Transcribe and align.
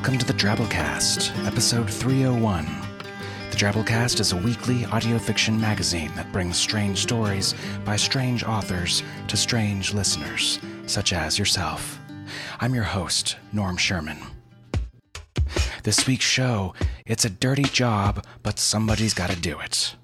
Welcome 0.00 0.16
to 0.16 0.24
the 0.24 0.32
Drabblecast, 0.32 1.46
episode 1.46 1.90
301. 1.90 2.64
The 3.50 3.56
Drabblecast 3.58 4.18
is 4.18 4.32
a 4.32 4.36
weekly 4.36 4.86
audio 4.86 5.18
fiction 5.18 5.60
magazine 5.60 6.10
that 6.14 6.32
brings 6.32 6.56
strange 6.56 7.02
stories 7.02 7.54
by 7.84 7.96
strange 7.96 8.42
authors 8.42 9.02
to 9.28 9.36
strange 9.36 9.92
listeners, 9.92 10.58
such 10.86 11.12
as 11.12 11.38
yourself. 11.38 12.00
I'm 12.60 12.74
your 12.74 12.84
host, 12.84 13.36
Norm 13.52 13.76
Sherman. 13.76 14.16
This 15.82 16.06
week's 16.06 16.24
show, 16.24 16.72
it's 17.04 17.26
a 17.26 17.30
dirty 17.30 17.64
job, 17.64 18.24
but 18.42 18.58
somebody's 18.58 19.12
got 19.12 19.28
to 19.28 19.36
do 19.38 19.60
it. 19.60 19.96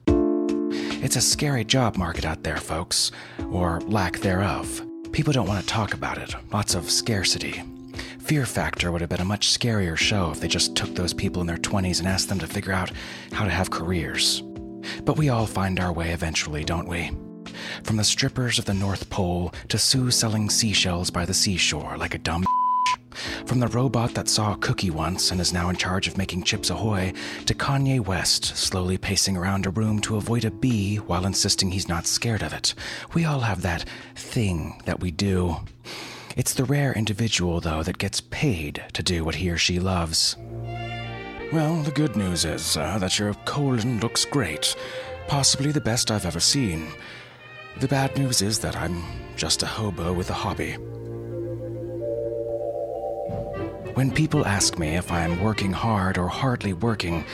It's 1.02 1.16
a 1.16 1.22
scary 1.22 1.64
job 1.64 1.96
market 1.96 2.26
out 2.26 2.42
there, 2.42 2.58
folks, 2.58 3.12
or 3.50 3.80
lack 3.80 4.18
thereof. 4.18 4.86
People 5.12 5.32
don't 5.32 5.48
want 5.48 5.62
to 5.62 5.66
talk 5.66 5.94
about 5.94 6.18
it, 6.18 6.34
lots 6.52 6.74
of 6.74 6.90
scarcity. 6.90 7.62
Fear 8.26 8.44
Factor 8.44 8.90
would 8.90 9.02
have 9.02 9.10
been 9.10 9.20
a 9.20 9.24
much 9.24 9.56
scarier 9.56 9.96
show 9.96 10.32
if 10.32 10.40
they 10.40 10.48
just 10.48 10.74
took 10.74 10.92
those 10.96 11.14
people 11.14 11.40
in 11.42 11.46
their 11.46 11.58
20s 11.58 12.00
and 12.00 12.08
asked 12.08 12.28
them 12.28 12.40
to 12.40 12.48
figure 12.48 12.72
out 12.72 12.90
how 13.30 13.44
to 13.44 13.50
have 13.50 13.70
careers. 13.70 14.42
But 15.04 15.16
we 15.16 15.28
all 15.28 15.46
find 15.46 15.78
our 15.78 15.92
way 15.92 16.10
eventually, 16.10 16.64
don't 16.64 16.88
we? 16.88 17.12
From 17.84 17.98
the 17.98 18.02
strippers 18.02 18.58
of 18.58 18.64
the 18.64 18.74
North 18.74 19.08
Pole 19.10 19.54
to 19.68 19.78
Sue 19.78 20.10
selling 20.10 20.50
seashells 20.50 21.08
by 21.08 21.24
the 21.24 21.32
seashore 21.32 21.96
like 21.96 22.14
a 22.14 22.18
dumb 22.18 22.44
from 23.46 23.60
the 23.60 23.68
robot 23.68 24.14
that 24.14 24.28
saw 24.28 24.54
a 24.54 24.58
cookie 24.58 24.90
once 24.90 25.30
and 25.30 25.40
is 25.40 25.52
now 25.52 25.68
in 25.68 25.76
charge 25.76 26.08
of 26.08 26.18
making 26.18 26.42
Chips 26.42 26.68
Ahoy, 26.68 27.12
to 27.44 27.54
Kanye 27.54 28.04
West 28.04 28.56
slowly 28.56 28.98
pacing 28.98 29.36
around 29.36 29.66
a 29.66 29.70
room 29.70 30.00
to 30.00 30.16
avoid 30.16 30.44
a 30.44 30.50
bee 30.50 30.96
while 30.96 31.26
insisting 31.26 31.70
he's 31.70 31.88
not 31.88 32.08
scared 32.08 32.42
of 32.42 32.52
it. 32.52 32.74
We 33.14 33.24
all 33.24 33.40
have 33.40 33.62
that 33.62 33.84
thing 34.16 34.82
that 34.84 34.98
we 34.98 35.12
do. 35.12 35.58
It's 36.36 36.52
the 36.52 36.64
rare 36.64 36.92
individual, 36.92 37.62
though, 37.62 37.82
that 37.82 37.96
gets 37.96 38.20
paid 38.20 38.84
to 38.92 39.02
do 39.02 39.24
what 39.24 39.36
he 39.36 39.48
or 39.48 39.56
she 39.56 39.80
loves. 39.80 40.36
Well, 41.50 41.82
the 41.82 41.92
good 41.94 42.14
news 42.14 42.44
is 42.44 42.76
uh, 42.76 42.98
that 42.98 43.18
your 43.18 43.32
colon 43.46 44.00
looks 44.00 44.26
great, 44.26 44.76
possibly 45.28 45.72
the 45.72 45.80
best 45.80 46.10
I've 46.10 46.26
ever 46.26 46.38
seen. 46.38 46.88
The 47.80 47.88
bad 47.88 48.18
news 48.18 48.42
is 48.42 48.58
that 48.58 48.76
I'm 48.76 49.02
just 49.34 49.62
a 49.62 49.66
hobo 49.66 50.12
with 50.12 50.28
a 50.28 50.34
hobby. 50.34 50.72
When 53.94 54.10
people 54.10 54.46
ask 54.46 54.78
me 54.78 54.88
if 54.88 55.10
I'm 55.10 55.42
working 55.42 55.72
hard 55.72 56.18
or 56.18 56.28
hardly 56.28 56.74
working, 56.74 57.24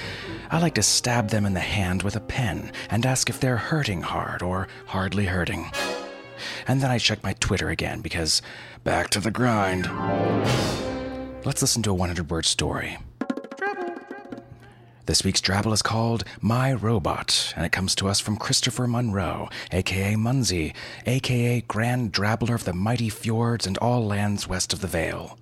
I 0.48 0.60
like 0.60 0.74
to 0.76 0.82
stab 0.84 1.30
them 1.30 1.44
in 1.44 1.54
the 1.54 1.60
hand 1.60 2.04
with 2.04 2.14
a 2.14 2.20
pen 2.20 2.70
and 2.88 3.04
ask 3.04 3.28
if 3.28 3.40
they're 3.40 3.56
hurting 3.56 4.02
hard 4.02 4.42
or 4.42 4.68
hardly 4.86 5.26
hurting. 5.26 5.72
And 6.66 6.80
then 6.80 6.90
I 6.90 6.98
check 6.98 7.22
my 7.22 7.34
Twitter 7.34 7.70
again 7.70 8.00
because 8.00 8.42
back 8.84 9.10
to 9.10 9.20
the 9.20 9.30
grind. 9.30 9.86
Let's 11.44 11.62
listen 11.62 11.82
to 11.82 11.90
a 11.90 11.94
100 11.94 12.30
word 12.30 12.46
story. 12.46 12.98
This 15.06 15.24
week's 15.24 15.40
Drabble 15.40 15.72
is 15.72 15.82
called 15.82 16.22
My 16.40 16.72
Robot, 16.72 17.52
and 17.56 17.66
it 17.66 17.72
comes 17.72 17.96
to 17.96 18.08
us 18.08 18.20
from 18.20 18.36
Christopher 18.36 18.86
Munro, 18.86 19.48
aka 19.72 20.14
Munsey, 20.14 20.74
aka 21.06 21.60
Grand 21.62 22.12
Drabbler 22.12 22.54
of 22.54 22.64
the 22.64 22.72
mighty 22.72 23.08
fjords 23.08 23.66
and 23.66 23.76
all 23.78 24.06
lands 24.06 24.48
west 24.48 24.72
of 24.72 24.80
the 24.80 24.86
Vale. 24.86 25.38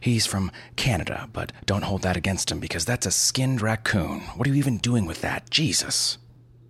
He's 0.00 0.26
from 0.26 0.52
Canada, 0.76 1.28
but 1.32 1.52
don't 1.64 1.84
hold 1.84 2.02
that 2.02 2.18
against 2.18 2.52
him 2.52 2.60
because 2.60 2.84
that's 2.84 3.06
a 3.06 3.10
skinned 3.10 3.62
raccoon. 3.62 4.20
What 4.36 4.46
are 4.46 4.50
you 4.50 4.56
even 4.56 4.76
doing 4.76 5.06
with 5.06 5.22
that? 5.22 5.48
Jesus. 5.50 6.18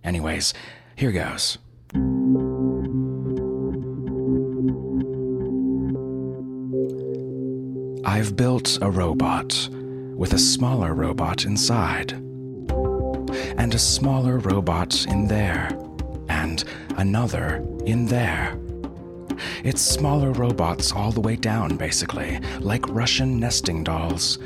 Anyways, 0.03 0.53
here 0.95 1.11
goes. 1.11 1.57
I've 8.09 8.35
built 8.35 8.79
a 8.81 8.89
robot 8.89 9.69
with 9.71 10.33
a 10.33 10.39
smaller 10.39 10.95
robot 10.95 11.45
inside, 11.45 12.13
and 12.13 13.75
a 13.75 13.77
smaller 13.77 14.39
robot 14.39 15.05
in 15.05 15.27
there, 15.27 15.69
and 16.27 16.63
another 16.97 17.63
in 17.85 18.07
there. 18.07 18.57
It's 19.63 19.81
smaller 19.81 20.31
robots 20.31 20.91
all 20.91 21.11
the 21.11 21.21
way 21.21 21.35
down, 21.35 21.77
basically, 21.77 22.39
like 22.61 22.89
Russian 22.89 23.39
nesting 23.39 23.83
dolls. 23.83 24.39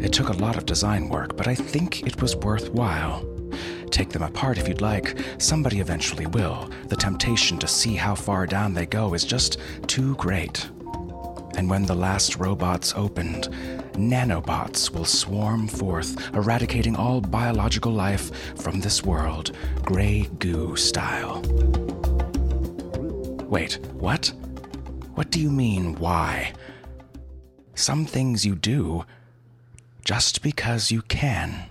It 0.00 0.12
took 0.12 0.28
a 0.28 0.40
lot 0.44 0.56
of 0.56 0.64
design 0.64 1.08
work, 1.08 1.36
but 1.36 1.48
I 1.48 1.56
think 1.56 2.06
it 2.06 2.22
was 2.22 2.36
worthwhile. 2.36 3.26
Take 3.90 4.10
them 4.10 4.22
apart 4.22 4.58
if 4.58 4.68
you'd 4.68 4.80
like. 4.80 5.18
Somebody 5.38 5.80
eventually 5.80 6.26
will. 6.26 6.70
The 6.86 6.94
temptation 6.94 7.58
to 7.58 7.66
see 7.66 7.96
how 7.96 8.14
far 8.14 8.46
down 8.46 8.74
they 8.74 8.86
go 8.86 9.12
is 9.12 9.24
just 9.24 9.58
too 9.88 10.14
great. 10.14 10.68
And 11.58 11.68
when 11.68 11.86
the 11.86 11.94
last 11.96 12.36
robots 12.36 12.94
opened, 12.94 13.48
nanobots 13.94 14.92
will 14.92 15.04
swarm 15.04 15.66
forth, 15.66 16.32
eradicating 16.32 16.94
all 16.94 17.20
biological 17.20 17.90
life 17.90 18.54
from 18.54 18.78
this 18.78 19.02
world, 19.02 19.50
gray 19.82 20.30
goo 20.38 20.76
style. 20.76 21.42
Wait, 23.50 23.80
what? 23.94 24.32
What 25.14 25.32
do 25.32 25.40
you 25.40 25.50
mean, 25.50 25.96
why? 25.96 26.52
Some 27.74 28.06
things 28.06 28.46
you 28.46 28.54
do 28.54 29.04
just 30.04 30.42
because 30.42 30.92
you 30.92 31.02
can. 31.02 31.64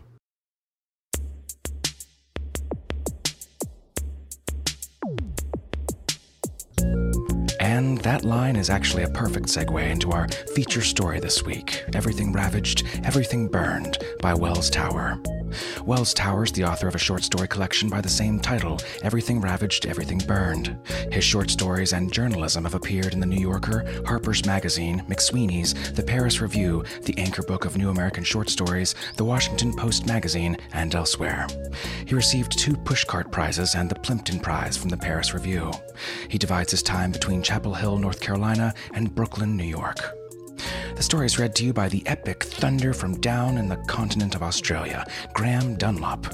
And 7.78 8.00
that 8.00 8.26
line 8.26 8.56
is 8.56 8.72
actually 8.72 9.04
a 9.04 9.10
perfect 9.10 9.46
segue 9.50 9.92
into 9.92 10.12
our 10.12 10.28
feature 10.56 10.82
story 10.82 11.20
this 11.20 11.44
week 11.46 11.84
Everything 11.94 12.34
Ravaged, 12.34 12.84
Everything 13.04 13.48
Burned 13.48 14.00
by 14.20 14.34
Wells 14.34 14.72
Tower. 14.72 15.22
Wells 15.86 16.14
Tower 16.14 16.44
is 16.44 16.52
the 16.52 16.66
author 16.66 16.88
of 16.88 16.96
a 16.96 17.00
short 17.00 17.24
story 17.24 17.48
collection 17.48 17.90
by 17.90 18.02
the 18.02 18.10
same 18.10 18.40
title, 18.40 18.80
Everything 19.04 19.40
Ravaged, 19.40 19.86
Everything 19.86 20.18
Burned. 20.18 20.78
His 21.12 21.24
short 21.24 21.50
stories 21.50 21.94
and 21.94 22.12
journalism 22.12 22.64
have 22.64 22.74
appeared 22.74 23.14
in 23.14 23.20
The 23.20 23.26
New 23.26 23.40
Yorker, 23.40 23.86
Harper's 24.06 24.46
Magazine, 24.46 25.04
McSweeney's, 25.08 25.92
The 25.94 26.04
Paris 26.04 26.42
Review, 26.42 26.84
The 27.04 27.18
Anchor 27.18 27.44
Book 27.44 27.66
of 27.66 27.78
New 27.78 27.90
American 27.90 28.24
Short 28.24 28.50
Stories, 28.50 28.96
The 29.16 29.26
Washington 29.26 29.74
Post 29.74 30.06
Magazine, 30.06 30.58
and 30.74 30.94
elsewhere. 30.94 31.48
He 32.06 32.16
received 32.16 32.58
two 32.58 32.74
Pushcart 32.74 33.32
Prizes 33.32 33.76
and 33.76 33.90
the 33.90 34.00
Plimpton 34.00 34.40
Prize 34.40 34.78
from 34.78 34.90
the 34.90 34.98
Paris 34.98 35.34
Review. 35.34 35.72
He 36.28 36.38
divides 36.38 36.72
his 36.72 36.84
time 36.84 37.12
between 37.12 37.42
Chapel 37.42 37.67
Hill, 37.74 37.98
North 37.98 38.20
Carolina, 38.20 38.74
and 38.94 39.14
Brooklyn, 39.14 39.56
New 39.58 39.64
York. 39.64 40.18
The 40.96 41.04
story 41.04 41.28
is 41.28 41.38
read 41.38 41.54
to 41.56 41.64
you 41.64 41.74
by 41.74 41.90
the 41.90 42.02
epic 42.08 42.44
thunder 42.44 42.92
from 42.92 43.22
down 43.22 43.60
in 43.60 43.70
the 43.70 43.76
continent 43.76 44.34
of 44.34 44.42
Australia, 44.42 45.06
Graham 45.34 45.76
Dunlop. 45.76 46.26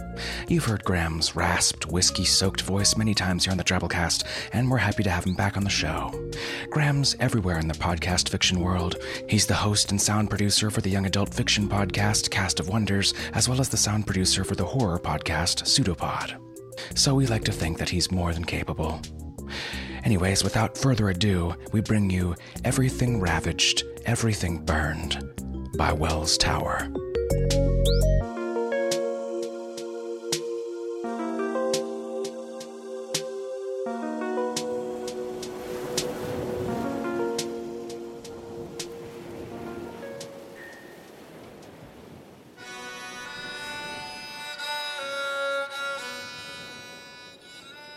You've 0.48 0.64
heard 0.64 0.86
Graham's 0.86 1.36
rasped, 1.36 1.88
whiskey 1.88 2.24
soaked 2.24 2.62
voice 2.62 2.96
many 2.96 3.14
times 3.14 3.44
here 3.44 3.52
on 3.52 3.58
the 3.58 3.64
Drabblecast, 3.66 4.24
and 4.54 4.72
we're 4.72 4.78
happy 4.78 5.04
to 5.04 5.10
have 5.10 5.26
him 5.26 5.36
back 5.36 5.58
on 5.58 5.66
the 5.66 5.70
show. 5.70 6.14
Graham's 6.70 7.18
everywhere 7.20 7.60
in 7.60 7.68
the 7.68 7.74
podcast 7.74 8.30
fiction 8.30 8.62
world. 8.62 8.96
He's 9.28 9.48
the 9.48 9.54
host 9.54 9.92
and 9.92 10.02
sound 10.02 10.30
producer 10.30 10.72
for 10.72 10.80
the 10.80 10.90
young 10.90 11.06
adult 11.06 11.34
fiction 11.34 11.68
podcast 11.68 12.30
Cast 12.32 12.62
of 12.62 12.70
Wonders, 12.70 13.14
as 13.34 13.50
well 13.50 13.60
as 13.60 13.68
the 13.68 13.76
sound 13.76 14.06
producer 14.06 14.46
for 14.46 14.56
the 14.56 14.66
horror 14.66 14.98
podcast 15.00 15.66
Pseudopod. 15.68 16.36
so 16.96 17.14
we 17.16 17.28
like 17.28 17.44
to 17.44 17.52
think 17.52 17.78
that 17.80 17.90
he's 17.90 18.12
more 18.12 18.34
than 18.34 18.46
capable. 18.46 19.02
Anyways, 20.04 20.44
without 20.44 20.78
further 20.78 21.10
ado, 21.10 21.56
we 21.72 21.82
bring 21.82 22.10
you 22.10 22.36
Everything 22.66 23.20
Ravaged, 23.20 23.84
Everything 24.06 24.64
Burned 24.66 25.24
by 25.78 25.94
Wells 25.94 26.38
Tower. 26.38 26.90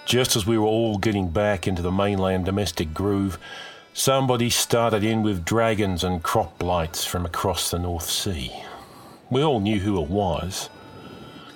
Just 0.07 0.37
as 0.37 0.47
we 0.47 0.57
were 0.57 0.67
all 0.67 0.99
getting 0.99 1.31
back 1.31 1.67
into 1.67 1.83
the 1.83 1.91
mainland 1.91 2.45
domestic 2.45 2.95
groove, 2.95 3.41
somebody 3.93 4.49
started 4.49 5.03
in 5.03 5.25
with 5.25 5.45
dragons 5.45 6.05
and 6.05 6.23
crop 6.23 6.57
blights 6.61 7.05
from 7.05 7.27
across 7.27 7.73
the 7.73 7.79
North 7.81 8.09
Sea. 8.09 8.53
We 9.31 9.43
all 9.43 9.59
knew 9.59 9.81
who 9.81 10.01
it 10.01 10.09
was. 10.09 10.71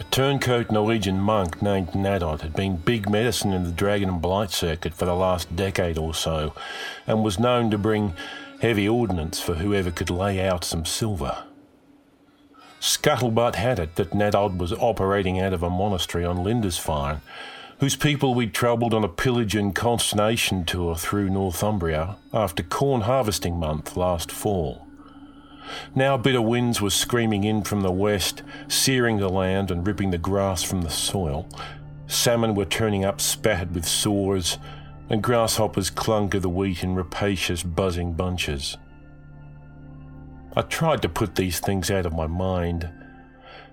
A 0.00 0.05
turncoat 0.05 0.73
Norwegian 0.73 1.20
monk 1.20 1.62
named 1.62 1.94
Naddod 1.94 2.41
had 2.41 2.52
been 2.52 2.79
big 2.79 3.08
medicine 3.08 3.52
in 3.52 3.62
the 3.62 3.70
dragon 3.70 4.08
and 4.08 4.20
blight 4.20 4.50
circuit 4.50 4.94
for 4.94 5.05
the 5.05 5.14
last 5.14 5.55
decade 5.55 5.97
or 5.97 6.12
so, 6.12 6.52
and 7.06 7.23
was 7.23 7.38
known 7.38 7.70
to 7.70 7.79
bring 7.79 8.14
heavy 8.61 8.88
ordnance 8.88 9.38
for 9.38 9.55
whoever 9.55 9.93
could 9.93 10.11
lay 10.11 10.44
out 10.44 10.64
some 10.64 10.85
silver. 10.85 11.44
Scuttlebutt 12.81 13.55
had 13.55 13.79
it 13.79 13.94
that 13.94 14.11
Naddod 14.11 14.58
was 14.58 14.73
operating 14.73 15.38
out 15.38 15.52
of 15.52 15.62
a 15.62 15.70
monastery 15.70 16.25
on 16.25 16.43
Lindisfarne, 16.43 17.20
whose 17.81 17.97
people 17.97 18.35
we'd 18.35 18.53
troubled 18.53 18.93
on 18.93 19.03
a 19.03 19.09
pillage 19.09 19.55
and 19.55 19.75
consternation 19.75 20.65
tour 20.67 20.94
through 20.94 21.31
Northumbria 21.31 22.17
after 22.32 22.62
corn 22.62 23.00
harvesting 23.03 23.59
month 23.59 23.97
last 23.97 24.31
fall. 24.31 24.87
Now 25.94 26.19
bitter 26.19 26.43
winds 26.43 26.82
were 26.82 26.91
screaming 26.91 27.44
in 27.44 27.65
from 27.65 27.81
the 27.81 27.91
west, 27.91 28.43
searing 28.69 29.17
the 29.17 29.31
land 29.31 29.71
and 29.71 29.87
ripping 29.87 30.11
the 30.11 30.19
grass 30.19 30.62
from 30.62 30.82
the 30.82 30.91
soil. 30.91 31.49
Salmon 32.06 32.55
were 32.55 32.67
turning 32.67 33.05
up 33.05 33.19
spattered 33.19 33.75
with 33.75 33.87
sores, 33.87 34.59
and 35.09 35.23
grasshoppers 35.23 35.88
clung 35.88 36.29
to 36.31 36.41
the 36.41 36.50
wheat 36.50 36.83
in 36.83 36.94
rapacious, 36.94 37.62
buzzing 37.62 38.12
bunches. 38.12 38.76
I 40.55 40.62
tried 40.62 41.00
to 41.03 41.09
put 41.09 41.37
these 41.37 41.61
things 41.61 41.91
out 41.91 42.05
of 42.05 42.12
my 42.12 42.26
mind 42.26 42.91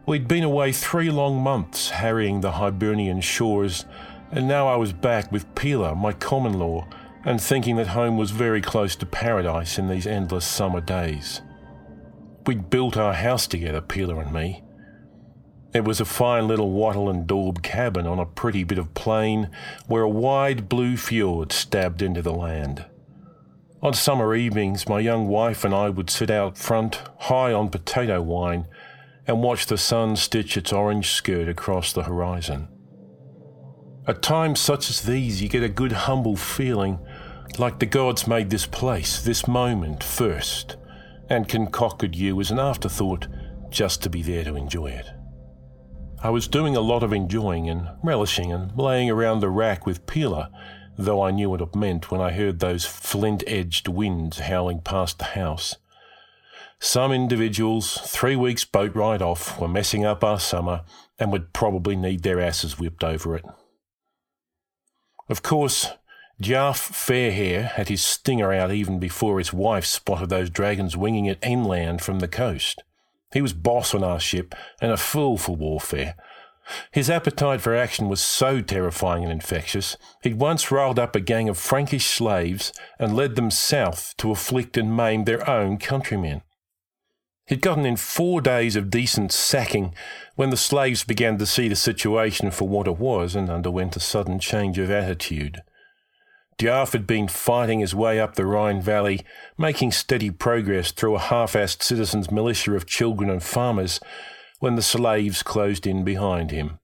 We'd 0.07 0.25
been 0.25 0.45
away 0.45 0.71
three 0.71 1.09
long 1.09 1.41
months 1.41 1.89
harrying 1.89 2.39
the 2.39 2.53
Hibernian 2.53 3.19
shores, 3.19 3.83
and 4.31 4.47
now 4.47 4.65
I 4.69 4.77
was 4.77 4.93
back 4.93 5.33
with 5.33 5.53
Pila, 5.53 5.95
my 5.95 6.13
common 6.13 6.57
law, 6.57 6.87
and 7.25 7.41
thinking 7.41 7.75
that 7.75 7.87
home 7.87 8.15
was 8.15 8.31
very 8.31 8.61
close 8.61 8.95
to 8.95 9.05
paradise 9.05 9.77
in 9.77 9.89
these 9.89 10.07
endless 10.07 10.45
summer 10.45 10.79
days. 10.79 11.41
We'd 12.45 12.69
built 12.69 12.95
our 12.95 13.15
house 13.15 13.47
together, 13.47 13.81
Pila 13.81 14.19
and 14.19 14.31
me. 14.31 14.63
It 15.73 15.83
was 15.83 15.99
a 15.99 16.05
fine 16.05 16.47
little 16.47 16.71
wattle 16.71 17.09
and 17.09 17.27
daub 17.27 17.61
cabin 17.61 18.07
on 18.07 18.17
a 18.17 18.25
pretty 18.25 18.63
bit 18.63 18.77
of 18.77 18.93
plain 18.93 19.49
where 19.87 20.03
a 20.03 20.09
wide 20.09 20.69
blue 20.69 20.95
fjord 20.95 21.51
stabbed 21.51 22.01
into 22.01 22.21
the 22.21 22.33
land. 22.33 22.85
On 23.83 23.93
summer 23.93 24.33
evenings, 24.33 24.87
my 24.87 25.01
young 25.01 25.27
wife 25.27 25.65
and 25.65 25.75
I 25.75 25.89
would 25.89 26.09
sit 26.09 26.31
out 26.31 26.57
front, 26.57 27.01
high 27.19 27.51
on 27.51 27.67
potato 27.67 28.21
wine, 28.21 28.67
and 29.27 29.43
watch 29.43 29.65
the 29.65 29.77
sun 29.77 30.15
stitch 30.15 30.55
its 30.55 30.71
orange 30.71 31.11
skirt 31.11 31.49
across 31.49 31.91
the 31.91 32.03
horizon. 32.03 32.69
At 34.07 34.21
times 34.21 34.61
such 34.61 34.89
as 34.89 35.01
these, 35.01 35.41
you 35.41 35.49
get 35.49 35.63
a 35.63 35.69
good 35.69 35.91
humble 35.91 36.37
feeling 36.37 36.99
like 37.59 37.79
the 37.79 37.85
gods 37.85 38.25
made 38.25 38.49
this 38.49 38.65
place, 38.65 39.21
this 39.21 39.47
moment 39.47 40.01
first, 40.01 40.77
and 41.29 41.49
concocted 41.49 42.15
you 42.15 42.39
as 42.39 42.51
an 42.51 42.59
afterthought 42.59 43.27
just 43.69 44.01
to 44.03 44.09
be 44.09 44.21
there 44.21 44.45
to 44.45 44.55
enjoy 44.55 44.87
it. 44.87 45.07
I 46.23 46.29
was 46.29 46.47
doing 46.47 46.77
a 46.77 46.81
lot 46.81 47.03
of 47.03 47.11
enjoying 47.11 47.69
and 47.69 47.89
relishing 48.01 48.51
and 48.51 48.75
laying 48.77 49.09
around 49.09 49.41
the 49.41 49.49
rack 49.49 49.85
with 49.85 50.07
Pila, 50.07 50.49
though 50.97 51.21
I 51.21 51.31
knew 51.31 51.49
what 51.49 51.61
it 51.61 51.75
meant 51.75 52.09
when 52.09 52.21
I 52.21 52.31
heard 52.31 52.59
those 52.59 52.85
flint 52.85 53.43
edged 53.45 53.89
winds 53.89 54.39
howling 54.39 54.81
past 54.81 55.19
the 55.19 55.25
house 55.25 55.75
some 56.79 57.11
individuals, 57.11 57.99
three 58.05 58.35
weeks 58.35 58.63
boat 58.63 58.95
ride 58.95 59.21
off, 59.21 59.59
were 59.59 59.67
messing 59.67 60.05
up 60.05 60.23
our 60.23 60.39
summer 60.39 60.83
and 61.17 61.31
would 61.31 61.53
probably 61.53 61.95
need 61.95 62.23
their 62.23 62.39
asses 62.39 62.77
whipped 62.77 63.03
over 63.03 63.35
it. 63.35 63.45
Of 65.29 65.41
course, 65.41 65.89
Djarf 66.41 66.77
Fairhair 66.77 67.71
had 67.71 67.89
his 67.89 68.03
stinger 68.03 68.53
out 68.53 68.71
even 68.71 68.99
before 68.99 69.39
his 69.39 69.51
wife 69.51 69.85
spotted 69.85 70.29
those 70.29 70.51
dragons 70.51 70.95
winging 70.95 71.25
it 71.25 71.39
inland 71.41 72.01
from 72.01 72.19
the 72.19 72.27
coast. 72.27 72.83
He 73.33 73.41
was 73.41 73.53
boss 73.53 73.95
on 73.95 74.03
our 74.03 74.19
ship 74.19 74.53
and 74.79 74.91
a 74.91 74.97
fool 74.97 75.37
for 75.37 75.55
warfare. 75.55 76.15
His 76.91 77.09
appetite 77.09 77.61
for 77.61 77.75
action 77.75 78.07
was 78.07 78.21
so 78.21 78.61
terrifying 78.61 79.23
and 79.23 79.31
infectious, 79.31 79.97
he'd 80.21 80.39
once 80.39 80.71
riled 80.71 80.99
up 80.99 81.15
a 81.15 81.21
gang 81.21 81.49
of 81.49 81.57
Frankish 81.57 82.05
slaves 82.05 82.71
and 82.99 83.15
led 83.15 83.35
them 83.35 83.49
south 83.49 84.13
to 84.17 84.31
afflict 84.31 84.77
and 84.77 84.95
maim 84.95 85.23
their 85.23 85.49
own 85.49 85.77
countrymen. 85.77 86.41
He'd 87.47 87.61
gotten 87.61 87.85
in 87.85 87.95
four 87.95 88.41
days 88.41 88.75
of 88.75 88.89
decent 88.89 89.31
sacking 89.31 89.95
when 90.35 90.49
the 90.49 90.57
slaves 90.57 91.05
began 91.05 91.37
to 91.37 91.45
see 91.45 91.69
the 91.69 91.77
situation 91.77 92.51
for 92.51 92.67
what 92.67 92.87
it 92.87 92.97
was 92.97 93.35
and 93.35 93.49
underwent 93.49 93.95
a 93.95 94.01
sudden 94.01 94.37
change 94.39 94.77
of 94.77 94.91
attitude. 94.91 95.61
Djarf 96.57 96.91
had 96.91 97.07
been 97.07 97.27
fighting 97.27 97.79
his 97.79 97.95
way 97.95 98.19
up 98.19 98.35
the 98.35 98.45
Rhine 98.45 98.81
Valley, 98.81 99.21
making 99.57 99.91
steady 99.91 100.29
progress 100.29 100.91
through 100.91 101.15
a 101.15 101.19
half-assed 101.19 101.81
citizens' 101.81 102.31
militia 102.31 102.75
of 102.75 102.85
children 102.85 103.29
and 103.29 103.41
farmers, 103.41 104.01
when 104.59 104.75
the 104.75 104.81
slaves 104.81 105.41
closed 105.41 105.87
in 105.87 106.03
behind 106.03 106.51
him. 106.51 106.79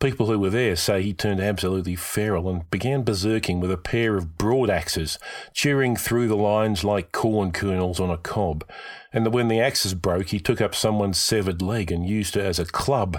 People 0.00 0.26
who 0.26 0.38
were 0.38 0.50
there 0.50 0.76
say 0.76 1.02
he 1.02 1.12
turned 1.12 1.40
absolutely 1.40 1.96
feral 1.96 2.48
and 2.48 2.70
began 2.70 3.04
berserking 3.04 3.58
with 3.58 3.72
a 3.72 3.76
pair 3.76 4.16
of 4.16 4.38
broad 4.38 4.70
axes, 4.70 5.18
cheering 5.52 5.96
through 5.96 6.28
the 6.28 6.36
lines 6.36 6.84
like 6.84 7.10
corn 7.10 7.50
kernels 7.50 7.98
on 7.98 8.08
a 8.08 8.16
cob, 8.16 8.64
and 9.12 9.26
that 9.26 9.30
when 9.30 9.48
the 9.48 9.60
axes 9.60 9.94
broke, 9.94 10.28
he 10.28 10.38
took 10.38 10.60
up 10.60 10.74
someone's 10.74 11.18
severed 11.18 11.60
leg 11.60 11.90
and 11.90 12.08
used 12.08 12.36
it 12.36 12.44
as 12.44 12.60
a 12.60 12.64
club, 12.64 13.18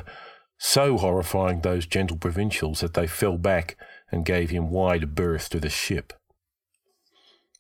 so 0.58 0.98
horrifying 0.98 1.62
those 1.62 1.86
gentle 1.86 2.18
provincials 2.18 2.80
that 2.80 2.94
they 2.94 3.08
fell 3.08 3.38
back 3.38 3.76
and 4.10 4.26
gave 4.26 4.50
him 4.50 4.70
wide 4.70 5.16
berth 5.16 5.50
to 5.50 5.60
the 5.60 5.70
ship. 5.70 6.14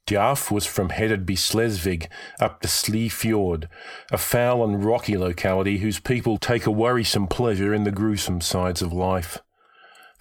Djarf 0.09 0.49
was 0.49 0.65
from 0.65 0.89
Hedeby 0.89 1.37
Slesvig 1.37 2.07
up 2.39 2.63
the 2.63 2.67
Slee 2.67 3.09
Fjord, 3.09 3.69
a 4.11 4.17
foul 4.17 4.63
and 4.63 4.83
rocky 4.83 5.15
locality 5.15 5.77
whose 5.77 5.99
people 5.99 6.39
take 6.39 6.65
a 6.65 6.71
worrisome 6.71 7.27
pleasure 7.27 7.75
in 7.75 7.83
the 7.83 7.91
gruesome 7.91 8.41
sides 8.41 8.81
of 8.81 8.91
life. 8.91 9.37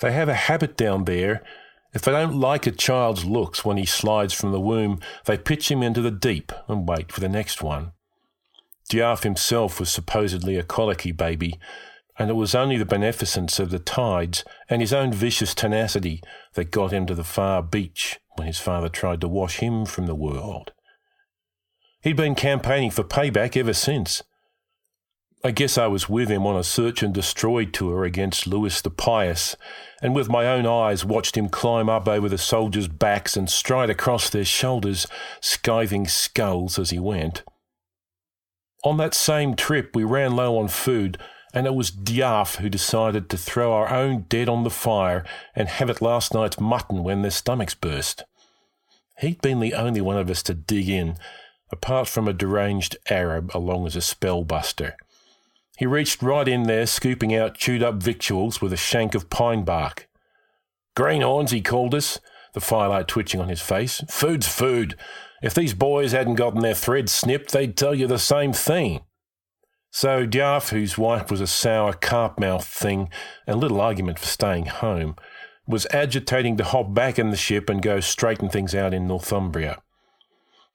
They 0.00 0.12
have 0.12 0.28
a 0.28 0.34
habit 0.34 0.76
down 0.76 1.04
there. 1.04 1.42
If 1.94 2.02
they 2.02 2.12
don't 2.12 2.38
like 2.38 2.66
a 2.66 2.70
child's 2.70 3.24
looks 3.24 3.64
when 3.64 3.78
he 3.78 3.86
slides 3.86 4.34
from 4.34 4.52
the 4.52 4.60
womb, 4.60 5.00
they 5.24 5.38
pitch 5.38 5.70
him 5.70 5.82
into 5.82 6.02
the 6.02 6.10
deep 6.10 6.52
and 6.68 6.86
wait 6.86 7.10
for 7.10 7.20
the 7.20 7.28
next 7.28 7.62
one. 7.62 7.92
Djarf 8.90 9.22
himself 9.22 9.80
was 9.80 9.88
supposedly 9.88 10.56
a 10.56 10.62
colicky 10.62 11.12
baby, 11.12 11.58
and 12.18 12.28
it 12.28 12.34
was 12.34 12.54
only 12.54 12.76
the 12.76 12.84
beneficence 12.84 13.58
of 13.58 13.70
the 13.70 13.78
tides 13.78 14.44
and 14.68 14.82
his 14.82 14.92
own 14.92 15.14
vicious 15.14 15.54
tenacity 15.54 16.20
that 16.52 16.70
got 16.70 16.92
him 16.92 17.06
to 17.06 17.14
the 17.14 17.24
far 17.24 17.62
beach 17.62 18.20
when 18.38 18.46
his 18.46 18.58
father 18.58 18.88
tried 18.88 19.20
to 19.20 19.28
wash 19.28 19.58
him 19.58 19.84
from 19.84 20.06
the 20.06 20.14
world. 20.14 20.72
He'd 22.02 22.16
been 22.16 22.34
campaigning 22.34 22.90
for 22.90 23.02
payback 23.02 23.56
ever 23.56 23.74
since. 23.74 24.22
I 25.44 25.52
guess 25.52 25.78
I 25.78 25.86
was 25.86 26.08
with 26.08 26.28
him 26.30 26.46
on 26.46 26.56
a 26.56 26.64
search 26.64 27.02
and 27.02 27.14
destroy 27.14 27.64
tour 27.64 28.04
against 28.04 28.46
Louis 28.46 28.80
the 28.80 28.90
Pious, 28.90 29.56
and 30.02 30.14
with 30.14 30.28
my 30.28 30.46
own 30.46 30.66
eyes 30.66 31.04
watched 31.04 31.36
him 31.36 31.48
climb 31.48 31.88
up 31.88 32.08
over 32.08 32.28
the 32.28 32.38
soldiers' 32.38 32.88
backs 32.88 33.36
and 33.36 33.48
stride 33.48 33.88
across 33.88 34.30
their 34.30 34.44
shoulders, 34.44 35.06
scything 35.40 36.08
skulls 36.08 36.78
as 36.78 36.90
he 36.90 36.98
went. 36.98 37.44
On 38.84 38.96
that 38.96 39.14
same 39.14 39.54
trip, 39.54 39.94
we 39.94 40.02
ran 40.02 40.34
low 40.34 40.58
on 40.58 40.68
food, 40.68 41.18
and 41.54 41.66
it 41.66 41.74
was 41.74 41.90
Djarf 41.90 42.56
who 42.56 42.68
decided 42.68 43.28
to 43.28 43.38
throw 43.38 43.72
our 43.72 43.90
own 43.90 44.26
dead 44.28 44.48
on 44.48 44.64
the 44.64 44.70
fire 44.70 45.24
and 45.54 45.68
have 45.68 45.90
it 45.90 46.02
last 46.02 46.34
night's 46.34 46.60
mutton 46.60 47.02
when 47.02 47.22
their 47.22 47.30
stomachs 47.30 47.74
burst. 47.74 48.24
He'd 49.18 49.40
been 49.40 49.60
the 49.60 49.74
only 49.74 50.00
one 50.00 50.18
of 50.18 50.30
us 50.30 50.42
to 50.44 50.54
dig 50.54 50.88
in, 50.88 51.16
apart 51.72 52.08
from 52.08 52.28
a 52.28 52.32
deranged 52.32 52.96
Arab 53.10 53.50
along 53.54 53.86
as 53.86 53.96
a 53.96 54.00
spellbuster. 54.00 54.94
He 55.76 55.86
reached 55.86 56.22
right 56.22 56.46
in 56.46 56.64
there, 56.64 56.86
scooping 56.86 57.34
out 57.34 57.56
chewed 57.56 57.82
up 57.82 57.96
victuals 57.96 58.60
with 58.60 58.72
a 58.72 58.76
shank 58.76 59.14
of 59.14 59.30
pine 59.30 59.64
bark. 59.64 60.08
Greenhorns, 60.96 61.52
he 61.52 61.60
called 61.60 61.94
us, 61.94 62.18
the 62.54 62.60
firelight 62.60 63.06
twitching 63.06 63.40
on 63.40 63.48
his 63.48 63.60
face. 63.60 64.02
Food's 64.08 64.48
food. 64.48 64.96
If 65.42 65.54
these 65.54 65.74
boys 65.74 66.10
hadn't 66.10 66.34
gotten 66.34 66.60
their 66.60 66.74
threads 66.74 67.12
snipped, 67.12 67.52
they'd 67.52 67.76
tell 67.76 67.94
you 67.94 68.08
the 68.08 68.18
same 68.18 68.52
thing. 68.52 69.00
So 69.90 70.26
Djarf, 70.26 70.70
whose 70.70 70.98
wife 70.98 71.30
was 71.30 71.40
a 71.40 71.46
sour 71.46 71.92
carp-mouthed 71.92 72.64
thing 72.64 73.08
and 73.46 73.58
little 73.58 73.80
argument 73.80 74.18
for 74.18 74.26
staying 74.26 74.66
home, 74.66 75.16
was 75.66 75.86
agitating 75.90 76.56
to 76.56 76.64
hop 76.64 76.94
back 76.94 77.18
in 77.18 77.30
the 77.30 77.36
ship 77.36 77.68
and 77.68 77.82
go 77.82 78.00
straighten 78.00 78.48
things 78.48 78.74
out 78.74 78.94
in 78.94 79.06
Northumbria. 79.06 79.82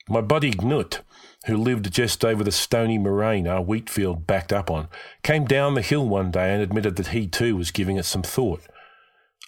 My 0.09 0.21
buddy 0.21 0.51
Gnut, 0.51 0.99
who 1.45 1.57
lived 1.57 1.91
just 1.91 2.25
over 2.25 2.43
the 2.43 2.51
stony 2.51 2.97
moraine 2.97 3.47
our 3.47 3.61
wheat 3.61 3.89
field 3.89 4.27
backed 4.27 4.51
up 4.51 4.69
on, 4.69 4.87
came 5.23 5.45
down 5.45 5.75
the 5.75 5.81
hill 5.81 6.07
one 6.07 6.29
day 6.29 6.53
and 6.53 6.61
admitted 6.61 6.95
that 6.97 7.07
he 7.07 7.27
too 7.27 7.55
was 7.55 7.71
giving 7.71 7.97
it 7.97 8.05
some 8.05 8.23
thought. 8.23 8.61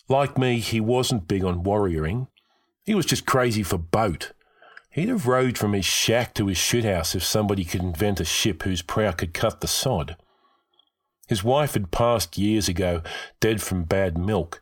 Like 0.07 0.38
me, 0.38 0.60
he 0.60 0.79
wasn't 0.79 1.27
big 1.27 1.43
on 1.43 1.63
warrioring. 1.63 2.27
He 2.86 2.95
was 2.95 3.05
just 3.05 3.25
crazy 3.25 3.63
for 3.63 3.77
boat. 3.77 4.31
He'd 4.95 5.09
have 5.09 5.27
rowed 5.27 5.57
from 5.57 5.73
his 5.73 5.83
shack 5.83 6.33
to 6.35 6.47
his 6.47 6.57
shithouse 6.57 7.15
if 7.15 7.23
somebody 7.23 7.65
could 7.65 7.81
invent 7.81 8.21
a 8.21 8.23
ship 8.23 8.63
whose 8.63 8.81
prow 8.81 9.11
could 9.11 9.33
cut 9.33 9.59
the 9.59 9.67
sod. 9.67 10.15
His 11.27 11.43
wife 11.43 11.73
had 11.73 11.91
passed 11.91 12.37
years 12.37 12.69
ago, 12.69 13.01
dead 13.41 13.61
from 13.61 13.83
bad 13.83 14.17
milk, 14.17 14.61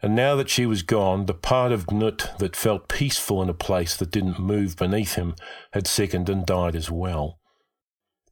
and 0.00 0.16
now 0.16 0.36
that 0.36 0.48
she 0.48 0.64
was 0.64 0.80
gone, 0.80 1.26
the 1.26 1.34
part 1.34 1.70
of 1.70 1.84
Gnut 1.88 2.38
that 2.38 2.56
felt 2.56 2.88
peaceful 2.88 3.42
in 3.42 3.50
a 3.50 3.54
place 3.54 3.94
that 3.98 4.10
didn't 4.10 4.38
move 4.38 4.74
beneath 4.74 5.16
him 5.16 5.34
had 5.74 5.86
sickened 5.86 6.30
and 6.30 6.46
died 6.46 6.74
as 6.74 6.90
well. 6.90 7.38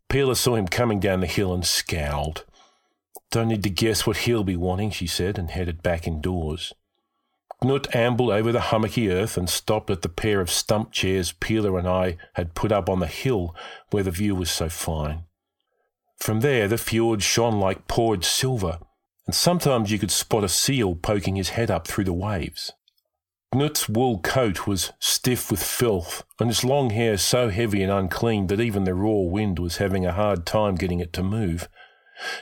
Pila 0.08 0.36
saw 0.36 0.54
him 0.54 0.68
coming 0.68 1.00
down 1.00 1.20
the 1.20 1.26
hill 1.26 1.52
and 1.52 1.66
scowled. 1.66 2.46
Don't 3.30 3.48
need 3.48 3.62
to 3.64 3.68
guess 3.68 4.06
what 4.06 4.16
he'll 4.18 4.42
be 4.42 4.56
wanting, 4.56 4.90
she 4.90 5.06
said, 5.06 5.38
and 5.38 5.50
headed 5.50 5.82
back 5.82 6.06
indoors. 6.06 6.72
Gnut 7.62 7.94
ambled 7.94 8.30
over 8.30 8.50
the 8.50 8.60
hummocky 8.60 9.08
earth 9.08 9.36
and 9.36 9.48
stopped 9.48 9.88
at 9.90 10.02
the 10.02 10.08
pair 10.08 10.40
of 10.40 10.50
stump 10.50 10.90
chairs 10.90 11.32
Pila 11.32 11.74
and 11.76 11.86
I 11.86 12.16
had 12.34 12.54
put 12.54 12.72
up 12.72 12.88
on 12.88 12.98
the 12.98 13.06
hill 13.06 13.54
where 13.90 14.02
the 14.02 14.10
view 14.10 14.34
was 14.34 14.50
so 14.50 14.68
fine. 14.68 15.24
From 16.18 16.40
there, 16.40 16.66
the 16.66 16.78
fjord 16.78 17.22
shone 17.22 17.60
like 17.60 17.88
poured 17.88 18.24
silver, 18.24 18.78
and 19.26 19.34
sometimes 19.34 19.90
you 19.90 19.98
could 19.98 20.10
spot 20.10 20.44
a 20.44 20.48
seal 20.48 20.94
poking 20.94 21.36
his 21.36 21.50
head 21.50 21.70
up 21.70 21.86
through 21.86 22.04
the 22.04 22.12
waves. 22.12 22.72
Gnut's 23.54 23.88
wool 23.88 24.18
coat 24.18 24.66
was 24.66 24.92
stiff 24.98 25.50
with 25.50 25.62
filth, 25.62 26.24
and 26.40 26.48
his 26.48 26.64
long 26.64 26.90
hair 26.90 27.16
so 27.16 27.48
heavy 27.50 27.82
and 27.82 27.92
unclean 27.92 28.46
that 28.48 28.60
even 28.60 28.84
the 28.84 28.94
raw 28.94 29.20
wind 29.20 29.58
was 29.58 29.76
having 29.76 30.06
a 30.06 30.12
hard 30.12 30.46
time 30.46 30.74
getting 30.74 31.00
it 31.00 31.12
to 31.12 31.22
move. 31.22 31.68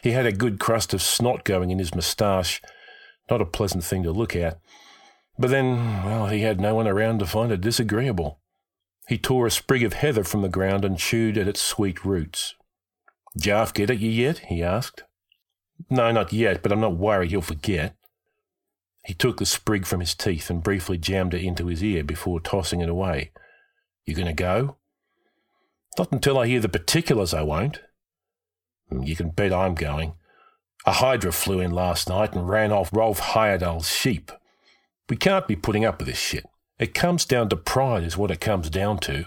He 0.03 0.13
had 0.13 0.27
a 0.27 0.33
good 0.33 0.61
crust 0.61 0.95
of 0.95 1.03
snot 1.03 1.45
going 1.45 1.71
in 1.71 1.79
his 1.79 1.95
moustache, 1.95 2.63
not 3.31 3.41
a 3.41 3.47
pleasant 3.47 3.85
thing 3.85 4.03
to 4.05 4.13
look 4.13 4.37
at. 4.37 4.61
But 5.41 5.49
then, 5.49 6.05
well, 6.05 6.27
he 6.27 6.43
had 6.43 6.61
no 6.61 6.75
one 6.75 6.87
around 6.87 7.21
to 7.21 7.27
find 7.27 7.51
it 7.51 7.63
disagreeable. 7.63 8.41
He 9.09 9.17
tore 9.17 9.47
a 9.47 9.51
sprig 9.51 9.83
of 9.83 9.95
heather 9.95 10.23
from 10.23 10.43
the 10.43 10.51
ground 10.51 10.85
and 10.85 10.99
chewed 10.99 11.39
at 11.39 11.49
its 11.49 11.63
sweet 11.63 12.05
roots. 12.05 12.55
Djarf 13.39 13.73
get 13.73 13.89
at 13.89 14.01
you 14.01 14.11
yet? 14.11 14.41
he 14.51 14.63
asked. 14.63 15.05
No, 15.89 16.13
not 16.13 16.35
yet, 16.35 16.63
but 16.63 16.73
I'm 16.73 16.81
not 16.81 16.99
worried 16.99 17.31
he'll 17.31 17.41
forget. 17.41 17.97
He 19.07 19.15
took 19.15 19.39
the 19.39 19.47
sprig 19.47 19.87
from 19.87 20.01
his 20.01 20.15
teeth 20.15 20.51
and 20.51 20.63
briefly 20.63 20.99
jammed 20.99 21.33
it 21.33 21.43
into 21.43 21.69
his 21.69 21.83
ear 21.83 22.05
before 22.05 22.39
tossing 22.39 22.83
it 22.83 22.91
away. 22.91 23.33
You 24.05 24.15
going 24.15 24.27
to 24.27 24.35
go? 24.35 24.77
Not 25.99 26.13
until 26.13 26.39
I 26.39 26.49
hear 26.49 26.61
the 26.61 26.69
particulars, 26.69 27.33
I 27.33 27.41
won't. 27.41 27.81
Hmm, 28.91 29.05
you 29.05 29.17
can 29.17 29.31
bet 29.31 29.55
I'm 29.55 29.75
going. 29.75 30.13
A 30.85 30.93
hydra 30.93 31.33
flew 31.33 31.61
in 31.61 31.71
last 31.71 32.11
night 32.11 32.35
and 32.35 32.47
ran 32.47 32.73
off 32.73 32.93
Rolf 32.93 33.21
Heyerdahl's 33.21 33.89
sheep. 33.89 34.31
We 35.11 35.17
can't 35.17 35.49
be 35.49 35.57
putting 35.57 35.85
up 35.85 35.99
with 35.99 36.07
this 36.07 36.19
shit. 36.19 36.47
It 36.79 36.95
comes 36.95 37.25
down 37.25 37.49
to 37.51 37.57
pride, 37.57 38.05
is 38.05 38.17
what 38.17 38.31
it 38.31 38.41
comes 38.41 38.71
down 38.71 38.99
to. 39.01 39.27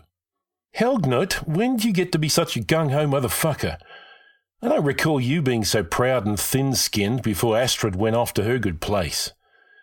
Helgnut, 0.78 1.48
when 1.48 1.76
did 1.76 1.86
you 1.86 1.94
get 1.94 2.12
to 2.14 2.18
be 2.18 2.30
such 2.30 2.58
a 2.58 2.62
gung 2.62 2.92
ho 2.92 3.06
motherfucker? 3.06 3.78
I 4.62 4.70
don't 4.70 4.86
recall 4.86 5.20
you 5.20 5.42
being 5.42 5.66
so 5.66 5.84
proud 5.84 6.26
and 6.26 6.40
thin 6.40 6.74
skinned 6.74 7.22
before 7.22 7.58
Astrid 7.58 7.98
went 7.98 8.16
off 8.16 8.34
to 8.36 8.44
her 8.46 8.58
good 8.58 8.80
place. 8.80 9.34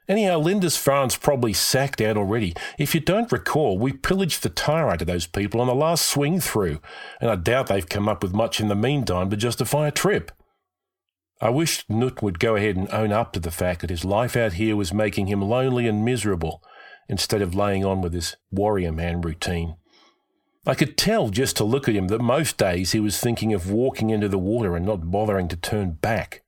Anyhow, 0.08 0.38
Lindisfarne's 0.38 1.16
probably 1.16 1.52
sacked 1.52 2.00
out 2.00 2.16
already. 2.16 2.54
If 2.78 2.94
you 2.94 3.00
don't 3.00 3.30
recall, 3.30 3.78
we 3.78 3.92
pillaged 3.92 4.42
the 4.42 4.48
tire 4.48 4.88
out 4.88 5.02
of 5.02 5.06
those 5.06 5.26
people 5.26 5.60
on 5.60 5.68
the 5.68 5.74
last 5.74 6.06
swing 6.06 6.40
through, 6.40 6.80
and 7.20 7.30
I 7.30 7.36
doubt 7.36 7.66
they've 7.68 7.88
come 7.88 8.08
up 8.08 8.22
with 8.22 8.32
much 8.32 8.58
in 8.58 8.68
the 8.68 8.74
meantime 8.74 9.30
to 9.30 9.36
justify 9.36 9.86
a 9.86 9.92
trip. 9.92 10.32
I 11.40 11.48
wished 11.48 11.88
Gnut 11.88 12.22
would 12.22 12.38
go 12.38 12.56
ahead 12.56 12.76
and 12.76 12.90
own 12.92 13.12
up 13.12 13.32
to 13.32 13.40
the 13.40 13.50
fact 13.50 13.80
that 13.80 13.90
his 13.90 14.04
life 14.04 14.36
out 14.36 14.54
here 14.54 14.76
was 14.76 14.92
making 14.92 15.28
him 15.28 15.40
lonely 15.40 15.88
and 15.88 16.04
miserable, 16.04 16.62
instead 17.08 17.40
of 17.40 17.54
laying 17.54 17.84
on 17.84 18.02
with 18.02 18.12
his 18.12 18.36
warrior 18.50 18.92
man 18.92 19.20
routine. 19.20 19.76
I 20.66 20.74
could 20.74 20.98
tell 20.98 21.30
just 21.30 21.56
to 21.56 21.64
look 21.64 21.88
at 21.88 21.96
him 21.96 22.08
that 22.08 22.20
most 22.20 22.58
days 22.58 22.92
he 22.92 23.00
was 23.00 23.18
thinking 23.18 23.54
of 23.54 23.70
walking 23.70 24.10
into 24.10 24.28
the 24.28 24.38
water 24.38 24.76
and 24.76 24.84
not 24.84 25.10
bothering 25.10 25.48
to 25.48 25.56
turn 25.56 25.92
back. 25.92 26.42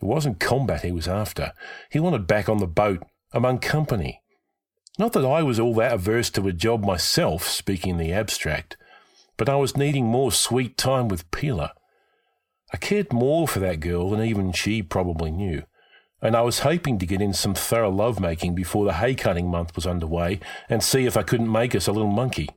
It 0.00 0.06
wasn't 0.06 0.38
combat 0.38 0.82
he 0.82 0.92
was 0.92 1.08
after. 1.08 1.52
He 1.90 1.98
wanted 1.98 2.28
back 2.28 2.48
on 2.48 2.58
the 2.58 2.68
boat, 2.68 3.02
among 3.32 3.58
company. 3.58 4.22
Not 4.96 5.12
that 5.14 5.26
I 5.26 5.42
was 5.42 5.58
all 5.58 5.74
that 5.74 5.92
averse 5.92 6.30
to 6.30 6.46
a 6.46 6.52
job 6.52 6.84
myself, 6.84 7.48
speaking 7.48 7.90
in 7.90 7.98
the 7.98 8.12
abstract, 8.12 8.76
but 9.36 9.48
I 9.48 9.56
was 9.56 9.76
needing 9.76 10.06
more 10.06 10.30
sweet 10.30 10.78
time 10.78 11.08
with 11.08 11.28
Pila. 11.32 11.74
I 12.74 12.76
cared 12.76 13.12
more 13.12 13.46
for 13.46 13.60
that 13.60 13.78
girl 13.78 14.10
than 14.10 14.20
even 14.20 14.50
she 14.50 14.82
probably 14.82 15.30
knew, 15.30 15.62
and 16.20 16.34
I 16.34 16.40
was 16.40 16.58
hoping 16.58 16.98
to 16.98 17.06
get 17.06 17.20
in 17.20 17.32
some 17.32 17.54
thorough 17.54 17.88
lovemaking 17.88 18.56
before 18.56 18.84
the 18.84 18.94
hay 18.94 19.14
cutting 19.14 19.48
month 19.48 19.76
was 19.76 19.86
underway 19.86 20.40
and 20.68 20.82
see 20.82 21.06
if 21.06 21.16
I 21.16 21.22
couldn't 21.22 21.52
make 21.52 21.76
us 21.76 21.86
a 21.86 21.92
little 21.92 22.10
monkey. 22.10 22.48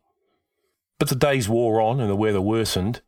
But 0.97 1.09
the 1.09 1.15
days 1.15 1.47
wore 1.47 1.79
on 1.79 1.99
and 1.99 2.09
the 2.09 2.15
weather 2.15 2.41
worsened. 2.41 3.01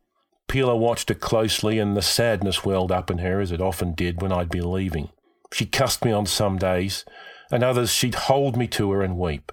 Pila 0.46 0.76
watched 0.76 1.08
her 1.08 1.16
closely 1.16 1.80
and 1.80 1.96
the 1.96 2.00
sadness 2.00 2.64
welled 2.64 2.92
up 2.92 3.10
in 3.10 3.18
her 3.18 3.40
as 3.40 3.50
it 3.50 3.60
often 3.60 3.92
did 3.92 4.22
when 4.22 4.30
I'd 4.30 4.48
be 4.48 4.60
leaving. 4.60 5.08
She 5.52 5.66
cussed 5.66 6.04
me 6.04 6.12
on 6.12 6.26
some 6.26 6.58
days, 6.58 7.04
and 7.50 7.64
others 7.64 7.90
she'd 7.90 8.14
hold 8.14 8.56
me 8.56 8.68
to 8.68 8.92
her 8.92 9.02
and 9.02 9.18
weep. 9.18 9.50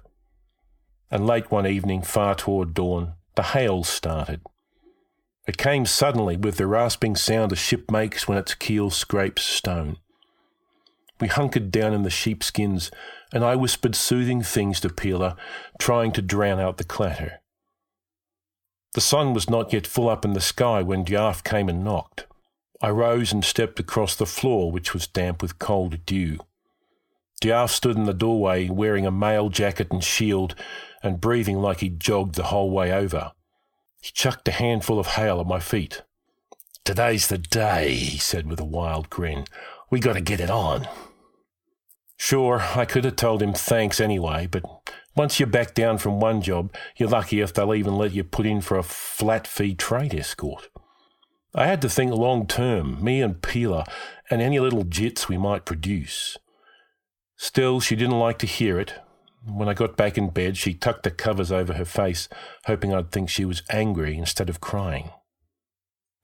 And 1.09 1.25
late 1.25 1.49
one 1.49 1.65
evening, 1.65 2.03
far 2.03 2.35
toward 2.35 2.75
dawn, 2.75 3.13
the 3.33 3.41
hail 3.41 3.83
started. 3.83 4.41
It 5.47 5.57
came 5.57 5.85
suddenly 5.85 6.35
with 6.35 6.57
the 6.57 6.67
rasping 6.67 7.15
sound 7.15 7.53
a 7.53 7.55
ship 7.55 7.89
makes 7.89 8.27
when 8.27 8.37
its 8.37 8.53
keel 8.53 8.89
scrapes 8.89 9.43
stone. 9.43 9.97
We 11.21 11.29
hunkered 11.29 11.71
down 11.71 11.93
in 11.93 12.03
the 12.03 12.09
sheepskins, 12.09 12.91
and 13.33 13.43
I 13.43 13.55
whispered 13.55 13.95
soothing 13.95 14.43
things 14.43 14.81
to 14.81 14.89
Pila, 14.89 15.37
trying 15.79 16.11
to 16.13 16.21
drown 16.21 16.59
out 16.59 16.77
the 16.77 16.83
clatter. 16.83 17.39
The 18.93 19.01
sun 19.01 19.33
was 19.33 19.49
not 19.49 19.71
yet 19.73 19.87
full 19.87 20.09
up 20.09 20.25
in 20.25 20.33
the 20.33 20.41
sky 20.41 20.81
when 20.81 21.05
Djarf 21.05 21.43
came 21.43 21.69
and 21.69 21.83
knocked. 21.83 22.27
I 22.81 22.89
rose 22.89 23.31
and 23.31 23.43
stepped 23.43 23.79
across 23.79 24.15
the 24.15 24.25
floor, 24.25 24.71
which 24.71 24.93
was 24.93 25.07
damp 25.07 25.41
with 25.41 25.59
cold 25.59 26.05
dew. 26.05 26.39
Djarf 27.41 27.69
stood 27.69 27.95
in 27.95 28.03
the 28.03 28.13
doorway 28.13 28.69
wearing 28.69 29.05
a 29.05 29.11
mail 29.11 29.49
jacket 29.49 29.91
and 29.91 30.03
shield 30.03 30.55
and 31.01 31.21
breathing 31.21 31.57
like 31.57 31.79
he'd 31.79 31.99
jogged 31.99 32.35
the 32.35 32.45
whole 32.45 32.69
way 32.69 32.91
over. 32.91 33.31
He 34.07 34.13
chucked 34.13 34.47
a 34.47 34.51
handful 34.51 34.99
of 34.99 35.07
hail 35.07 35.41
at 35.41 35.47
my 35.47 35.59
feet. 35.59 36.01
Today's 36.85 37.27
the 37.27 37.37
day, 37.37 37.93
he 37.93 38.17
said 38.17 38.47
with 38.47 38.57
a 38.57 38.63
wild 38.63 39.09
grin. 39.09 39.43
We 39.89 39.99
got 39.99 40.13
to 40.13 40.21
get 40.21 40.39
it 40.39 40.49
on. 40.49 40.87
Sure, 42.15 42.61
I 42.73 42.85
could 42.85 43.03
have 43.03 43.17
told 43.17 43.41
him 43.41 43.51
thanks 43.51 43.99
anyway, 43.99 44.47
but 44.49 44.63
once 45.13 45.41
you're 45.41 45.47
back 45.47 45.73
down 45.73 45.97
from 45.97 46.21
one 46.21 46.41
job, 46.41 46.73
you're 46.95 47.09
lucky 47.09 47.41
if 47.41 47.53
they'll 47.53 47.73
even 47.75 47.97
let 47.97 48.13
you 48.13 48.23
put 48.23 48.45
in 48.45 48.61
for 48.61 48.77
a 48.77 48.81
flat 48.83 49.45
fee 49.45 49.75
trade 49.75 50.15
escort. 50.15 50.69
I 51.53 51.67
had 51.67 51.81
to 51.81 51.89
think 51.89 52.13
long 52.13 52.47
term, 52.47 53.03
me 53.03 53.21
and 53.21 53.41
Pila, 53.41 53.83
and 54.29 54.41
any 54.41 54.61
little 54.61 54.85
jits 54.85 55.27
we 55.27 55.37
might 55.37 55.65
produce. 55.65 56.37
Still, 57.35 57.81
she 57.81 57.97
didn't 57.97 58.19
like 58.19 58.39
to 58.39 58.47
hear 58.47 58.79
it. 58.79 59.01
When 59.47 59.69
I 59.69 59.73
got 59.73 59.95
back 59.95 60.17
in 60.17 60.29
bed, 60.29 60.57
she 60.57 60.73
tucked 60.73 61.03
the 61.03 61.11
covers 61.11 61.51
over 61.51 61.73
her 61.73 61.85
face, 61.85 62.27
hoping 62.65 62.93
I'd 62.93 63.11
think 63.11 63.29
she 63.29 63.45
was 63.45 63.63
angry 63.69 64.17
instead 64.17 64.49
of 64.49 64.59
crying. 64.59 65.11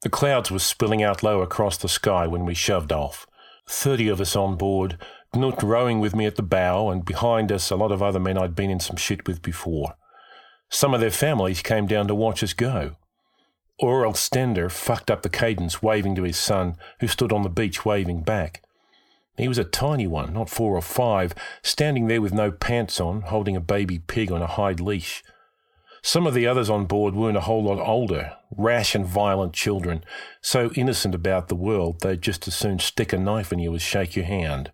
The 0.02 0.10
clouds 0.10 0.50
were 0.50 0.58
spilling 0.58 1.02
out 1.02 1.22
low 1.22 1.40
across 1.40 1.78
the 1.78 1.88
sky 1.88 2.26
when 2.26 2.44
we 2.44 2.52
shoved 2.52 2.92
off. 2.92 3.26
Thirty 3.66 4.08
of 4.08 4.20
us 4.20 4.36
on 4.36 4.56
board, 4.56 4.98
Gnut 5.34 5.62
rowing 5.62 6.00
with 6.00 6.14
me 6.14 6.26
at 6.26 6.36
the 6.36 6.42
bow, 6.42 6.90
and 6.90 7.04
behind 7.04 7.50
us 7.50 7.70
a 7.70 7.76
lot 7.76 7.90
of 7.90 8.02
other 8.02 8.20
men 8.20 8.36
I'd 8.36 8.54
been 8.54 8.70
in 8.70 8.80
some 8.80 8.96
shit 8.96 9.26
with 9.26 9.40
before. 9.40 9.94
Some 10.70 10.92
of 10.92 11.00
their 11.00 11.10
families 11.10 11.62
came 11.62 11.86
down 11.86 12.06
to 12.08 12.14
watch 12.14 12.42
us 12.42 12.52
go. 12.52 12.96
Aurel 13.80 14.14
Stender 14.14 14.70
fucked 14.70 15.10
up 15.10 15.22
the 15.22 15.28
cadence, 15.30 15.82
waving 15.82 16.14
to 16.16 16.22
his 16.24 16.36
son, 16.36 16.76
who 17.00 17.08
stood 17.08 17.32
on 17.32 17.42
the 17.42 17.48
beach 17.48 17.84
waving 17.84 18.22
back. 18.22 18.62
He 19.36 19.48
was 19.48 19.58
a 19.58 19.64
tiny 19.64 20.06
one, 20.06 20.32
not 20.32 20.48
four 20.48 20.76
or 20.76 20.82
five, 20.82 21.34
standing 21.62 22.06
there 22.06 22.22
with 22.22 22.32
no 22.32 22.52
pants 22.52 23.00
on, 23.00 23.22
holding 23.22 23.56
a 23.56 23.60
baby 23.60 23.98
pig 23.98 24.30
on 24.30 24.42
a 24.42 24.46
hide 24.46 24.80
leash. 24.80 25.24
Some 26.02 26.26
of 26.26 26.34
the 26.34 26.46
others 26.46 26.68
on 26.68 26.84
board 26.84 27.14
weren't 27.14 27.36
a 27.36 27.42
whole 27.42 27.64
lot 27.64 27.80
older, 27.80 28.36
rash 28.56 28.94
and 28.94 29.06
violent 29.06 29.54
children, 29.54 30.04
so 30.40 30.70
innocent 30.74 31.14
about 31.14 31.48
the 31.48 31.56
world 31.56 32.00
they'd 32.00 32.20
just 32.20 32.46
as 32.46 32.54
soon 32.54 32.78
stick 32.78 33.12
a 33.12 33.18
knife 33.18 33.52
in 33.52 33.58
you 33.58 33.74
as 33.74 33.82
shake 33.82 34.14
your 34.14 34.26
hand. 34.26 34.70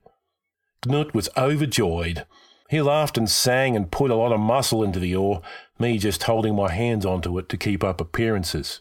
Gnut 0.82 1.14
was 1.14 1.28
overjoyed. 1.36 2.26
He 2.68 2.82
laughed 2.82 3.16
and 3.16 3.30
sang 3.30 3.76
and 3.76 3.92
put 3.92 4.10
a 4.10 4.16
lot 4.16 4.32
of 4.32 4.40
muscle 4.40 4.82
into 4.82 4.98
the 4.98 5.14
oar, 5.14 5.40
me 5.78 5.98
just 5.98 6.24
holding 6.24 6.54
my 6.54 6.70
hands 6.72 7.06
onto 7.06 7.38
it 7.38 7.48
to 7.48 7.56
keep 7.56 7.82
up 7.82 8.00
appearances. 8.00 8.80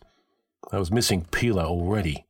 I 0.71 0.79
was 0.79 0.91
missing 0.91 1.27
Pila 1.31 1.65
already. 1.65 2.25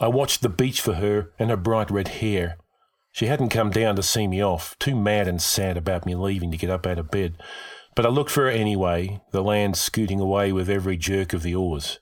I 0.00 0.08
watched 0.08 0.42
the 0.42 0.48
beach 0.48 0.80
for 0.80 0.94
her 0.94 1.32
and 1.38 1.50
her 1.50 1.56
bright 1.56 1.90
red 1.90 2.08
hair. 2.08 2.58
She 3.10 3.26
hadn't 3.26 3.48
come 3.48 3.70
down 3.70 3.96
to 3.96 4.02
see 4.02 4.28
me 4.28 4.42
off, 4.42 4.78
too 4.78 4.94
mad 4.94 5.26
and 5.26 5.42
sad 5.42 5.76
about 5.76 6.06
me 6.06 6.14
leaving 6.14 6.50
to 6.52 6.56
get 6.56 6.70
up 6.70 6.86
out 6.86 6.98
of 6.98 7.10
bed. 7.10 7.36
But 7.96 8.06
I 8.06 8.10
looked 8.10 8.30
for 8.30 8.44
her 8.44 8.50
anyway, 8.50 9.20
the 9.32 9.42
land 9.42 9.76
scooting 9.76 10.20
away 10.20 10.52
with 10.52 10.70
every 10.70 10.96
jerk 10.96 11.32
of 11.32 11.42
the 11.42 11.54
oars. 11.54 11.98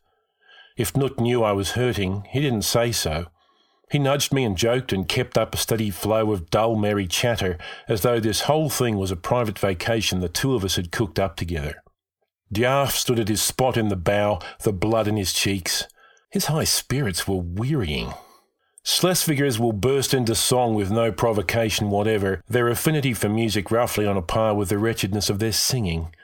If 0.76 0.92
Gnut 0.92 1.18
knew 1.18 1.42
I 1.42 1.52
was 1.52 1.72
hurting, 1.72 2.26
he 2.30 2.40
didn't 2.40 2.62
say 2.62 2.92
so. 2.92 3.26
He 3.90 3.98
nudged 3.98 4.32
me 4.32 4.44
and 4.44 4.58
joked 4.58 4.92
and 4.92 5.08
kept 5.08 5.38
up 5.38 5.54
a 5.54 5.58
steady 5.58 5.90
flow 5.90 6.32
of 6.32 6.50
dull, 6.50 6.76
merry 6.76 7.06
chatter, 7.06 7.56
as 7.88 8.02
though 8.02 8.20
this 8.20 8.42
whole 8.42 8.68
thing 8.68 8.98
was 8.98 9.10
a 9.10 9.16
private 9.16 9.58
vacation 9.58 10.20
the 10.20 10.28
two 10.28 10.54
of 10.54 10.64
us 10.64 10.76
had 10.76 10.92
cooked 10.92 11.18
up 11.18 11.36
together. 11.36 11.82
Djarf 12.52 12.90
stood 12.90 13.18
at 13.18 13.28
his 13.28 13.40
spot 13.40 13.76
in 13.76 13.88
the 13.88 13.96
bow, 13.96 14.40
the 14.64 14.72
blood 14.72 15.08
in 15.08 15.16
his 15.16 15.32
cheeks. 15.32 15.86
His 16.30 16.46
high 16.46 16.64
spirits 16.64 17.26
were 17.26 17.40
wearying. 17.40 18.12
Schleswigers 18.84 19.58
will 19.58 19.72
burst 19.72 20.14
into 20.14 20.34
song 20.34 20.74
with 20.74 20.90
no 20.90 21.10
provocation 21.10 21.90
whatever, 21.90 22.40
their 22.48 22.68
affinity 22.68 23.12
for 23.14 23.28
music 23.28 23.70
roughly 23.70 24.06
on 24.06 24.16
a 24.16 24.22
par 24.22 24.54
with 24.54 24.68
the 24.68 24.78
wretchedness 24.78 25.28
of 25.28 25.40
their 25.40 25.52
singing. 25.52 26.14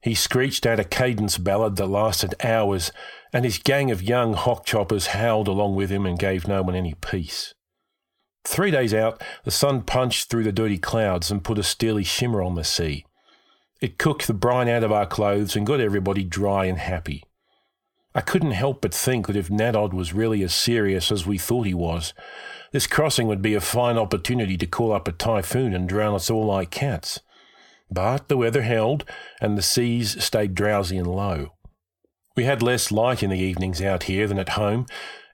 He 0.00 0.14
screeched 0.14 0.66
out 0.66 0.78
a 0.78 0.84
cadence 0.84 1.36
ballad 1.36 1.76
that 1.76 1.88
lasted 1.88 2.34
hours, 2.44 2.92
and 3.32 3.44
his 3.44 3.58
gang 3.58 3.90
of 3.90 4.02
young 4.02 4.34
hock 4.34 4.64
choppers 4.64 5.08
howled 5.08 5.48
along 5.48 5.74
with 5.74 5.90
him 5.90 6.06
and 6.06 6.16
gave 6.16 6.46
no 6.46 6.62
one 6.62 6.76
any 6.76 6.94
peace. 6.94 7.54
Three 8.44 8.70
days 8.70 8.94
out, 8.94 9.20
the 9.42 9.50
sun 9.50 9.82
punched 9.82 10.30
through 10.30 10.44
the 10.44 10.52
dirty 10.52 10.78
clouds 10.78 11.32
and 11.32 11.42
put 11.42 11.58
a 11.58 11.64
steely 11.64 12.04
shimmer 12.04 12.40
on 12.40 12.54
the 12.54 12.62
sea. 12.62 13.04
It 13.80 13.98
cooked 13.98 14.28
the 14.28 14.34
brine 14.34 14.68
out 14.68 14.84
of 14.84 14.92
our 14.92 15.06
clothes 15.06 15.56
and 15.56 15.66
got 15.66 15.80
everybody 15.80 16.22
dry 16.22 16.66
and 16.66 16.78
happy. 16.78 17.24
I 18.16 18.22
couldn't 18.22 18.52
help 18.52 18.80
but 18.80 18.94
think 18.94 19.26
that 19.26 19.36
if 19.36 19.50
Naddod 19.50 19.92
was 19.92 20.14
really 20.14 20.42
as 20.42 20.54
serious 20.54 21.12
as 21.12 21.26
we 21.26 21.36
thought 21.36 21.66
he 21.66 21.74
was, 21.74 22.14
this 22.72 22.86
crossing 22.86 23.28
would 23.28 23.42
be 23.42 23.52
a 23.52 23.60
fine 23.60 23.98
opportunity 23.98 24.56
to 24.56 24.66
call 24.66 24.90
up 24.90 25.06
a 25.06 25.12
typhoon 25.12 25.74
and 25.74 25.86
drown 25.86 26.14
us 26.14 26.30
all 26.30 26.46
like 26.46 26.70
cats. 26.70 27.20
But 27.90 28.28
the 28.28 28.38
weather 28.38 28.62
held, 28.62 29.04
and 29.38 29.58
the 29.58 29.62
seas 29.62 30.24
stayed 30.24 30.54
drowsy 30.54 30.96
and 30.96 31.06
low. 31.06 31.52
We 32.34 32.44
had 32.44 32.62
less 32.62 32.90
light 32.90 33.22
in 33.22 33.28
the 33.28 33.38
evenings 33.38 33.82
out 33.82 34.04
here 34.04 34.26
than 34.26 34.38
at 34.38 34.56
home, 34.60 34.86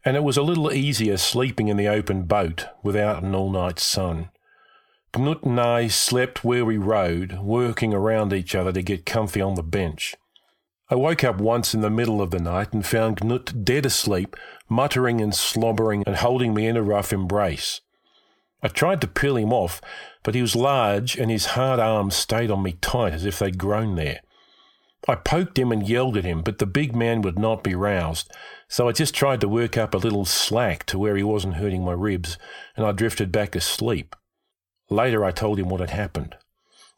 and 0.04 0.16
it 0.16 0.24
was 0.24 0.36
a 0.36 0.42
little 0.42 0.72
easier 0.72 1.18
sleeping 1.18 1.68
in 1.68 1.76
the 1.76 1.86
open 1.86 2.24
boat 2.24 2.66
without 2.82 3.22
an 3.22 3.32
all 3.32 3.52
night 3.52 3.78
sun. 3.78 4.30
Gnut 5.12 5.44
and 5.44 5.60
I 5.60 5.86
slept 5.86 6.42
where 6.42 6.64
we 6.64 6.78
rode, 6.78 7.38
working 7.38 7.94
around 7.94 8.32
each 8.32 8.56
other 8.56 8.72
to 8.72 8.82
get 8.82 9.06
comfy 9.06 9.40
on 9.40 9.54
the 9.54 9.62
bench. 9.62 10.16
I 10.92 10.94
woke 10.94 11.24
up 11.24 11.38
once 11.38 11.72
in 11.72 11.80
the 11.80 11.88
middle 11.88 12.20
of 12.20 12.32
the 12.32 12.38
night 12.38 12.74
and 12.74 12.84
found 12.84 13.16
Gnut 13.16 13.64
dead 13.64 13.86
asleep, 13.86 14.36
muttering 14.68 15.22
and 15.22 15.34
slobbering 15.34 16.04
and 16.06 16.16
holding 16.16 16.52
me 16.52 16.66
in 16.66 16.76
a 16.76 16.82
rough 16.82 17.14
embrace. 17.14 17.80
I 18.62 18.68
tried 18.68 19.00
to 19.00 19.06
peel 19.06 19.38
him 19.38 19.54
off, 19.54 19.80
but 20.22 20.34
he 20.34 20.42
was 20.42 20.54
large 20.54 21.16
and 21.16 21.30
his 21.30 21.56
hard 21.56 21.80
arms 21.80 22.14
stayed 22.14 22.50
on 22.50 22.62
me 22.62 22.72
tight 22.82 23.14
as 23.14 23.24
if 23.24 23.38
they'd 23.38 23.56
grown 23.56 23.94
there. 23.94 24.20
I 25.08 25.14
poked 25.14 25.58
him 25.58 25.72
and 25.72 25.88
yelled 25.88 26.18
at 26.18 26.26
him, 26.26 26.42
but 26.42 26.58
the 26.58 26.66
big 26.66 26.94
man 26.94 27.22
would 27.22 27.38
not 27.38 27.64
be 27.64 27.74
roused, 27.74 28.30
so 28.68 28.86
I 28.86 28.92
just 28.92 29.14
tried 29.14 29.40
to 29.40 29.48
work 29.48 29.78
up 29.78 29.94
a 29.94 29.96
little 29.96 30.26
slack 30.26 30.84
to 30.88 30.98
where 30.98 31.16
he 31.16 31.22
wasn't 31.22 31.54
hurting 31.54 31.86
my 31.86 31.92
ribs, 31.92 32.36
and 32.76 32.84
I 32.84 32.92
drifted 32.92 33.32
back 33.32 33.56
asleep. 33.56 34.14
Later 34.90 35.24
I 35.24 35.30
told 35.30 35.58
him 35.58 35.70
what 35.70 35.80
had 35.80 35.88
happened. 35.88 36.36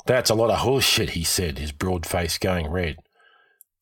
That's 0.04 0.30
a 0.30 0.34
lot 0.34 0.50
of 0.50 0.58
horse 0.58 0.84
shit, 0.84 1.10
he 1.10 1.22
said, 1.22 1.60
his 1.60 1.70
broad 1.70 2.04
face 2.04 2.38
going 2.38 2.66
red. 2.66 2.96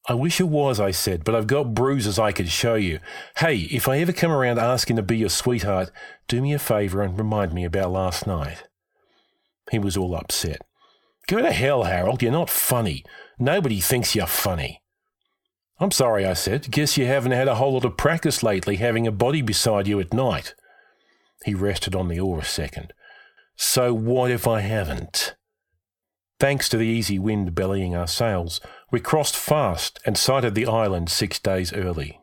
I 0.09 0.15
wish 0.15 0.41
it 0.41 0.49
was, 0.49 0.81
I 0.81 0.91
said, 0.91 1.23
but 1.23 1.35
I've 1.35 1.47
got 1.47 1.75
bruises 1.75 2.19
I 2.19 2.33
could 2.33 2.49
show 2.49 2.75
you. 2.75 2.99
Hey, 3.37 3.69
if 3.71 3.87
I 3.87 3.99
ever 3.99 4.13
come 4.13 4.33
around 4.33 4.59
asking 4.59 4.97
to 4.97 5.03
be 5.03 5.19
your 5.19 5.29
sweetheart, 5.29 5.91
do 6.27 6.43
me 6.43 6.53
a 6.53 6.59
favour 6.59 7.03
and 7.03 7.17
remind 7.17 7.53
me 7.53 7.65
about 7.65 7.93
last 7.93 8.27
night. 8.27 8.65
He 9.71 9.79
was 9.79 9.97
all 9.97 10.17
upset. 10.17 10.63
Go 11.29 11.41
to 11.41 11.53
hell, 11.53 11.85
Harold. 11.85 12.21
You're 12.21 12.33
not 12.33 12.51
funny. 12.51 13.05
Nobody 13.39 13.81
thinks 13.81 14.17
you're 14.17 14.27
funny. 14.27 14.83
I'm 15.79 15.93
sorry, 15.93 16.27
I 16.27 16.35
said. 16.35 16.71
Guess 16.71 16.97
you 16.97 17.07
haven't 17.07 17.33
had 17.33 17.49
a 17.49 17.55
whole 17.55 17.75
lot 17.75 17.85
of 17.85 17.97
practice 17.97 18.43
lately 18.43 18.77
having 18.77 19.07
a 19.07 19.13
body 19.13 19.41
beside 19.41 19.87
you 19.87 20.01
at 20.01 20.13
night. 20.13 20.55
He 21.45 21.55
rested 21.55 21.95
on 21.95 22.09
the 22.09 22.21
oar 22.21 22.41
a 22.41 22.45
second. 22.45 22.93
So 23.57 23.95
what 23.95 24.31
if 24.31 24.49
I 24.49 24.61
haven't? 24.61 25.37
Thanks 26.39 26.69
to 26.71 26.77
the 26.77 26.87
easy 26.87 27.19
wind 27.21 27.55
bellying 27.55 27.95
our 27.95 28.09
sails, 28.09 28.61
we 28.93 29.01
crossed 29.01 29.35
fast 29.35 29.99
and 30.05 30.17
sighted 30.17 30.55
the 30.55 30.67
island 30.67 31.09
six 31.09 31.39
days 31.39 31.73
early. 31.73 32.21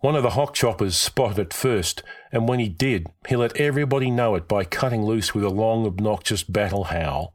One 0.00 0.14
of 0.14 0.22
the 0.22 0.30
hock 0.30 0.54
choppers 0.54 0.96
spotted 0.96 1.38
it 1.38 1.54
first, 1.54 2.02
and 2.30 2.46
when 2.46 2.58
he 2.58 2.68
did, 2.68 3.08
he 3.26 3.36
let 3.36 3.56
everybody 3.56 4.10
know 4.10 4.34
it 4.34 4.46
by 4.46 4.64
cutting 4.64 5.04
loose 5.04 5.34
with 5.34 5.44
a 5.44 5.50
long, 5.50 5.86
obnoxious 5.86 6.44
battle 6.44 6.84
howl. 6.84 7.34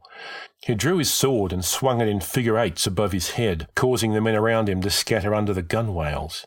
He 0.63 0.75
drew 0.75 0.99
his 0.99 1.11
sword 1.13 1.51
and 1.51 1.65
swung 1.65 1.99
it 1.99 2.07
in 2.07 2.21
figure 2.21 2.57
eights 2.57 2.87
above 2.87 3.11
his 3.11 3.31
head, 3.31 3.67
causing 3.75 4.13
the 4.13 4.21
men 4.21 4.35
around 4.35 4.69
him 4.69 4.81
to 4.81 4.89
scatter 4.89 5.33
under 5.35 5.53
the 5.53 5.63
gunwales. 5.63 6.45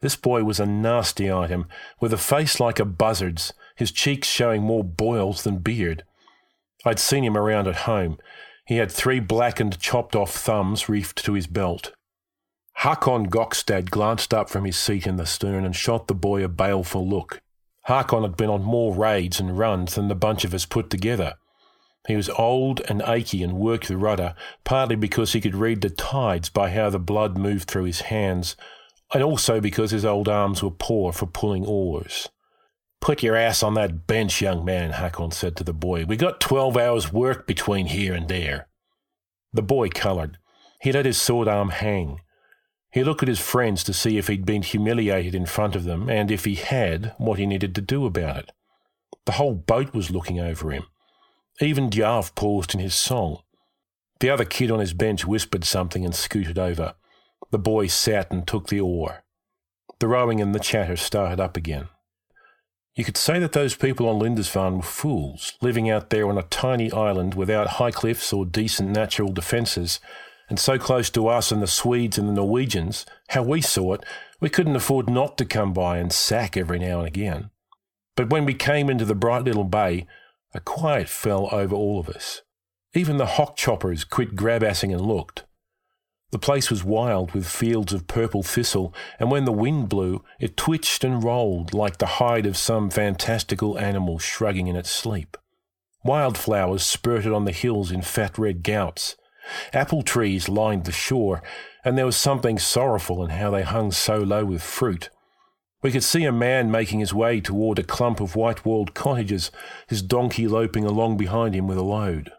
This 0.00 0.14
boy 0.14 0.44
was 0.44 0.60
a 0.60 0.66
nasty 0.66 1.32
item, 1.32 1.66
with 2.00 2.12
a 2.12 2.18
face 2.18 2.60
like 2.60 2.78
a 2.78 2.84
buzzard's, 2.84 3.52
his 3.76 3.92
cheeks 3.92 4.28
showing 4.28 4.62
more 4.62 4.84
boils 4.84 5.42
than 5.42 5.58
beard. 5.58 6.04
I'd 6.84 6.98
seen 6.98 7.24
him 7.24 7.36
around 7.36 7.66
at 7.66 7.76
home, 7.76 8.18
he 8.68 8.76
had 8.76 8.92
three 8.92 9.18
blackened, 9.18 9.80
chopped 9.80 10.14
off 10.14 10.30
thumbs 10.30 10.90
reefed 10.90 11.24
to 11.24 11.32
his 11.32 11.46
belt. 11.46 11.92
Hakon 12.74 13.30
Gokstad 13.30 13.88
glanced 13.88 14.34
up 14.34 14.50
from 14.50 14.66
his 14.66 14.76
seat 14.76 15.06
in 15.06 15.16
the 15.16 15.24
stern 15.24 15.64
and 15.64 15.74
shot 15.74 16.06
the 16.06 16.14
boy 16.14 16.44
a 16.44 16.48
baleful 16.48 17.08
look. 17.08 17.40
Hakon 17.84 18.24
had 18.24 18.36
been 18.36 18.50
on 18.50 18.62
more 18.62 18.94
raids 18.94 19.40
and 19.40 19.56
runs 19.56 19.94
than 19.94 20.08
the 20.08 20.14
bunch 20.14 20.44
of 20.44 20.52
us 20.52 20.66
put 20.66 20.90
together. 20.90 21.36
He 22.06 22.14
was 22.14 22.28
old 22.28 22.82
and 22.90 23.02
achy 23.06 23.42
and 23.42 23.54
worked 23.54 23.88
the 23.88 23.96
rudder, 23.96 24.34
partly 24.64 24.96
because 24.96 25.32
he 25.32 25.40
could 25.40 25.56
read 25.56 25.80
the 25.80 25.88
tides 25.88 26.50
by 26.50 26.68
how 26.68 26.90
the 26.90 26.98
blood 26.98 27.38
moved 27.38 27.70
through 27.70 27.84
his 27.84 28.02
hands, 28.02 28.54
and 29.14 29.22
also 29.22 29.62
because 29.62 29.92
his 29.92 30.04
old 30.04 30.28
arms 30.28 30.62
were 30.62 30.70
poor 30.70 31.14
for 31.14 31.24
pulling 31.24 31.64
oars. 31.64 32.28
Put 33.00 33.22
your 33.22 33.36
ass 33.36 33.62
on 33.62 33.74
that 33.74 34.06
bench, 34.06 34.42
young 34.42 34.64
man, 34.64 34.92
Hakon 34.92 35.30
said 35.30 35.56
to 35.56 35.64
the 35.64 35.72
boy. 35.72 36.04
We 36.04 36.16
got 36.16 36.40
twelve 36.40 36.76
hours' 36.76 37.12
work 37.12 37.46
between 37.46 37.86
here 37.86 38.14
and 38.14 38.28
there. 38.28 38.68
The 39.52 39.62
boy 39.62 39.88
coloured. 39.88 40.38
He 40.80 40.92
let 40.92 41.06
his 41.06 41.20
sword 41.20 41.48
arm 41.48 41.70
hang. 41.70 42.20
He 42.90 43.04
looked 43.04 43.22
at 43.22 43.28
his 43.28 43.40
friends 43.40 43.84
to 43.84 43.92
see 43.92 44.18
if 44.18 44.28
he'd 44.28 44.46
been 44.46 44.62
humiliated 44.62 45.34
in 45.34 45.46
front 45.46 45.76
of 45.76 45.84
them, 45.84 46.08
and 46.08 46.30
if 46.30 46.44
he 46.44 46.54
had, 46.54 47.14
what 47.18 47.38
he 47.38 47.46
needed 47.46 47.74
to 47.74 47.80
do 47.80 48.06
about 48.06 48.38
it. 48.38 48.52
The 49.26 49.32
whole 49.32 49.54
boat 49.54 49.94
was 49.94 50.10
looking 50.10 50.40
over 50.40 50.70
him. 50.70 50.84
Even 51.60 51.90
Djarf 51.90 52.34
paused 52.34 52.74
in 52.74 52.80
his 52.80 52.94
song. 52.94 53.42
The 54.20 54.30
other 54.30 54.44
kid 54.44 54.70
on 54.70 54.80
his 54.80 54.94
bench 54.94 55.26
whispered 55.26 55.64
something 55.64 56.04
and 56.04 56.14
scooted 56.14 56.58
over. 56.58 56.94
The 57.50 57.58
boy 57.58 57.86
sat 57.88 58.30
and 58.30 58.46
took 58.46 58.68
the 58.68 58.80
oar. 58.80 59.22
The 59.98 60.08
rowing 60.08 60.40
and 60.40 60.54
the 60.54 60.60
chatter 60.60 60.96
started 60.96 61.40
up 61.40 61.56
again. 61.56 61.88
You 62.98 63.04
could 63.04 63.16
say 63.16 63.38
that 63.38 63.52
those 63.52 63.76
people 63.76 64.08
on 64.08 64.18
Lindisfarne 64.18 64.78
were 64.78 64.82
fools, 64.82 65.52
living 65.60 65.88
out 65.88 66.10
there 66.10 66.28
on 66.28 66.36
a 66.36 66.42
tiny 66.42 66.90
island 66.90 67.34
without 67.34 67.74
high 67.78 67.92
cliffs 67.92 68.32
or 68.32 68.44
decent 68.44 68.90
natural 68.90 69.30
defences, 69.30 70.00
and 70.48 70.58
so 70.58 70.80
close 70.80 71.08
to 71.10 71.28
us 71.28 71.52
and 71.52 71.62
the 71.62 71.68
Swedes 71.68 72.18
and 72.18 72.28
the 72.28 72.32
Norwegians, 72.32 73.06
how 73.28 73.44
we 73.44 73.60
saw 73.60 73.92
it, 73.92 74.04
we 74.40 74.50
couldn't 74.50 74.74
afford 74.74 75.08
not 75.08 75.38
to 75.38 75.44
come 75.44 75.72
by 75.72 75.98
and 75.98 76.12
sack 76.12 76.56
every 76.56 76.80
now 76.80 76.98
and 76.98 77.06
again. 77.06 77.50
But 78.16 78.30
when 78.30 78.44
we 78.44 78.54
came 78.54 78.90
into 78.90 79.04
the 79.04 79.14
bright 79.14 79.44
little 79.44 79.62
bay, 79.62 80.04
a 80.52 80.58
quiet 80.58 81.08
fell 81.08 81.48
over 81.52 81.76
all 81.76 82.00
of 82.00 82.08
us. 82.08 82.42
Even 82.94 83.16
the 83.16 83.26
hock 83.26 83.56
choppers 83.56 84.02
quit 84.02 84.34
grab-assing 84.34 84.90
and 84.90 85.02
looked. 85.02 85.44
The 86.30 86.38
place 86.38 86.70
was 86.70 86.84
wild 86.84 87.32
with 87.32 87.48
fields 87.48 87.94
of 87.94 88.06
purple 88.06 88.42
thistle, 88.42 88.92
and 89.18 89.30
when 89.30 89.46
the 89.46 89.52
wind 89.52 89.88
blew, 89.88 90.22
it 90.38 90.58
twitched 90.58 91.02
and 91.02 91.24
rolled 91.24 91.72
like 91.72 91.96
the 91.96 92.18
hide 92.20 92.44
of 92.44 92.56
some 92.56 92.90
fantastical 92.90 93.78
animal 93.78 94.18
shrugging 94.18 94.66
in 94.66 94.76
its 94.76 94.90
sleep. 94.90 95.38
Wildflowers 96.04 96.84
spurted 96.84 97.32
on 97.32 97.46
the 97.46 97.52
hills 97.52 97.90
in 97.90 98.02
fat 98.02 98.36
red 98.36 98.62
gouts. 98.62 99.16
Apple 99.72 100.02
trees 100.02 100.50
lined 100.50 100.84
the 100.84 100.92
shore, 100.92 101.42
and 101.82 101.96
there 101.96 102.04
was 102.04 102.16
something 102.16 102.58
sorrowful 102.58 103.24
in 103.24 103.30
how 103.30 103.50
they 103.50 103.62
hung 103.62 103.90
so 103.90 104.18
low 104.18 104.44
with 104.44 104.62
fruit. 104.62 105.08
We 105.80 105.92
could 105.92 106.04
see 106.04 106.24
a 106.24 106.32
man 106.32 106.70
making 106.70 107.00
his 107.00 107.14
way 107.14 107.40
toward 107.40 107.78
a 107.78 107.84
clump 107.84 108.20
of 108.20 108.36
white 108.36 108.66
walled 108.66 108.92
cottages, 108.92 109.50
his 109.86 110.02
donkey 110.02 110.46
loping 110.46 110.84
along 110.84 111.16
behind 111.16 111.54
him 111.54 111.66
with 111.66 111.78
a 111.78 111.82
load. 111.82 112.32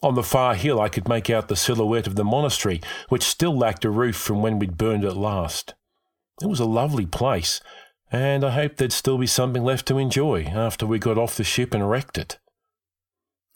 On 0.00 0.14
the 0.14 0.22
far 0.22 0.54
hill, 0.54 0.80
I 0.80 0.88
could 0.88 1.08
make 1.08 1.28
out 1.28 1.48
the 1.48 1.56
silhouette 1.56 2.06
of 2.06 2.14
the 2.14 2.24
monastery, 2.24 2.80
which 3.08 3.24
still 3.24 3.56
lacked 3.56 3.84
a 3.84 3.90
roof 3.90 4.16
from 4.16 4.42
when 4.42 4.58
we'd 4.58 4.78
burned 4.78 5.04
it 5.04 5.14
last. 5.14 5.74
It 6.40 6.46
was 6.46 6.60
a 6.60 6.64
lovely 6.64 7.04
place, 7.04 7.60
and 8.12 8.44
I 8.44 8.50
hoped 8.50 8.76
there'd 8.76 8.92
still 8.92 9.18
be 9.18 9.26
something 9.26 9.64
left 9.64 9.86
to 9.88 9.98
enjoy 9.98 10.44
after 10.44 10.86
we 10.86 11.00
got 11.00 11.18
off 11.18 11.36
the 11.36 11.42
ship 11.42 11.74
and 11.74 11.90
wrecked 11.90 12.16
it. 12.16 12.38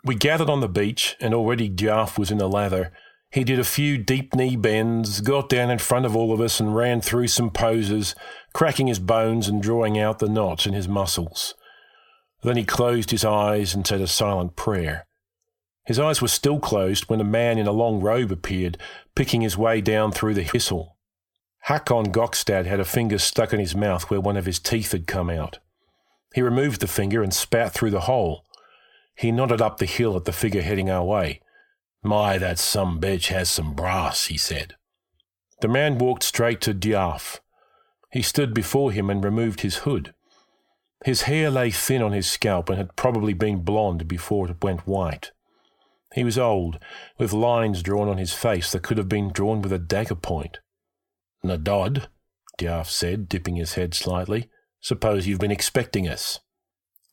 We 0.04 0.16
gathered 0.16 0.50
on 0.50 0.60
the 0.60 0.68
beach, 0.68 1.16
and 1.20 1.32
already 1.32 1.70
Djarf 1.70 2.18
was 2.18 2.32
in 2.32 2.40
a 2.40 2.48
lather. 2.48 2.92
He 3.30 3.44
did 3.44 3.60
a 3.60 3.64
few 3.64 3.96
deep 3.96 4.34
knee 4.34 4.56
bends, 4.56 5.20
got 5.20 5.48
down 5.48 5.70
in 5.70 5.78
front 5.78 6.06
of 6.06 6.16
all 6.16 6.34
of 6.34 6.40
us 6.40 6.58
and 6.58 6.74
ran 6.74 7.00
through 7.00 7.28
some 7.28 7.50
poses, 7.50 8.16
cracking 8.52 8.88
his 8.88 8.98
bones 8.98 9.46
and 9.46 9.62
drawing 9.62 9.96
out 9.96 10.18
the 10.18 10.28
knots 10.28 10.66
in 10.66 10.72
his 10.72 10.88
muscles. 10.88 11.54
Then 12.42 12.56
he 12.56 12.64
closed 12.64 13.12
his 13.12 13.24
eyes 13.24 13.74
and 13.74 13.86
said 13.86 14.00
a 14.00 14.08
silent 14.08 14.56
prayer. 14.56 15.06
His 15.84 15.98
eyes 15.98 16.22
were 16.22 16.28
still 16.28 16.60
closed 16.60 17.04
when 17.04 17.20
a 17.20 17.24
man 17.24 17.58
in 17.58 17.66
a 17.66 17.72
long 17.72 18.00
robe 18.00 18.30
appeared, 18.30 18.78
picking 19.14 19.40
his 19.40 19.58
way 19.58 19.80
down 19.80 20.12
through 20.12 20.34
the 20.34 20.42
hissel. 20.42 20.96
Hakon 21.66 22.12
Gokstad 22.12 22.66
had 22.66 22.80
a 22.80 22.84
finger 22.84 23.18
stuck 23.18 23.52
in 23.52 23.60
his 23.60 23.74
mouth 23.74 24.10
where 24.10 24.20
one 24.20 24.36
of 24.36 24.46
his 24.46 24.58
teeth 24.58 24.92
had 24.92 25.06
come 25.06 25.30
out. 25.30 25.58
He 26.34 26.42
removed 26.42 26.80
the 26.80 26.86
finger 26.86 27.22
and 27.22 27.32
spat 27.32 27.72
through 27.72 27.90
the 27.90 28.00
hole. 28.00 28.44
He 29.14 29.30
nodded 29.30 29.60
up 29.60 29.78
the 29.78 29.86
hill 29.86 30.16
at 30.16 30.24
the 30.24 30.32
figure 30.32 30.62
heading 30.62 30.90
our 30.90 31.04
way. 31.04 31.40
My, 32.02 32.38
that 32.38 32.58
some 32.58 33.00
bitch 33.00 33.28
has 33.28 33.48
some 33.48 33.74
brass, 33.74 34.26
he 34.26 34.36
said. 34.36 34.76
The 35.60 35.68
man 35.68 35.98
walked 35.98 36.24
straight 36.24 36.60
to 36.62 36.74
Djarf. 36.74 37.38
He 38.10 38.22
stood 38.22 38.54
before 38.54 38.90
him 38.90 39.08
and 39.08 39.22
removed 39.22 39.60
his 39.60 39.78
hood. 39.78 40.14
His 41.04 41.22
hair 41.22 41.50
lay 41.50 41.70
thin 41.70 42.02
on 42.02 42.12
his 42.12 42.30
scalp 42.30 42.68
and 42.68 42.78
had 42.78 42.96
probably 42.96 43.34
been 43.34 43.62
blonde 43.62 44.08
before 44.08 44.50
it 44.50 44.62
went 44.62 44.86
white. 44.86 45.30
He 46.14 46.24
was 46.24 46.38
old, 46.38 46.78
with 47.18 47.32
lines 47.32 47.82
drawn 47.82 48.08
on 48.08 48.18
his 48.18 48.32
face 48.32 48.72
that 48.72 48.82
could 48.82 48.98
have 48.98 49.08
been 49.08 49.32
drawn 49.32 49.62
with 49.62 49.72
a 49.72 49.78
dagger 49.78 50.14
point. 50.14 50.58
Naddod, 51.44 52.08
Djarf 52.58 52.86
said, 52.86 53.28
dipping 53.28 53.56
his 53.56 53.74
head 53.74 53.94
slightly. 53.94 54.48
Suppose 54.80 55.26
you've 55.26 55.40
been 55.40 55.50
expecting 55.50 56.08
us. 56.08 56.40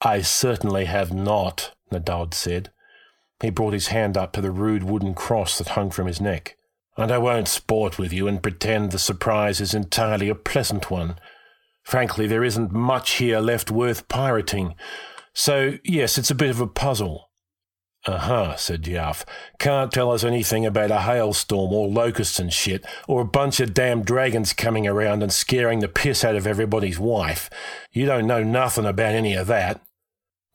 I 0.02 0.22
certainly 0.22 0.86
have 0.86 1.14
not, 1.14 1.74
Naddod 1.92 2.34
said. 2.34 2.72
He 3.42 3.50
brought 3.50 3.74
his 3.74 3.88
hand 3.88 4.18
up 4.18 4.34
to 4.34 4.42
the 4.42 4.52
rude 4.52 4.84
wooden 4.84 5.14
cross 5.14 5.58
that 5.58 5.70
hung 5.70 5.92
from 5.92 6.08
his 6.08 6.20
neck. 6.20 6.58
And 6.98 7.12
I 7.12 7.18
won't 7.18 7.48
sport 7.48 7.98
with 7.98 8.12
you 8.12 8.28
and 8.28 8.44
pretend 8.44 8.92
the 8.92 9.00
surprise 9.00 9.62
is 9.62 9.74
entirely 9.74 10.28
a 10.28 10.36
pleasant 10.36 10.92
one. 10.92 11.18
Frankly, 11.84 12.28
there 12.28 12.44
isn't 12.44 12.74
much 12.74 13.12
here 13.14 13.40
left 13.40 13.72
worth 13.72 14.10
pirating. 14.10 14.76
So, 15.34 15.78
yes, 15.84 16.18
it's 16.18 16.32
a 16.32 16.36
bit 16.36 16.50
of 16.50 16.60
a 16.60 16.68
puzzle. 16.68 17.29
Uh 18.06 18.18
huh, 18.18 18.56
said 18.56 18.84
Djarf. 18.84 19.26
Can't 19.60 19.92
tell 19.92 20.12
us 20.12 20.24
anything 20.24 20.66
about 20.66 20.90
a 20.90 21.02
hailstorm 21.02 21.74
or 21.74 21.88
locusts 21.88 22.40
and 22.40 22.52
shit, 22.52 22.86
or 23.08 23.22
a 23.22 23.26
bunch 23.26 23.60
of 23.60 23.74
damn 23.74 24.04
dragons 24.04 24.54
coming 24.54 24.88
around 24.88 25.22
and 25.22 25.34
scaring 25.34 25.80
the 25.80 25.90
piss 25.90 26.24
out 26.24 26.36
of 26.36 26.48
everybody's 26.48 26.98
wife. 26.98 27.50
You 27.92 28.06
don't 28.06 28.28
know 28.28 28.44
nothing 28.44 28.86
about 28.86 29.16
any 29.16 29.34
of 29.34 29.48
that. 29.48 29.82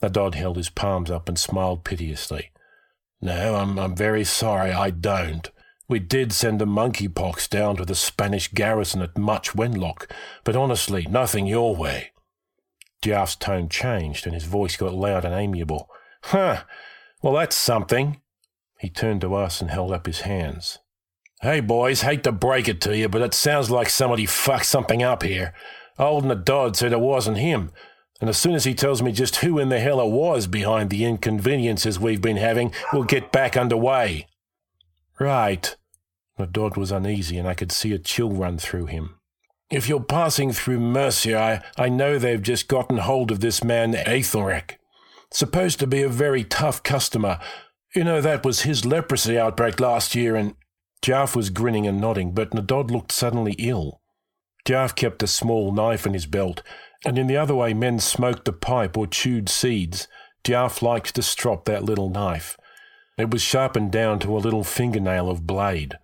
Naddod 0.03 0.35
held 0.35 0.57
his 0.57 0.71
palms 0.71 1.11
up 1.11 1.29
and 1.29 1.39
smiled 1.39 1.85
piteously. 1.85 2.51
No, 3.21 3.57
I'm, 3.57 3.79
I'm 3.79 3.95
very 3.95 4.25
sorry, 4.25 4.73
I 4.73 4.91
don't. 4.91 5.51
We 5.87 5.99
did 5.99 6.33
send 6.33 6.63
a 6.63 6.67
monkeypox 6.67 7.49
down 7.51 7.77
to 7.77 7.85
the 7.85 7.95
Spanish 7.95 8.49
garrison 8.49 9.03
at 9.03 9.19
Much 9.19 9.53
Wenlock, 9.55 10.11
but 10.45 10.57
honestly, 10.57 11.07
nothing 11.11 11.47
your 11.47 11.77
way. 11.77 12.13
Djarf's 13.03 13.37
tone 13.37 13.69
changed 13.69 14.27
and 14.27 14.35
his 14.35 14.45
voice 14.45 14.77
got 14.77 14.95
loud 14.95 15.27
and 15.27 15.35
amiable. 15.35 15.91
Huh! 16.25 16.63
Well, 17.25 17.33
that's 17.33 17.57
something. 17.57 18.21
He 18.79 18.91
turned 18.91 19.23
to 19.23 19.35
us 19.35 19.63
and 19.63 19.71
held 19.71 19.93
up 19.93 20.05
his 20.05 20.21
hands. 20.21 20.81
Hey, 21.41 21.61
boys, 21.61 22.03
hate 22.03 22.23
to 22.25 22.33
break 22.33 22.69
it 22.69 22.83
to 22.83 22.95
you, 22.95 23.09
but 23.09 23.23
it 23.23 23.33
sounds 23.33 23.71
like 23.71 23.89
somebody 23.89 24.27
fucked 24.27 24.67
something 24.67 25.03
up 25.03 25.23
here. 25.23 25.55
Old 25.99 26.25
Naddod 26.25 26.77
said 26.77 26.93
it 26.93 27.01
wasn't 27.01 27.39
him, 27.39 27.73
and 28.21 28.29
as 28.29 28.37
soon 28.37 28.55
as 28.55 28.65
he 28.65 28.75
tells 28.75 29.01
me 29.01 29.11
just 29.11 29.37
who 29.37 29.59
in 29.59 29.71
the 29.71 29.81
hell 29.81 30.03
it 30.03 30.11
was 30.11 30.47
behind 30.47 30.91
the 30.91 31.07
inconveniences 31.07 31.99
we've 31.99 32.21
been 32.21 32.37
having, 32.37 32.75
we'll 32.93 33.05
get 33.05 33.33
back 33.33 33.57
underway. 33.57 34.27
Right. 35.19 35.75
Naddod 36.39 36.77
was 36.77 36.93
uneasy, 36.93 37.39
and 37.39 37.49
I 37.49 37.55
could 37.55 37.73
see 37.73 37.95
a 37.95 37.99
chill 37.99 38.33
run 38.33 38.59
through 38.59 38.85
him. 38.85 39.19
If 39.71 39.89
you're 39.89 40.01
passing 40.01 40.53
through 40.53 40.81
Mercia, 40.81 41.63
I, 41.79 41.85
I 41.85 41.89
know 41.89 42.19
they've 42.19 42.43
just 42.43 42.69
gotten 42.69 42.99
hold 42.99 43.31
of 43.31 43.41
this 43.41 43.65
man 43.65 43.95
Aethelric. 43.95 44.79
Supposed 45.35 45.81
to 45.81 45.89
be 45.89 46.01
a 46.01 46.09
very 46.09 46.45
tough 46.45 46.85
customer. 46.85 47.41
You 47.93 48.05
know, 48.05 48.21
that 48.21 48.45
was 48.45 48.63
his 48.63 48.85
leprosy 48.85 49.37
outbreak 49.37 49.81
last 49.81 50.15
year, 50.15 50.37
and. 50.37 50.55
Djarf 51.03 51.37
was 51.37 51.51
grinning 51.51 51.87
and 51.87 52.01
nodding, 52.01 52.33
but 52.33 52.53
Naddod 52.53 52.91
looked 52.91 53.13
suddenly 53.13 53.55
ill. 53.59 54.01
Djarf 54.65 54.95
kept 54.95 55.23
a 55.23 55.27
small 55.27 55.71
knife 55.71 56.07
in 56.07 56.15
his 56.15 56.25
belt, 56.25 56.63
and 57.05 57.19
in 57.19 57.27
the 57.27 57.37
other 57.37 57.55
way 57.55 57.75
men 57.75 57.99
smoked 57.99 58.49
a 58.49 58.53
pipe 58.53 58.97
or 58.97 59.07
chewed 59.07 59.51
seeds, 59.51 60.09
Djarf 60.45 60.81
liked 60.81 61.15
to 61.17 61.23
strop 61.23 61.67
that 61.67 61.85
little 61.85 62.09
knife. 62.09 62.57
It 63.19 63.31
was 63.31 63.43
sharpened 63.43 63.93
down 63.93 64.21
to 64.21 64.35
a 64.35 64.39
little 64.39 64.65
fingernail 64.65 65.29
of 65.29 65.47
blade. 65.47 65.99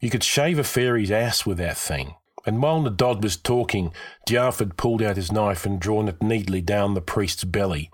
You 0.00 0.10
could 0.10 0.24
shave 0.24 0.58
a 0.58 0.64
fairy's 0.64 1.10
ass 1.10 1.46
with 1.46 1.56
that 1.58 1.78
thing. 1.78 2.16
And 2.44 2.62
while 2.62 2.82
Naddod 2.82 3.22
was 3.22 3.36
talking, 3.36 3.92
Djarf 4.28 4.58
had 4.58 4.76
pulled 4.76 5.02
out 5.02 5.16
his 5.16 5.32
knife 5.32 5.64
and 5.64 5.80
drawn 5.80 6.08
it 6.08 6.20
neatly 6.20 6.60
down 6.60 6.92
the 6.92 7.00
priest's 7.00 7.44
belly. 7.44 7.90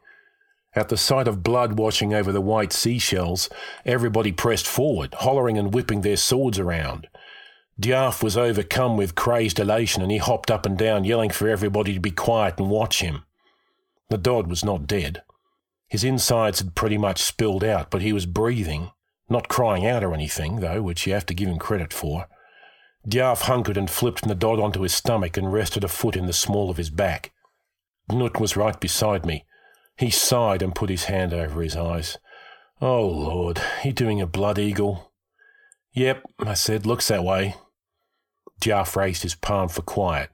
At 0.74 0.88
the 0.88 0.96
sight 0.96 1.28
of 1.28 1.42
blood 1.42 1.78
washing 1.78 2.14
over 2.14 2.32
the 2.32 2.40
white 2.40 2.72
seashells, 2.72 3.50
everybody 3.84 4.32
pressed 4.32 4.66
forward, 4.66 5.14
hollering 5.14 5.58
and 5.58 5.74
whipping 5.74 6.00
their 6.00 6.16
swords 6.16 6.58
around. 6.58 7.08
Djarf 7.80 8.22
was 8.22 8.36
overcome 8.36 8.96
with 8.96 9.14
crazed 9.14 9.58
elation 9.58 10.02
and 10.02 10.10
he 10.10 10.18
hopped 10.18 10.50
up 10.50 10.64
and 10.64 10.78
down, 10.78 11.04
yelling 11.04 11.30
for 11.30 11.48
everybody 11.48 11.92
to 11.94 12.00
be 12.00 12.10
quiet 12.10 12.58
and 12.58 12.70
watch 12.70 13.00
him. 13.00 13.24
Naddod 14.10 14.46
was 14.46 14.64
not 14.64 14.86
dead. 14.86 15.22
His 15.88 16.04
insides 16.04 16.60
had 16.60 16.74
pretty 16.74 16.96
much 16.96 17.22
spilled 17.22 17.64
out, 17.64 17.90
but 17.90 18.02
he 18.02 18.12
was 18.12 18.24
breathing, 18.24 18.92
not 19.28 19.48
crying 19.48 19.86
out 19.86 20.02
or 20.02 20.14
anything, 20.14 20.60
though, 20.60 20.80
which 20.80 21.06
you 21.06 21.12
have 21.12 21.26
to 21.26 21.34
give 21.34 21.48
him 21.48 21.58
credit 21.58 21.92
for. 21.92 22.28
Djarf 23.06 23.42
hunkered 23.42 23.76
and 23.76 23.90
flipped 23.90 24.24
Naddod 24.24 24.62
onto 24.62 24.82
his 24.82 24.94
stomach 24.94 25.36
and 25.36 25.52
rested 25.52 25.84
a 25.84 25.88
foot 25.88 26.16
in 26.16 26.26
the 26.26 26.32
small 26.32 26.70
of 26.70 26.76
his 26.76 26.88
back. 26.88 27.32
Gnut 28.08 28.40
was 28.40 28.56
right 28.56 28.78
beside 28.78 29.26
me. 29.26 29.44
He 30.02 30.10
sighed 30.10 30.62
and 30.62 30.74
put 30.74 30.90
his 30.90 31.04
hand 31.04 31.32
over 31.32 31.62
his 31.62 31.76
eyes. 31.76 32.18
Oh, 32.80 33.06
Lord, 33.06 33.60
he 33.82 33.92
doing 33.92 34.20
a 34.20 34.26
blood 34.26 34.58
eagle? 34.58 35.12
Yep, 35.92 36.24
I 36.40 36.54
said, 36.54 36.84
looks 36.84 37.06
that 37.06 37.22
way. 37.22 37.54
Djarf 38.60 38.96
raised 38.96 39.22
his 39.22 39.36
palm 39.36 39.68
for 39.68 39.82
quiet. 39.82 40.30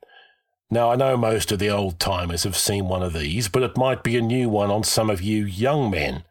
Now, 0.71 0.91
I 0.91 0.97
know 0.97 1.19
most 1.19 1.53
of 1.53 1.59
the 1.59 1.69
old 1.69 2.01
timers 2.01 2.45
have 2.45 2.57
seen 2.57 2.89
one 2.89 3.03
of 3.03 3.13
these, 3.13 3.49
but 3.49 3.63
it 3.63 3.77
might 3.77 4.03
be 4.03 4.17
a 4.17 4.23
new 4.23 4.49
one 4.49 4.71
on 4.71 4.85
some 4.85 5.11
of 5.11 5.21
you 5.21 5.45
young 5.45 5.91
men. 5.91 6.25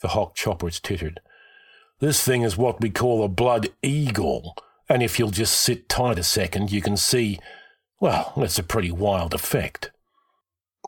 The 0.00 0.08
hock 0.08 0.34
choppers 0.34 0.80
tittered. 0.80 1.20
This 2.00 2.24
thing 2.24 2.42
is 2.42 2.56
what 2.56 2.80
we 2.80 2.90
call 2.90 3.22
a 3.22 3.28
blood 3.28 3.68
eagle, 3.84 4.56
and 4.88 5.00
if 5.00 5.20
you'll 5.20 5.30
just 5.30 5.60
sit 5.60 5.88
tight 5.88 6.18
a 6.18 6.24
second, 6.24 6.72
you 6.72 6.82
can 6.82 6.96
see, 6.96 7.38
well, 8.00 8.32
it's 8.38 8.58
a 8.58 8.64
pretty 8.64 8.90
wild 8.90 9.32
effect. 9.32 9.92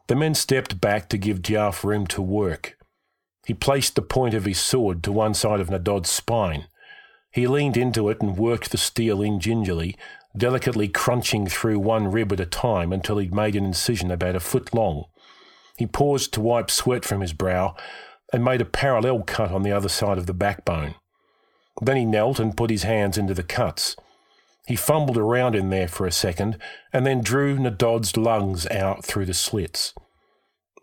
The 0.07 0.17
men 0.17 0.35
stepped 0.35 0.81
back 0.81 1.09
to 1.09 1.19
give 1.19 1.43
Djarf 1.43 1.83
room 1.85 2.07
to 2.09 2.23
work. 2.23 2.77
He 3.45 3.55
placed 3.55 3.95
the 3.95 4.03
point 4.03 4.35
of 4.35 4.45
his 4.45 4.59
sword 4.59 5.03
to 5.05 5.13
one 5.13 5.35
side 5.35 5.61
of 5.61 5.71
Naddod's 5.71 6.11
spine. 6.11 6.67
He 7.31 7.47
leaned 7.47 7.77
into 7.77 8.09
it 8.09 8.21
and 8.21 8.37
worked 8.37 8.71
the 8.71 8.79
steel 8.79 9.23
in 9.23 9.41
gingerly, 9.41 9.97
delicately 10.37 10.89
crunching 10.89 11.47
through 11.47 11.79
one 11.79 12.11
rib 12.11 12.33
at 12.33 12.41
a 12.41 12.47
time 12.47 12.93
until 12.93 13.19
he'd 13.19 13.35
made 13.35 13.57
an 13.57 13.65
incision 13.65 14.11
about 14.11 14.37
a 14.37 14.41
foot 14.41 14.75
long. 14.75 15.05
He 15.77 15.87
paused 15.87 16.33
to 16.35 16.41
wipe 16.41 16.71
sweat 16.71 17.05
from 17.05 17.21
his 17.21 17.33
brow 17.33 17.77
and 18.33 18.45
made 18.45 18.61
a 18.61 18.65
parallel 18.65 19.23
cut 19.23 19.51
on 19.53 19.63
the 19.63 19.73
other 19.73 19.89
side 19.89 20.19
of 20.19 20.27
the 20.27 20.35
backbone. 20.35 20.95
Then 21.81 21.97
he 21.97 22.05
knelt 22.05 22.41
and 22.41 22.57
put 22.57 22.71
his 22.71 22.85
hands 22.85 23.19
into 23.19 23.35
the 23.35 23.43
cuts. 23.43 23.97
He 24.67 24.77
fumbled 24.77 25.17
around 25.17 25.55
in 25.55 25.71
there 25.71 25.89
for 25.89 26.07
a 26.07 26.13
second 26.13 26.59
and 26.93 27.07
then 27.07 27.23
drew 27.23 27.57
Naddod's 27.57 28.17
lungs 28.17 28.67
out 28.67 29.05
through 29.05 29.27
the 29.27 29.35
slits. 29.35 29.95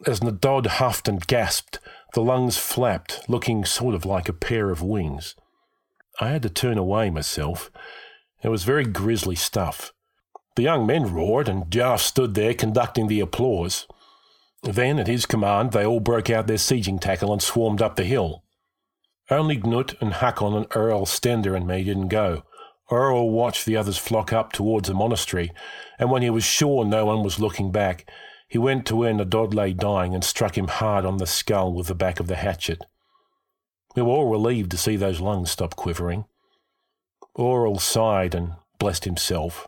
As 0.08 0.22
Naddod 0.22 0.68
huffed 0.68 1.08
and 1.08 1.26
gasped, 1.26 1.80
the 2.14 2.22
lungs 2.22 2.58
flapped, 2.58 3.28
looking 3.28 3.66
sort 3.66 3.96
of 3.96 4.06
like 4.06 4.30
a 4.30 4.34
pair 4.34 4.70
of 4.70 4.82
wings. 4.82 5.36
I 6.20 6.30
had 6.30 6.44
to 6.44 6.50
turn 6.50 6.78
away 6.78 7.10
myself. 7.10 7.72
It 8.44 8.50
was 8.50 8.64
very 8.64 8.86
grisly 8.86 9.36
stuff. 9.36 9.94
The 10.56 10.64
young 10.64 10.86
men 10.86 11.14
roared, 11.14 11.50
and 11.50 11.66
Djarf 11.66 12.00
stood 12.00 12.36
there 12.36 12.54
conducting 12.54 13.08
the 13.08 13.20
applause. 13.20 13.88
Then, 14.62 15.00
at 15.00 15.08
his 15.08 15.26
command, 15.26 15.72
they 15.72 15.86
all 15.86 16.00
broke 16.00 16.30
out 16.30 16.48
their 16.48 16.58
sieging 16.58 17.02
tackle 17.02 17.34
and 17.34 17.42
swarmed 17.42 17.82
up 17.82 17.96
the 17.96 18.04
hill. 18.04 18.44
Only 19.30 19.58
Gnut 19.58 20.00
and 20.02 20.14
Hakon 20.14 20.54
and 20.54 20.68
Earl 20.76 21.06
Stender 21.06 21.56
and 21.56 21.66
me 21.66 21.84
didn't 21.84 22.10
go. 22.10 22.44
Earl 22.92 23.30
watched 23.30 23.66
the 23.66 23.78
others 23.78 23.98
flock 23.98 24.34
up 24.34 24.52
towards 24.52 24.88
the 24.88 24.94
monastery, 24.94 25.52
and 25.98 26.12
when 26.12 26.22
he 26.22 26.30
was 26.30 26.44
sure 26.44 26.84
no 26.84 27.06
one 27.06 27.24
was 27.24 27.40
looking 27.40 27.72
back, 27.72 28.10
he 28.48 28.58
went 28.58 28.86
to 28.86 28.96
where 28.96 29.14
Naddod 29.14 29.54
lay 29.54 29.74
dying 29.74 30.14
and 30.14 30.24
struck 30.24 30.58
him 30.58 30.68
hard 30.68 31.06
on 31.06 31.18
the 31.18 31.26
skull 31.26 31.74
with 31.74 31.88
the 31.88 31.96
back 31.96 32.20
of 32.20 32.28
the 32.28 32.36
hatchet. 32.36 32.86
We 33.96 34.02
were 34.02 34.10
all 34.10 34.30
relieved 34.30 34.72
to 34.72 34.78
see 34.78 34.96
those 34.96 35.20
lungs 35.20 35.52
stop 35.52 35.76
quivering. 35.76 36.26
Aurel 37.38 37.80
sighed 37.80 38.36
and 38.36 38.54
blessed 38.80 39.06
himself. 39.06 39.68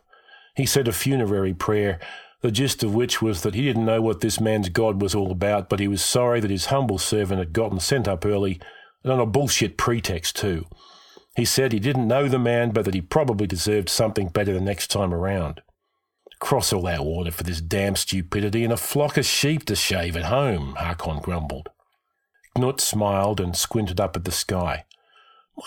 He 0.54 0.66
said 0.66 0.88
a 0.88 0.92
funerary 0.92 1.54
prayer, 1.54 1.98
the 2.42 2.50
gist 2.50 2.82
of 2.82 2.94
which 2.94 3.20
was 3.20 3.42
that 3.42 3.54
he 3.54 3.62
didn't 3.62 3.84
know 3.84 4.00
what 4.02 4.20
this 4.20 4.40
man's 4.40 4.68
God 4.68 5.00
was 5.02 5.14
all 5.14 5.32
about, 5.32 5.68
but 5.68 5.80
he 5.80 5.88
was 5.88 6.04
sorry 6.04 6.40
that 6.40 6.50
his 6.50 6.66
humble 6.66 6.98
servant 6.98 7.38
had 7.38 7.52
gotten 7.52 7.80
sent 7.80 8.06
up 8.06 8.24
early 8.24 8.60
and 9.02 9.12
on 9.12 9.20
a 9.20 9.26
bullshit 9.26 9.76
pretext, 9.76 10.36
too. 10.36 10.66
He 11.36 11.44
said 11.44 11.72
he 11.72 11.78
didn't 11.78 12.08
know 12.08 12.28
the 12.28 12.38
man, 12.38 12.70
but 12.70 12.86
that 12.86 12.94
he 12.94 13.02
probably 13.02 13.46
deserved 13.46 13.90
something 13.90 14.28
better 14.28 14.54
the 14.54 14.60
next 14.60 14.90
time 14.90 15.12
around. 15.12 15.60
Cross 16.38 16.72
all 16.72 16.82
that 16.82 17.04
water 17.04 17.30
for 17.30 17.42
this 17.42 17.60
damn 17.60 17.94
stupidity 17.94 18.64
and 18.64 18.72
a 18.72 18.76
flock 18.78 19.18
of 19.18 19.26
sheep 19.26 19.66
to 19.66 19.76
shave 19.76 20.16
at 20.16 20.24
home, 20.24 20.76
Hakon 20.78 21.20
grumbled. 21.20 21.68
Gnut 22.56 22.80
smiled 22.80 23.38
and 23.38 23.54
squinted 23.54 24.00
up 24.00 24.16
at 24.16 24.24
the 24.24 24.32
sky. 24.32 24.84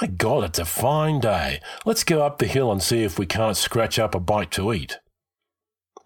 My 0.01 0.07
God, 0.07 0.43
it's 0.43 0.59
a 0.59 0.65
fine 0.65 1.19
day. 1.19 1.61
Let's 1.85 2.03
go 2.03 2.23
up 2.23 2.39
the 2.39 2.47
hill 2.47 2.71
and 2.71 2.81
see 2.81 3.03
if 3.03 3.19
we 3.19 3.25
can't 3.27 3.57
scratch 3.57 3.99
up 3.99 4.15
a 4.15 4.19
bite 4.19 4.51
to 4.51 4.73
eat. 4.73 4.97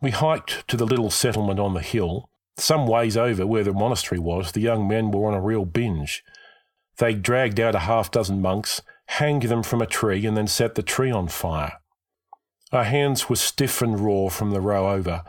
We 0.01 0.11
hiked 0.11 0.67
to 0.67 0.75
the 0.75 0.85
little 0.85 1.09
settlement 1.09 1.59
on 1.59 1.73
the 1.73 1.81
hill. 1.81 2.29
Some 2.57 2.85
ways 2.85 3.15
over 3.15 3.47
where 3.47 3.63
the 3.63 3.73
monastery 3.73 4.19
was, 4.19 4.51
the 4.51 4.61
young 4.61 4.87
men 4.87 5.11
were 5.11 5.27
on 5.27 5.33
a 5.33 5.41
real 5.41 5.63
binge. 5.65 6.23
They 6.97 7.13
dragged 7.13 7.59
out 7.59 7.75
a 7.75 7.79
half 7.79 8.11
dozen 8.11 8.41
monks, 8.41 8.81
hanged 9.07 9.43
them 9.43 9.63
from 9.63 9.81
a 9.81 9.87
tree, 9.87 10.25
and 10.25 10.35
then 10.35 10.47
set 10.47 10.75
the 10.75 10.83
tree 10.83 11.11
on 11.11 11.27
fire. 11.27 11.73
Our 12.71 12.85
hands 12.85 13.29
were 13.29 13.35
stiff 13.35 13.81
and 13.81 13.99
raw 13.99 14.29
from 14.29 14.51
the 14.51 14.61
row 14.61 14.91
over, 14.91 15.23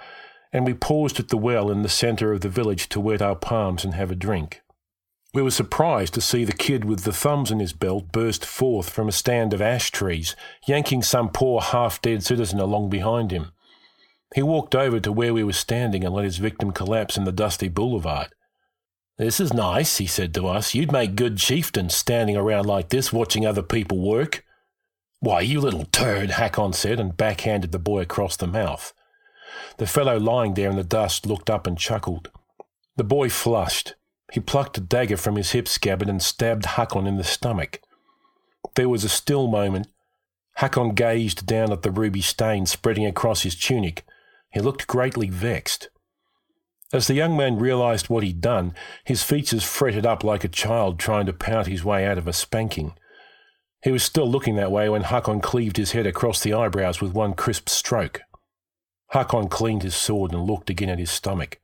and 0.53 0.65
we 0.65 0.75
paused 0.75 1.21
at 1.21 1.29
the 1.29 1.37
well 1.37 1.71
in 1.71 1.83
the 1.83 1.89
centre 1.89 2.33
of 2.33 2.41
the 2.41 2.49
village 2.49 2.89
to 2.91 3.01
wet 3.01 3.21
our 3.21 3.37
palms 3.37 3.85
and 3.85 3.95
have 3.95 4.11
a 4.11 4.15
drink. 4.15 4.63
We 5.35 5.43
were 5.43 5.51
surprised 5.51 6.15
to 6.15 6.21
see 6.21 6.45
the 6.45 6.53
kid 6.53 6.85
with 6.85 7.03
the 7.03 7.13
thumbs 7.13 7.51
in 7.51 7.59
his 7.59 7.73
belt 7.73 8.13
burst 8.13 8.47
forth 8.47 8.89
from 8.89 9.09
a 9.09 9.13
stand 9.13 9.53
of 9.53 9.61
ash 9.61 9.91
trees, 9.91 10.37
yanking 10.67 11.03
some 11.03 11.29
poor 11.29 11.61
half 11.61 12.01
dead 12.01 12.23
citizen 12.23 12.61
along 12.61 12.89
behind 12.89 13.33
him. 13.33 13.51
He 14.35 14.43
walked 14.43 14.77
over 14.77 15.01
to 15.01 15.11
where 15.13 15.35
we 15.35 15.43
were 15.43 15.53
standing 15.53 16.05
and 16.05 16.15
let 16.15 16.25
his 16.25 16.39
victim 16.39 16.71
collapse 16.71 17.17
in 17.17 17.25
the 17.25 17.33
dusty 17.33 17.69
boulevard. 17.69 18.29
This 19.17 19.39
is 19.39 19.53
nice, 19.53 19.99
he 19.99 20.07
said 20.07 20.35
to 20.35 20.49
us. 20.49 20.75
You'd 20.75 20.91
make 20.91 21.15
good 21.15 21.39
chieftains 21.39 21.95
standing 21.95 22.37
around 22.37 22.67
like 22.67 22.89
this 22.89 23.13
watching 23.13 23.47
other 23.47 23.63
people 23.63 23.99
work. 23.99 24.45
Why, 25.21 25.41
you 25.41 25.61
little 25.61 25.85
turd, 25.87 26.33
Hakon 26.33 26.73
said 26.73 26.99
and 26.99 27.17
backhanded 27.17 27.71
the 27.71 27.79
boy 27.79 28.01
across 28.01 28.37
the 28.37 28.49
mouth. 28.49 28.93
The 29.77 29.87
fellow 29.87 30.19
lying 30.19 30.55
there 30.55 30.69
in 30.69 30.77
the 30.77 30.83
dust 30.83 31.27
looked 31.27 31.49
up 31.49 31.67
and 31.67 31.79
chuckled. 31.79 32.31
The 32.97 33.05
boy 33.05 33.29
flushed. 33.31 33.95
He 34.33 34.41
plucked 34.41 34.79
a 34.79 34.81
dagger 34.81 35.17
from 35.17 35.37
his 35.37 35.53
hip 35.53 35.69
scabbard 35.69 36.09
and 36.09 36.21
stabbed 36.21 36.67
Hakon 36.67 37.07
in 37.07 37.17
the 37.17 37.25
stomach. 37.25 37.81
There 38.75 38.89
was 38.89 39.05
a 39.05 39.09
still 39.09 39.47
moment. 39.47 39.87
Hakon 40.57 40.95
gazed 40.95 41.47
down 41.47 41.73
at 41.73 41.83
the 41.83 41.93
ruby 41.93 42.21
stain 42.21 42.67
spreading 42.67 43.07
across 43.07 43.43
his 43.43 43.55
tunic. 43.55 44.05
He 44.51 44.61
looked 44.61 44.89
greatly 44.89 45.29
vexed. 45.29 45.89
As 46.95 47.09
the 47.09 47.15
young 47.15 47.37
man 47.37 47.59
realized 47.59 48.09
what 48.09 48.23
he'd 48.23 48.41
done, 48.41 48.73
his 49.03 49.25
features 49.25 49.65
fretted 49.65 50.07
up 50.07 50.23
like 50.23 50.45
a 50.45 50.49
child 50.49 50.97
trying 50.97 51.27
to 51.27 51.33
pout 51.33 51.67
his 51.67 51.85
way 51.85 52.07
out 52.07 52.19
of 52.19 52.29
a 52.29 52.33
spanking. 52.33 52.95
He 53.83 53.91
was 53.91 54.05
still 54.05 54.31
looking 54.31 54.55
that 54.55 54.71
way 54.71 54.89
when 54.89 55.03
Hakon 55.03 55.41
cleaved 55.41 55.77
his 55.77 55.91
head 55.91 56.07
across 56.07 56.41
the 56.41 56.55
eyebrows 56.55 57.01
with 57.01 57.13
one 57.13 57.35
crisp 57.35 57.69
stroke. 57.69 58.21
Hakon 59.09 59.49
cleaned 59.49 59.83
his 59.83 59.97
sword 59.97 60.33
and 60.33 60.45
looked 60.45 60.71
again 60.71 60.89
at 60.89 61.01
his 61.01 61.11
stomach. 61.11 61.61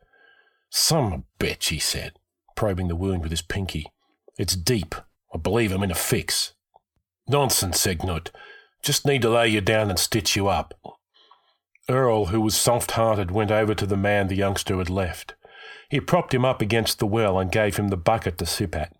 Some 0.69 1.27
bitch, 1.39 1.69
he 1.69 1.79
said 1.79 2.15
probing 2.57 2.89
the 2.89 2.97
wound 2.97 3.23
with 3.23 3.31
his 3.31 3.41
pinky. 3.41 3.87
It's 4.37 4.57
deep. 4.57 4.97
I 5.33 5.39
believe 5.39 5.71
I'm 5.71 5.85
in 5.85 5.93
a 5.93 5.95
fix. 5.95 6.55
Nonsense, 7.29 7.79
said 7.79 8.01
Gnut. 8.01 8.31
Just 8.83 9.07
need 9.07 9.23
to 9.23 9.31
lay 9.31 9.47
you 9.47 9.61
down 9.61 9.91
and 9.91 9.99
stitch 9.99 10.35
you 10.35 10.49
up. 10.49 10.75
Earl, 11.91 12.27
who 12.27 12.41
was 12.41 12.57
soft 12.57 12.93
hearted, 12.93 13.31
went 13.31 13.51
over 13.51 13.75
to 13.75 13.87
the 13.87 13.97
man 13.97 14.29
the 14.29 14.37
youngster 14.37 14.79
had 14.79 14.89
left. 14.91 15.35
He 15.89 16.01
propped 16.01 16.33
him 16.33 16.45
up 16.45 16.63
against 16.63 16.99
the 16.99 17.07
well 17.07 17.39
and 17.39 17.51
gave 17.51 17.77
him 17.77 17.89
the 17.89 17.97
bucket 17.97 18.39
to 18.39 18.47
sip 18.47 18.77
at. 18.77 18.95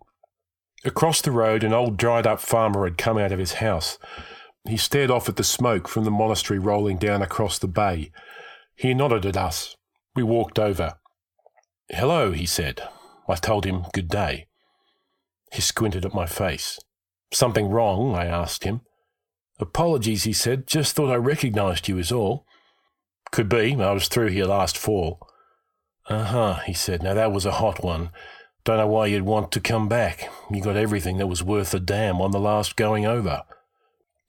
Across 0.83 1.21
the 1.21 1.31
road, 1.31 1.63
an 1.63 1.73
old 1.73 1.97
dried 1.97 2.27
up 2.27 2.39
farmer 2.39 2.85
had 2.85 2.97
come 2.97 3.17
out 3.17 3.31
of 3.31 3.39
his 3.39 3.53
house. 3.53 3.97
He 4.67 4.77
stared 4.77 5.09
off 5.09 5.29
at 5.29 5.37
the 5.37 5.43
smoke 5.43 5.87
from 5.87 6.03
the 6.03 6.11
monastery 6.11 6.59
rolling 6.59 6.97
down 6.97 7.21
across 7.21 7.57
the 7.57 7.67
bay. 7.67 8.11
He 8.75 8.93
nodded 8.93 9.25
at 9.25 9.37
us. 9.37 9.75
We 10.15 10.23
walked 10.23 10.59
over. 10.59 10.93
Hello, 11.89 12.31
he 12.31 12.45
said. 12.45 12.87
I 13.27 13.35
told 13.35 13.65
him 13.65 13.85
good 13.93 14.09
day. 14.09 14.47
He 15.51 15.61
squinted 15.61 16.05
at 16.05 16.13
my 16.13 16.25
face. 16.25 16.79
Something 17.31 17.69
wrong? 17.69 18.15
I 18.15 18.25
asked 18.25 18.63
him. 18.63 18.81
Apologies, 19.59 20.23
he 20.23 20.33
said. 20.33 20.67
Just 20.67 20.95
thought 20.95 21.11
I 21.11 21.15
recognised 21.15 21.87
you, 21.87 21.97
is 21.97 22.11
all. 22.11 22.45
Could 23.31 23.49
be. 23.49 23.75
I 23.75 23.91
was 23.91 24.07
through 24.07 24.29
here 24.29 24.45
last 24.45 24.77
fall. 24.77 25.19
Uh 26.07 26.25
huh, 26.25 26.53
he 26.65 26.73
said. 26.73 27.01
Now 27.01 27.13
that 27.13 27.31
was 27.31 27.45
a 27.45 27.53
hot 27.53 27.83
one. 27.83 28.11
Don't 28.63 28.77
know 28.77 28.87
why 28.87 29.07
you'd 29.07 29.23
want 29.23 29.51
to 29.53 29.59
come 29.59 29.87
back. 29.87 30.29
You 30.51 30.61
got 30.61 30.75
everything 30.75 31.17
that 31.17 31.27
was 31.27 31.43
worth 31.43 31.73
a 31.73 31.79
damn 31.79 32.21
on 32.21 32.31
the 32.31 32.39
last 32.39 32.75
going 32.75 33.05
over. 33.05 33.43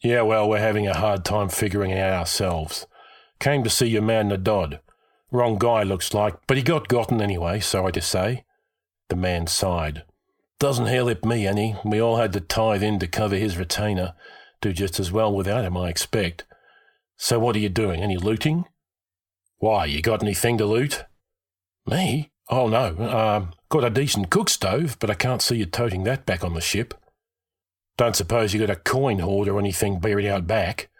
Yeah, 0.02 0.22
well, 0.22 0.48
we're 0.48 0.58
having 0.58 0.86
a 0.86 0.96
hard 0.96 1.24
time 1.24 1.48
figuring 1.48 1.92
out 1.92 2.12
ourselves. 2.12 2.86
Came 3.38 3.62
to 3.64 3.70
see 3.70 3.86
your 3.86 4.02
man 4.02 4.30
Naddod. 4.30 4.80
Wrong 5.30 5.58
guy, 5.58 5.82
looks 5.82 6.14
like, 6.14 6.34
but 6.46 6.56
he 6.56 6.62
got 6.62 6.88
gotten 6.88 7.20
anyway, 7.20 7.60
sorry 7.60 7.92
to 7.92 8.00
say. 8.00 8.44
The 9.08 9.16
man 9.16 9.46
sighed. 9.46 10.04
Doesn't 10.58 10.86
help 10.86 11.24
me 11.24 11.46
any. 11.46 11.76
We 11.84 12.00
all 12.00 12.16
had 12.16 12.32
to 12.34 12.40
tithe 12.40 12.82
in 12.82 12.98
to 13.00 13.06
cover 13.06 13.36
his 13.36 13.56
retainer. 13.56 14.14
Do 14.60 14.72
just 14.72 15.00
as 15.00 15.10
well 15.10 15.32
without 15.32 15.64
him, 15.64 15.76
I 15.76 15.88
expect. 15.88 16.44
So 17.16 17.38
what 17.38 17.56
are 17.56 17.60
you 17.60 17.68
doing? 17.68 18.00
Any 18.00 18.16
looting? 18.16 18.64
Why, 19.62 19.85
you 19.85 20.03
got 20.03 20.25
anything 20.25 20.59
to 20.59 20.66
loot? 20.66 21.05
Me? 21.87 22.33
Oh, 22.51 22.66
no. 22.66 22.96
Um, 22.98 23.53
got 23.68 23.85
a 23.85 23.90
decent 23.90 24.29
cook 24.29 24.51
stove, 24.51 24.96
but 24.98 25.09
I 25.09 25.14
can't 25.14 25.40
see 25.40 25.55
you 25.55 25.66
toting 25.66 26.03
that 26.03 26.27
back 26.27 26.42
on 26.42 26.55
the 26.55 26.61
ship. 26.61 26.94
Don't 27.96 28.16
suppose 28.16 28.53
you 28.53 28.59
got 28.59 28.77
a 28.77 28.81
coin 28.81 29.20
hoard 29.20 29.46
or 29.46 29.61
anything 29.61 30.01
buried 30.01 30.27
out 30.27 30.48
back? 30.48 30.90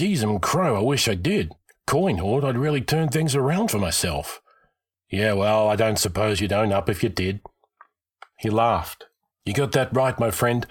And 0.00 0.42
crow, 0.42 0.76
I 0.76 0.80
wish 0.80 1.06
I 1.06 1.14
did. 1.14 1.52
Coin 1.86 2.18
hoard, 2.18 2.42
I'd 2.42 2.58
really 2.58 2.80
turn 2.80 3.10
things 3.10 3.36
around 3.36 3.70
for 3.70 3.78
myself. 3.78 4.42
Yeah, 5.08 5.34
well, 5.34 5.68
I 5.68 5.76
don't 5.76 6.00
suppose 6.00 6.40
you'd 6.40 6.52
own 6.52 6.72
up 6.72 6.88
if 6.88 7.04
you 7.04 7.10
did. 7.10 7.42
He 8.40 8.50
laughed. 8.50 9.04
You 9.44 9.52
got 9.52 9.70
that 9.72 9.94
right, 9.94 10.18
my 10.18 10.32
friend, 10.32 10.66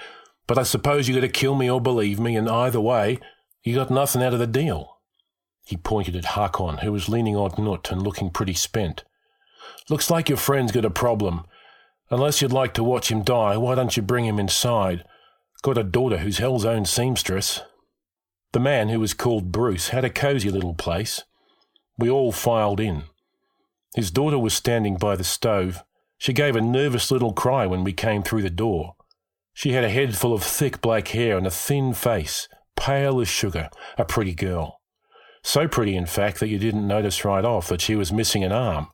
but 0.45 0.57
I 0.57 0.63
suppose 0.63 1.07
you 1.07 1.15
got 1.15 1.21
to 1.21 1.29
kill 1.29 1.55
me 1.55 1.71
or 1.71 1.79
believe 1.79 2.19
me, 2.19 2.35
and 2.35 2.49
either 2.49 2.81
way, 2.81 3.19
you 3.63 3.75
got 3.75 3.89
nothing 3.89 4.21
out 4.21 4.33
of 4.33 4.39
the 4.39 4.45
deal. 4.45 4.96
He 5.67 5.75
pointed 5.75 6.15
at 6.15 6.23
Hakon, 6.23 6.77
who 6.77 6.93
was 6.93 7.09
leaning 7.09 7.35
on 7.35 7.51
Gnut 7.51 7.91
and 7.91 8.01
looking 8.01 8.29
pretty 8.29 8.53
spent. 8.53 9.03
Looks 9.89 10.09
like 10.09 10.29
your 10.29 10.37
friend's 10.37 10.71
got 10.71 10.85
a 10.85 10.89
problem. 10.89 11.43
Unless 12.09 12.41
you'd 12.41 12.53
like 12.53 12.73
to 12.75 12.85
watch 12.85 13.11
him 13.11 13.21
die, 13.21 13.57
why 13.57 13.75
don't 13.75 13.97
you 13.97 14.01
bring 14.01 14.23
him 14.23 14.39
inside? 14.39 15.03
Got 15.63 15.77
a 15.77 15.83
daughter 15.83 16.19
who's 16.19 16.37
hell's 16.37 16.63
own 16.63 16.85
seamstress. 16.85 17.63
The 18.53 18.61
man, 18.61 18.87
who 18.87 19.01
was 19.01 19.13
called 19.13 19.51
Bruce, 19.51 19.89
had 19.89 20.05
a 20.05 20.09
cosy 20.09 20.49
little 20.49 20.73
place. 20.73 21.23
We 21.97 22.09
all 22.09 22.31
filed 22.31 22.79
in. 22.79 23.03
His 23.93 24.09
daughter 24.09 24.39
was 24.39 24.53
standing 24.53 24.95
by 24.95 25.17
the 25.17 25.25
stove. 25.25 25.83
She 26.17 26.31
gave 26.31 26.55
a 26.55 26.61
nervous 26.61 27.11
little 27.11 27.33
cry 27.33 27.65
when 27.65 27.83
we 27.83 27.91
came 27.91 28.23
through 28.23 28.43
the 28.43 28.49
door. 28.49 28.95
She 29.53 29.73
had 29.73 29.83
a 29.83 29.89
head 29.89 30.15
full 30.15 30.33
of 30.33 30.43
thick 30.43 30.79
black 30.79 31.09
hair 31.09 31.37
and 31.37 31.45
a 31.45 31.51
thin 31.51 31.93
face, 31.93 32.47
pale 32.77 33.19
as 33.19 33.27
sugar, 33.27 33.69
a 33.97 34.05
pretty 34.05 34.33
girl. 34.33 34.76
So 35.43 35.67
pretty, 35.67 35.95
in 35.95 36.05
fact, 36.05 36.39
that 36.39 36.49
you 36.49 36.59
didn't 36.59 36.87
notice 36.87 37.25
right 37.25 37.45
off 37.45 37.67
that 37.69 37.81
she 37.81 37.95
was 37.95 38.11
missing 38.11 38.43
an 38.43 38.51
arm. 38.51 38.87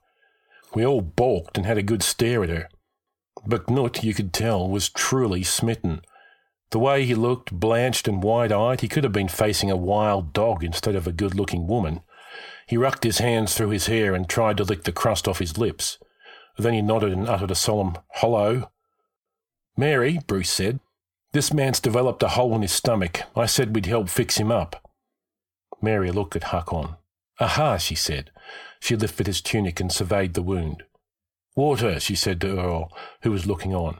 We 0.73 0.86
all 0.86 1.01
balked 1.01 1.58
and 1.58 1.65
had 1.65 1.77
a 1.77 1.84
good 1.84 2.03
stare 2.03 2.43
at 2.43 2.49
her. 2.49 2.69
But 3.45 3.67
Gnut, 3.67 4.03
you 4.03 4.13
could 4.13 4.34
tell, 4.34 4.67
was 4.67 4.89
truly 4.89 5.43
smitten. 5.43 6.01
The 6.71 6.79
way 6.79 7.06
he 7.06 7.15
looked, 7.15 7.51
blanched 7.51 8.08
and 8.08 8.23
wide 8.23 8.51
eyed, 8.51 8.82
he 8.82 8.88
could 8.88 9.03
have 9.03 9.13
been 9.13 9.27
facing 9.27 9.69
a 9.69 9.75
wild 9.75 10.34
dog 10.34 10.63
instead 10.63 10.95
of 10.95 11.06
a 11.06 11.12
good 11.12 11.36
looking 11.36 11.67
woman. 11.67 12.01
He 12.65 12.77
rucked 12.77 13.03
his 13.03 13.19
hands 13.19 13.53
through 13.53 13.69
his 13.69 13.88
hair 13.88 14.15
and 14.15 14.27
tried 14.27 14.58
to 14.58 14.63
lick 14.63 14.84
the 14.84 14.91
crust 14.91 15.27
off 15.27 15.39
his 15.39 15.58
lips. 15.58 15.99
Then 16.58 16.73
he 16.73 16.82
nodded 16.82 17.12
and 17.12 17.27
uttered 17.27 17.51
a 17.51 17.56
solemn 17.56 17.97
hello. 18.15 18.69
Mary, 19.75 20.19
Bruce 20.25 20.49
said, 20.49 20.79
this 21.34 21.51
man's 21.51 21.79
developed 21.79 22.21
a 22.21 22.29
hole 22.29 22.56
in 22.56 22.62
his 22.62 22.71
stomach. 22.71 23.23
I 23.36 23.47
said 23.47 23.73
we'd 23.73 23.88
help 23.88 24.08
fix 24.08 24.38
him 24.38 24.51
up. 24.51 24.82
Mary 25.83 26.11
looked 26.11 26.37
at 26.37 26.45
Hakon. 26.45 26.95
Aha, 27.41 27.75
she 27.75 27.93
said. 27.93 28.31
She 28.79 28.95
lifted 28.95 29.27
his 29.27 29.41
tunic 29.41 29.81
and 29.81 29.91
surveyed 29.91 30.33
the 30.33 30.41
wound. 30.41 30.83
Water, 31.57 31.99
she 31.99 32.15
said 32.15 32.39
to 32.41 32.57
Earl, 32.57 32.89
who 33.23 33.31
was 33.31 33.45
looking 33.45 33.75
on. 33.75 33.99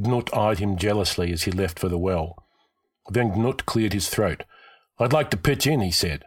Gnut 0.00 0.36
eyed 0.36 0.58
him 0.58 0.76
jealously 0.76 1.32
as 1.32 1.44
he 1.44 1.52
left 1.52 1.78
for 1.78 1.88
the 1.88 1.96
well. 1.96 2.44
Then 3.08 3.30
Gnut 3.30 3.66
cleared 3.66 3.92
his 3.92 4.08
throat. 4.08 4.42
I'd 4.98 5.12
like 5.12 5.30
to 5.30 5.36
pitch 5.36 5.64
in, 5.64 5.80
he 5.80 5.92
said. 5.92 6.24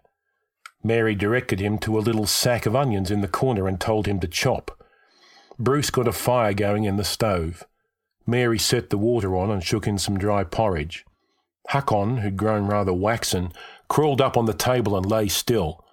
Mary 0.81 1.13
directed 1.13 1.59
him 1.59 1.77
to 1.79 1.97
a 1.97 1.99
little 1.99 2.25
sack 2.25 2.65
of 2.65 2.73
onions 2.73 3.11
in 3.11 3.19
the 3.19 3.27
corner 3.27 3.67
and 3.67 3.81
told 3.81 4.07
him 4.07 4.21
to 4.21 4.27
chop. 4.29 4.81
Bruce 5.59 5.89
got 5.89 6.07
a 6.07 6.13
fire 6.13 6.53
going 6.53 6.85
in 6.85 6.95
the 6.95 7.03
stove. 7.03 7.65
Mary 8.25 8.57
set 8.57 8.91
the 8.91 8.97
water 8.97 9.35
on 9.35 9.51
and 9.51 9.61
shook 9.61 9.87
in 9.87 9.97
some 9.97 10.17
dry 10.17 10.45
porridge. 10.45 11.03
Hakon, 11.67 12.17
who'd 12.17 12.37
grown 12.37 12.65
rather 12.65 12.93
waxen, 12.93 13.51
crawled 13.89 14.21
up 14.21 14.37
on 14.37 14.45
the 14.45 14.53
table 14.53 14.95
and 14.95 15.05
lay 15.05 15.27
still. 15.27 15.83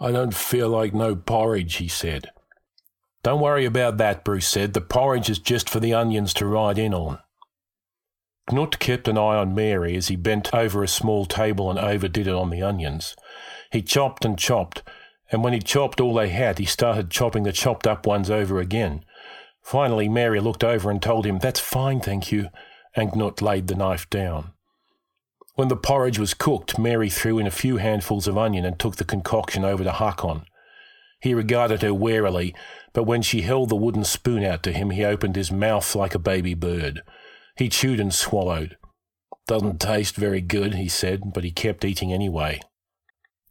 I 0.00 0.10
don't 0.10 0.34
feel 0.34 0.68
like 0.70 0.94
no 0.94 1.14
porridge, 1.14 1.76
he 1.76 1.88
said. 1.88 2.30
Don't 3.22 3.40
worry 3.40 3.64
about 3.64 3.96
that, 3.98 4.24
Bruce 4.24 4.48
said. 4.48 4.72
The 4.72 4.80
porridge 4.80 5.28
is 5.28 5.38
just 5.38 5.68
for 5.68 5.80
the 5.80 5.94
onions 5.94 6.32
to 6.34 6.46
ride 6.46 6.78
in 6.78 6.94
on. 6.94 7.18
Gnut 8.50 8.78
kept 8.78 9.08
an 9.08 9.16
eye 9.16 9.36
on 9.36 9.54
Mary 9.54 9.96
as 9.96 10.08
he 10.08 10.16
bent 10.16 10.54
over 10.54 10.82
a 10.82 10.88
small 10.88 11.24
table 11.24 11.70
and 11.70 11.78
overdid 11.78 12.26
it 12.26 12.34
on 12.34 12.50
the 12.50 12.62
onions. 12.62 13.16
He 13.72 13.80
chopped 13.82 14.24
and 14.24 14.38
chopped, 14.38 14.82
and 15.32 15.42
when 15.42 15.54
he'd 15.54 15.64
chopped 15.64 16.00
all 16.00 16.14
they 16.14 16.28
had, 16.28 16.58
he 16.58 16.66
started 16.66 17.10
chopping 17.10 17.44
the 17.44 17.52
chopped 17.52 17.86
up 17.86 18.06
ones 18.06 18.30
over 18.30 18.60
again. 18.60 19.04
Finally, 19.62 20.10
Mary 20.10 20.40
looked 20.40 20.62
over 20.62 20.90
and 20.90 21.00
told 21.00 21.24
him, 21.24 21.38
That's 21.38 21.60
fine, 21.60 22.00
thank 22.00 22.30
you, 22.30 22.50
and 22.94 23.12
Gnut 23.12 23.40
laid 23.40 23.66
the 23.66 23.74
knife 23.74 24.08
down. 24.10 24.53
When 25.54 25.68
the 25.68 25.76
porridge 25.76 26.18
was 26.18 26.34
cooked, 26.34 26.78
Mary 26.78 27.08
threw 27.08 27.38
in 27.38 27.46
a 27.46 27.52
few 27.52 27.76
handfuls 27.76 28.26
of 28.26 28.36
onion 28.36 28.64
and 28.64 28.78
took 28.78 28.96
the 28.96 29.04
concoction 29.04 29.64
over 29.64 29.84
to 29.84 29.92
Hakon. 29.92 30.46
He 31.20 31.32
regarded 31.32 31.82
her 31.82 31.94
warily, 31.94 32.54
but 32.92 33.04
when 33.04 33.22
she 33.22 33.42
held 33.42 33.68
the 33.68 33.76
wooden 33.76 34.04
spoon 34.04 34.44
out 34.44 34.62
to 34.64 34.72
him, 34.72 34.90
he 34.90 35.04
opened 35.04 35.36
his 35.36 35.52
mouth 35.52 35.94
like 35.94 36.14
a 36.14 36.18
baby 36.18 36.54
bird. 36.54 37.02
He 37.56 37.68
chewed 37.68 38.00
and 38.00 38.12
swallowed. 38.12 38.76
Doesn't 39.46 39.80
taste 39.80 40.16
very 40.16 40.40
good, 40.40 40.74
he 40.74 40.88
said, 40.88 41.32
but 41.32 41.44
he 41.44 41.50
kept 41.50 41.84
eating 41.84 42.12
anyway. 42.12 42.60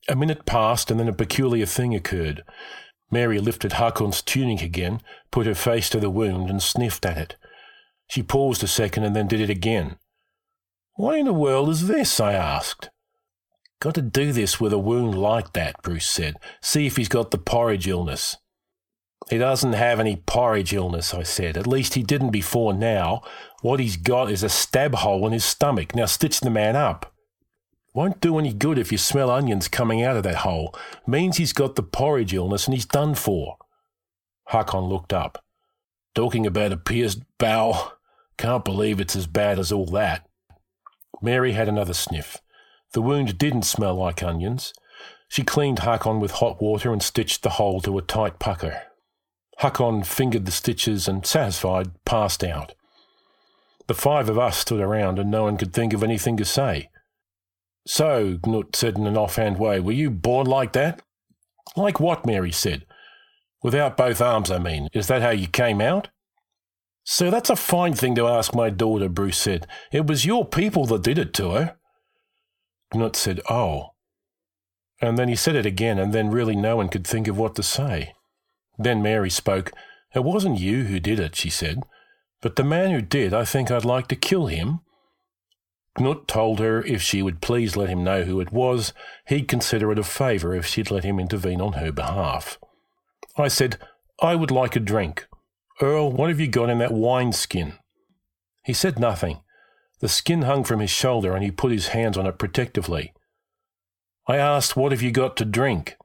A 0.10 0.16
minute 0.16 0.46
passed, 0.46 0.92
and 0.92 1.00
then 1.00 1.08
a 1.08 1.13
peculiar 1.13 1.66
thing 1.66 1.96
occurred. 1.96 2.44
Mary 3.10 3.39
lifted 3.39 3.74
Hakon's 3.74 4.22
tunic 4.22 4.62
again, 4.62 5.02
put 5.32 5.46
her 5.46 5.56
face 5.56 5.89
to 5.89 6.00
the 6.00 6.10
wound, 6.10 6.50
and 6.50 6.62
sniffed 6.62 7.06
at 7.06 7.18
it. 7.18 7.36
She 8.10 8.24
paused 8.24 8.63
a 8.63 8.68
second 8.68 9.06
and 9.06 9.16
then 9.16 9.28
did 9.28 9.39
it 9.39 9.50
again. 9.50 9.98
What 10.95 11.17
in 11.17 11.25
the 11.25 11.34
world 11.34 11.69
is 11.69 11.88
this? 11.88 12.19
I 12.19 12.34
asked. 12.34 12.89
Got 13.79 13.95
to 13.95 14.01
do 14.01 14.32
this 14.32 14.62
with 14.62 14.71
a 14.71 14.77
wound 14.77 15.17
like 15.17 15.53
that, 15.53 15.82
Bruce 15.82 16.08
said. 16.08 16.38
See 16.62 16.86
if 16.86 16.97
he's 16.97 17.10
got 17.10 17.32
the 17.32 17.38
porridge 17.38 17.88
illness. 17.88 18.38
He 19.29 19.38
doesn't 19.38 19.73
have 19.73 19.99
any 19.99 20.17
porridge 20.17 20.73
illness, 20.73 21.13
I 21.13 21.23
said. 21.23 21.58
At 21.58 21.67
least 21.67 21.95
he 21.95 22.03
didn't 22.03 22.29
before 22.29 22.73
now. 22.73 23.23
What 23.62 23.79
he's 23.79 23.97
got 23.97 24.29
is 24.29 24.43
a 24.43 24.49
stab 24.49 24.95
hole 24.95 25.25
in 25.25 25.34
his 25.34 25.45
stomach. 25.45 25.95
Now 25.95 26.06
stitch 26.06 26.39
the 26.41 26.49
man 26.49 26.75
up. 26.75 27.13
Won't 27.95 28.21
do 28.21 28.38
any 28.38 28.53
good 28.53 28.77
if 28.77 28.91
you 28.91 28.97
smell 28.97 29.29
onions 29.29 29.67
coming 29.67 30.03
out 30.03 30.17
of 30.17 30.23
that 30.23 30.38
hole. 30.38 30.75
Means 31.08 31.38
he's 31.38 31.53
got 31.53 31.75
the 31.75 31.84
porridge 31.84 32.34
illness 32.34 32.67
and 32.67 32.73
he's 32.73 32.86
done 32.86 33.15
for. 33.15 33.58
Hakon 34.47 34.86
looked 34.86 35.13
up. 35.13 35.43
Talking 36.13 36.45
about 36.45 36.71
a 36.71 36.77
pierced 36.77 37.21
bowel. 37.38 37.93
Can't 38.38 38.65
believe 38.65 38.99
it's 38.99 39.15
as 39.15 39.27
bad 39.27 39.58
as 39.58 39.71
all 39.71 39.86
that. 39.88 40.27
Mary 41.23 41.53
had 41.53 41.69
another 41.69 41.93
sniff. 41.93 42.38
The 42.91 43.01
wound 43.01 43.38
didn't 43.38 43.63
smell 43.63 43.95
like 43.95 44.21
onions. 44.21 44.73
She 45.29 45.43
cleaned 45.43 45.79
Hakon 45.79 46.19
with 46.19 46.33
hot 46.33 46.62
water 46.62 46.91
and 46.91 47.01
stitched 47.01 47.41
the 47.41 47.51
hole 47.51 47.81
to 47.81 47.97
a 47.97 48.01
tight 48.03 48.38
pucker. 48.38 48.83
Hakon 49.59 50.03
fingered 50.03 50.45
the 50.45 50.51
stitches 50.51 51.07
and, 51.07 51.25
satisfied, 51.25 51.91
passed 52.05 52.43
out. 52.43 52.75
The 53.88 53.93
five 53.93 54.29
of 54.29 54.38
us 54.38 54.57
stood 54.57 54.79
around 54.79 55.17
and 55.17 55.31
no 55.31 55.43
one 55.43 55.57
could 55.57 55.73
think 55.73 55.93
of 55.93 56.03
anything 56.03 56.38
to 56.38 56.45
say. 56.45 56.89
So, 57.86 58.38
Gnut 58.38 58.75
said 58.75 58.97
in 58.97 59.07
an 59.07 59.17
offhand 59.17 59.57
way, 59.57 59.79
were 59.79 59.91
you 59.91 60.09
born 60.09 60.47
like 60.47 60.73
that? 60.73 61.01
Like 61.75 61.99
what? 61.99 62.25
Mary 62.25 62.51
said. 62.51 62.86
Without 63.62 63.97
both 63.97 64.21
arms, 64.21 64.51
I 64.51 64.59
mean. 64.59 64.88
Is 64.93 65.07
that 65.07 65.21
how 65.21 65.31
you 65.31 65.47
came 65.47 65.81
out? 65.81 66.09
So 67.04 67.30
that's 67.30 67.50
a 67.50 67.56
fine 67.56 67.94
thing 67.94 68.16
to 68.16 68.28
ask 68.28 68.56
my 68.56 68.70
daughter, 68.70 69.10
Bruce 69.10 69.38
said. 69.38 69.68
It 69.92 70.08
was 70.08 70.26
your 70.26 70.46
people 70.46 70.86
that 70.86 71.04
did 71.04 71.18
it 71.18 71.34
to 71.36 71.52
her. 71.52 71.76
Gnut 72.94 73.16
said, 73.16 73.42
Oh. 73.50 73.92
And 75.02 75.18
then 75.18 75.28
he 75.28 75.36
said 75.36 75.56
it 75.56 75.66
again, 75.66 76.00
and 76.00 76.13
then 76.13 76.32
really 76.32 76.56
no 76.56 76.78
one 76.78 76.88
could 76.88 77.06
think 77.06 77.28
of 77.28 77.38
what 77.38 77.56
to 77.56 77.63
say. 77.63 78.13
Then 78.78 79.02
Mary 79.02 79.30
spoke. 79.30 79.72
It 80.16 80.24
wasn't 80.24 80.60
you 80.60 80.84
who 80.84 81.00
did 81.00 81.20
it, 81.20 81.36
she 81.36 81.50
said. 81.50 81.80
But 82.42 82.56
the 82.56 82.63
man 82.63 82.92
who 82.92 83.02
did, 83.02 83.34
I 83.34 83.44
think 83.44 83.70
I'd 83.70 83.84
like 83.84 84.08
to 84.08 84.16
kill 84.16 84.48
him. 84.48 84.80
Gnut 85.98 86.26
told 86.28 86.60
her 86.60 86.82
if 86.84 87.02
she 87.02 87.22
would 87.22 87.42
please 87.42 87.76
let 87.76 87.89
him 87.89 88.04
know 88.04 88.24
who 88.24 88.39
it 88.39 88.52
was, 88.52 88.94
he'd 89.28 89.48
consider 89.48 89.92
it 89.92 90.00
a 90.00 90.04
favour 90.04 90.56
if 90.56 90.66
she'd 90.66 90.89
let 90.89 91.04
him 91.04 91.20
intervene 91.20 91.62
on 91.62 91.74
her 91.74 91.92
behalf. 91.92 92.58
I 93.38 93.48
said, 93.48 93.78
I 94.22 94.36
would 94.36 94.52
like 94.52 94.76
a 94.76 94.80
drink. 94.80 95.28
Earl, 95.81 96.12
what 96.12 96.29
have 96.29 96.39
you 96.39 96.47
got 96.47 96.69
in 96.69 96.79
that 96.79 96.93
wine 96.93 97.33
skin? 97.33 97.73
He 98.63 98.73
said 98.73 98.99
nothing. 98.99 99.41
The 99.99 100.09
skin 100.09 100.43
hung 100.43 100.63
from 100.63 100.79
his 100.79 100.89
shoulder 100.89 101.33
and 101.33 101.43
he 101.43 101.51
put 101.51 101.71
his 101.71 101.89
hands 101.89 102.17
on 102.17 102.25
it 102.25 102.38
protectively. 102.38 103.13
I 104.27 104.38
asked, 104.38 104.75
What 104.77 104.91
have 104.91 105.01
you 105.01 105.12
got 105.12 105.36
to 105.38 105.45
drink? 105.45 105.97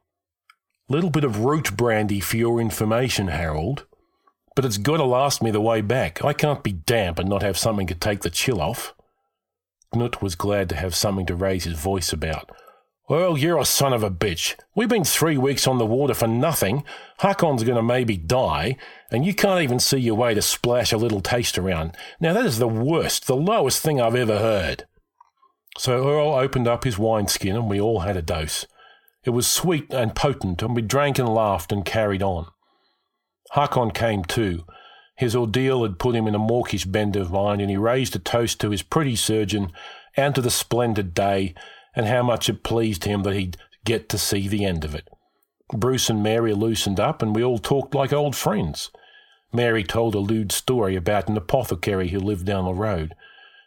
Little 0.89 1.11
bit 1.11 1.25
of 1.25 1.41
root 1.41 1.77
brandy 1.77 2.21
for 2.21 2.37
your 2.37 2.61
information, 2.61 3.29
Harold 3.29 3.85
but 4.59 4.65
it's 4.65 4.77
got 4.77 4.97
to 4.97 5.05
last 5.05 5.41
me 5.41 5.53
the 5.53 5.61
way 5.61 5.81
back. 5.81 6.25
I 6.25 6.33
can't 6.33 6.65
be 6.65 6.73
damp 6.73 7.21
and 7.21 7.29
not 7.29 7.43
have 7.43 7.57
something 7.57 7.87
to 7.87 7.95
take 7.95 8.23
the 8.23 8.29
chill 8.29 8.61
off. 8.61 8.93
Gnut 9.95 10.21
was 10.21 10.35
glad 10.35 10.69
to 10.71 10.75
have 10.75 10.97
something 10.97 11.27
to 11.27 11.37
raise 11.37 11.63
his 11.63 11.79
voice 11.79 12.13
about. 12.13 12.51
Well, 13.09 13.39
you're 13.39 13.59
a 13.59 13.65
son 13.65 13.95
of 13.95 14.03
a 14.03 14.11
bitch. 14.11 14.55
We've 14.75 14.89
been 14.89 15.03
three 15.03 15.39
weeks 15.39 15.67
on 15.67 15.79
the 15.79 15.87
water 15.87 16.13
for 16.13 16.27
nothing. 16.27 16.85
Hakon's 17.21 17.65
going 17.65 17.77
to 17.77 17.83
maybe 17.83 18.19
die, 18.19 18.77
and 19.11 19.25
you 19.25 19.33
can't 19.33 19.63
even 19.63 19.81
see 19.81 19.97
your 19.97 20.15
way 20.15 20.35
to 20.35 20.43
splash 20.43 20.93
a 20.93 20.99
little 20.99 21.23
taste 21.23 21.57
around. 21.57 21.97
Now, 22.21 22.35
that 22.35 22.45
is 22.45 22.59
the 22.59 22.69
worst, 22.69 23.27
the 23.27 23.35
lowest 23.35 23.83
thing 23.83 23.99
I've 23.99 24.15
ever 24.15 24.39
heard. 24.39 24.85
So 25.79 26.07
Earl 26.07 26.35
opened 26.35 26.69
up 26.69 26.85
his 26.85 26.99
wineskin, 26.99 27.57
and 27.57 27.71
we 27.71 27.81
all 27.81 28.01
had 28.01 28.19
a 28.19 28.23
dose. 28.23 28.67
It 29.25 29.31
was 29.31 29.47
sweet 29.47 29.91
and 29.91 30.15
potent, 30.15 30.61
and 30.61 30.77
we 30.77 30.83
drank 30.83 31.19
and 31.19 31.31
laughed 31.31 31.73
and 31.73 31.87
carried 31.87 32.23
on. 32.23 32.49
Hakon 33.53 33.93
came 33.93 34.23
to. 34.25 34.67
His 35.17 35.35
ordeal 35.35 35.83
had 35.83 35.99
put 35.99 36.15
him 36.15 36.27
in 36.27 36.35
a 36.35 36.39
mawkish 36.39 36.85
bend 36.85 37.17
of 37.17 37.33
mind, 37.33 37.63
and 37.63 37.71
he 37.71 37.79
raised 37.79 38.15
a 38.15 38.19
toast 38.19 38.61
to 38.61 38.71
his 38.71 38.83
pretty 38.83 39.17
surgeon 39.17 39.73
and 40.15 40.35
to 40.35 40.43
the 40.43 40.51
splendid 40.51 41.15
day, 41.15 41.55
and 41.99 42.07
how 42.07 42.23
much 42.23 42.49
it 42.49 42.63
pleased 42.63 43.05
him 43.05 43.25
that 43.25 43.35
he'd 43.35 43.57
get 43.85 44.09
to 44.09 44.17
see 44.17 44.47
the 44.47 44.65
end 44.65 44.85
of 44.85 44.95
it. 44.95 45.09
Bruce 45.75 46.09
and 46.09 46.23
Mary 46.23 46.55
loosened 46.55 47.01
up, 47.01 47.21
and 47.21 47.35
we 47.35 47.43
all 47.43 47.59
talked 47.59 47.93
like 47.93 48.13
old 48.13 48.37
friends. 48.37 48.91
Mary 49.53 49.83
told 49.83 50.15
a 50.15 50.21
lewd 50.21 50.53
story 50.53 50.95
about 50.95 51.29
an 51.29 51.37
apothecary 51.37 52.11
who 52.11 52.21
lived 52.21 52.47
down 52.47 52.65
the 52.65 52.73
road. 52.73 53.17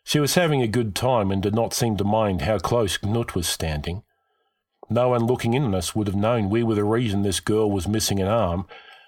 She 0.05 0.17
was 0.17 0.35
having 0.35 0.61
a 0.61 0.67
good 0.67 0.95
time 0.95 1.29
and 1.29 1.43
did 1.43 1.53
not 1.53 1.73
seem 1.73 1.97
to 1.97 2.05
mind 2.05 2.43
how 2.43 2.57
close 2.57 2.97
Gnut 2.97 3.35
was 3.35 3.49
standing. 3.49 4.01
No 4.89 5.09
one 5.09 5.25
looking 5.25 5.53
in 5.53 5.63
on 5.63 5.75
us 5.75 5.93
would 5.93 6.07
have 6.07 6.15
known 6.15 6.49
we 6.49 6.63
were 6.63 6.75
the 6.75 6.85
reason 6.85 7.23
this 7.23 7.41
girl 7.41 7.69
was 7.69 7.85
missing 7.85 8.21
an 8.21 8.29
arm, 8.29 8.65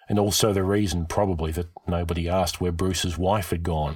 and 0.09 0.19
also 0.19 0.51
the 0.51 0.63
reason, 0.63 1.05
probably, 1.05 1.53
that 1.53 1.69
nobody 1.87 2.27
asked 2.27 2.59
where 2.59 2.73
Bruce's 2.73 3.17
wife 3.17 3.51
had 3.51 3.63
gone. 3.63 3.95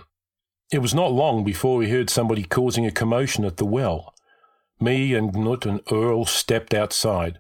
It 0.72 0.80
was 0.80 0.96
not 0.96 1.12
long 1.12 1.44
before 1.44 1.76
we 1.76 1.90
heard 1.90 2.10
somebody 2.10 2.44
causing 2.44 2.86
a 2.86 2.92
commotion 2.92 3.44
at 3.44 3.58
the 3.58 3.66
well. 3.66 4.14
Me 4.80 5.14
and 5.14 5.34
Knut 5.34 5.66
and 5.66 5.82
Earl 5.92 6.26
stepped 6.26 6.74
outside. 6.74 7.40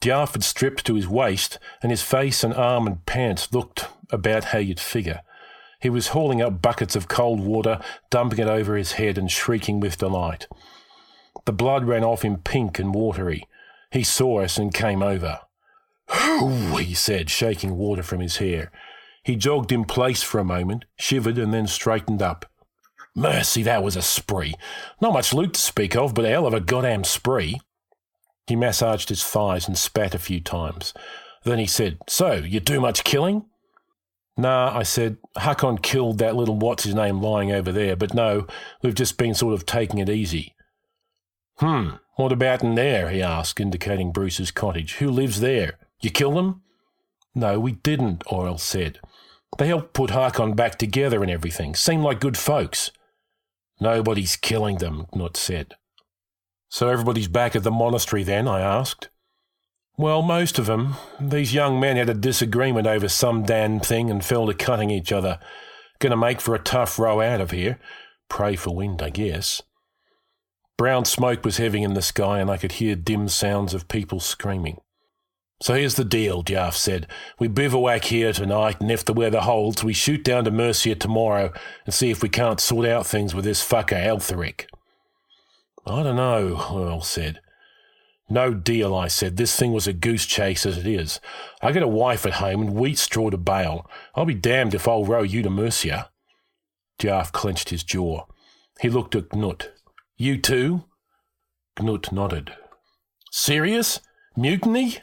Djarf 0.00 0.32
had 0.32 0.44
stripped 0.44 0.84
to 0.86 0.94
his 0.94 1.08
waist, 1.08 1.58
and 1.82 1.90
his 1.90 2.02
face 2.02 2.44
and 2.44 2.52
arm 2.52 2.86
and 2.86 3.04
pants 3.06 3.52
looked 3.52 3.86
about 4.10 4.44
how 4.46 4.58
you'd 4.58 4.80
figure. 4.80 5.20
He 5.80 5.90
was 5.90 6.08
hauling 6.08 6.42
up 6.42 6.62
buckets 6.62 6.96
of 6.96 7.08
cold 7.08 7.40
water, 7.40 7.80
dumping 8.10 8.38
it 8.38 8.48
over 8.48 8.76
his 8.76 8.92
head 8.92 9.18
and 9.18 9.30
shrieking 9.30 9.80
with 9.80 9.98
delight. 9.98 10.46
The 11.44 11.52
blood 11.52 11.84
ran 11.84 12.04
off 12.04 12.22
him 12.22 12.38
pink 12.38 12.78
and 12.78 12.94
watery. 12.94 13.46
He 13.90 14.02
saw 14.02 14.40
us 14.40 14.58
and 14.58 14.72
came 14.72 15.02
over. 15.02 15.40
Oh, 16.08 16.76
he 16.80 16.94
said, 16.94 17.30
shaking 17.30 17.76
water 17.76 18.02
from 18.02 18.20
his 18.20 18.38
hair. 18.38 18.70
He 19.22 19.36
jogged 19.36 19.72
in 19.72 19.84
place 19.84 20.22
for 20.22 20.38
a 20.38 20.44
moment, 20.44 20.84
shivered, 20.96 21.38
and 21.38 21.52
then 21.52 21.66
straightened 21.66 22.22
up. 22.22 22.46
Mercy, 23.14 23.62
that 23.62 23.82
was 23.82 23.96
a 23.96 24.02
spree. 24.02 24.54
Not 25.00 25.12
much 25.12 25.32
loot 25.32 25.54
to 25.54 25.60
speak 25.60 25.94
of, 25.94 26.14
but 26.14 26.24
a 26.24 26.28
hell 26.28 26.46
of 26.46 26.54
a 26.54 26.60
goddamn 26.60 27.04
spree. 27.04 27.60
He 28.46 28.56
massaged 28.56 29.08
his 29.08 29.22
thighs 29.22 29.68
and 29.68 29.78
spat 29.78 30.14
a 30.14 30.18
few 30.18 30.40
times. 30.40 30.92
Then 31.44 31.58
he 31.58 31.66
said, 31.66 31.98
So, 32.08 32.32
you 32.32 32.60
do 32.60 32.80
much 32.80 33.04
killing? 33.04 33.44
Nah, 34.36 34.76
I 34.76 34.82
said, 34.82 35.18
Hakon 35.36 35.78
killed 35.78 36.18
that 36.18 36.34
little 36.34 36.56
what's 36.56 36.84
his 36.84 36.94
name 36.94 37.22
lying 37.22 37.52
over 37.52 37.70
there, 37.70 37.94
but 37.94 38.14
no, 38.14 38.46
we've 38.82 38.94
just 38.94 39.16
been 39.16 39.34
sort 39.34 39.54
of 39.54 39.64
taking 39.64 40.00
it 40.00 40.10
easy. 40.10 40.54
Hmm, 41.58 41.90
what 42.16 42.32
about 42.32 42.64
in 42.64 42.74
there? 42.74 43.10
he 43.10 43.22
asked, 43.22 43.60
indicating 43.60 44.10
Bruce's 44.10 44.50
cottage. 44.50 44.94
Who 44.94 45.08
lives 45.08 45.38
there? 45.40 45.78
You 46.00 46.10
kill 46.10 46.32
them? 46.32 46.62
No, 47.34 47.60
we 47.60 47.72
didn't, 47.72 48.24
Earl 48.32 48.58
said. 48.58 48.98
They 49.58 49.68
helped 49.68 49.92
put 49.92 50.10
Hakon 50.10 50.54
back 50.54 50.78
together 50.78 51.22
and 51.22 51.30
everything. 51.30 51.76
Seemed 51.76 52.02
like 52.02 52.18
good 52.18 52.36
folks. 52.36 52.90
Nobody's 53.80 54.36
killing 54.36 54.78
them, 54.78 55.06
Gnut 55.14 55.36
said. 55.36 55.74
So 56.68 56.88
everybody's 56.88 57.28
back 57.28 57.54
at 57.54 57.62
the 57.62 57.70
monastery 57.70 58.22
then? 58.22 58.48
I 58.48 58.60
asked. 58.60 59.08
Well, 59.96 60.22
most 60.22 60.58
of 60.58 60.66
them. 60.66 60.94
These 61.20 61.54
young 61.54 61.78
men 61.78 61.96
had 61.96 62.08
a 62.08 62.14
disagreement 62.14 62.86
over 62.86 63.08
some 63.08 63.44
damn 63.44 63.78
thing 63.78 64.10
and 64.10 64.24
fell 64.24 64.46
to 64.46 64.54
cutting 64.54 64.90
each 64.90 65.12
other. 65.12 65.38
Gonna 66.00 66.16
make 66.16 66.40
for 66.40 66.54
a 66.54 66.58
tough 66.58 66.98
row 66.98 67.20
out 67.20 67.40
of 67.40 67.52
here. 67.52 67.78
Pray 68.28 68.56
for 68.56 68.74
wind, 68.74 69.02
I 69.02 69.10
guess. 69.10 69.62
Brown 70.76 71.04
smoke 71.04 71.44
was 71.44 71.58
heavy 71.58 71.82
in 71.82 71.94
the 71.94 72.02
sky, 72.02 72.40
and 72.40 72.50
I 72.50 72.56
could 72.56 72.72
hear 72.72 72.96
dim 72.96 73.28
sounds 73.28 73.74
of 73.74 73.86
people 73.86 74.18
screaming. 74.18 74.78
So 75.62 75.74
here's 75.74 75.94
the 75.94 76.04
deal, 76.04 76.42
Djarf 76.42 76.74
said. 76.74 77.06
We 77.38 77.48
bivouac 77.48 78.04
here 78.04 78.32
tonight, 78.32 78.80
and 78.80 78.90
if 78.90 79.04
the 79.04 79.12
weather 79.12 79.40
holds, 79.40 79.84
we 79.84 79.92
shoot 79.92 80.24
down 80.24 80.44
to 80.44 80.50
Mercia 80.50 80.94
tomorrow 80.94 81.52
and 81.84 81.94
see 81.94 82.10
if 82.10 82.22
we 82.22 82.28
can't 82.28 82.60
sort 82.60 82.86
out 82.86 83.06
things 83.06 83.34
with 83.34 83.44
this 83.44 83.66
fucker 83.66 84.04
Eltheric. 84.04 84.66
I 85.86 86.02
don't 86.02 86.16
know, 86.16 86.56
Earl 86.72 87.02
said. 87.02 87.40
No 88.28 88.54
deal, 88.54 88.94
I 88.94 89.08
said. 89.08 89.36
This 89.36 89.54
thing 89.54 89.72
was 89.72 89.86
a 89.86 89.92
goose 89.92 90.26
chase 90.26 90.64
as 90.64 90.78
it 90.78 90.86
is. 90.86 91.20
I 91.62 91.72
got 91.72 91.82
a 91.82 91.88
wife 91.88 92.24
at 92.26 92.34
home 92.34 92.62
and 92.62 92.74
wheat 92.74 92.98
straw 92.98 93.30
to 93.30 93.36
bale. 93.36 93.88
I'll 94.14 94.24
be 94.24 94.34
damned 94.34 94.74
if 94.74 94.88
I'll 94.88 95.04
row 95.04 95.22
you 95.22 95.42
to 95.42 95.50
Mercia. 95.50 96.10
Djarf 96.98 97.32
clenched 97.32 97.68
his 97.68 97.84
jaw. 97.84 98.24
He 98.80 98.88
looked 98.88 99.14
at 99.14 99.28
Gnut. 99.30 99.68
You 100.16 100.38
too? 100.38 100.84
Gnut 101.76 102.12
nodded. 102.12 102.54
Serious? 103.30 104.00
Mutiny? 104.36 104.98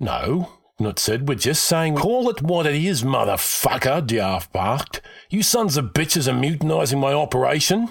No, 0.00 0.48
Gnut 0.80 0.98
said. 0.98 1.28
We're 1.28 1.34
just 1.34 1.62
saying. 1.64 1.96
Call 1.96 2.30
it 2.30 2.40
what 2.40 2.66
it 2.66 2.74
is, 2.74 3.02
motherfucker, 3.02 4.06
Djarf 4.06 4.50
barked. 4.50 5.02
You 5.28 5.42
sons 5.42 5.76
of 5.76 5.92
bitches 5.92 6.26
are 6.26 6.32
mutinising 6.32 6.98
my 6.98 7.12
operation. 7.12 7.90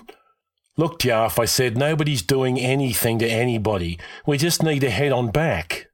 Look, 0.75 0.99
Djarf, 0.99 1.37
I 1.37 1.45
said, 1.45 1.77
nobody's 1.77 2.23
doing 2.23 2.59
anything 2.59 3.19
to 3.19 3.27
anybody. 3.27 3.99
We 4.25 4.37
just 4.37 4.63
need 4.63 4.79
to 4.79 4.89
head 4.89 5.11
on 5.11 5.29
back. 5.29 5.87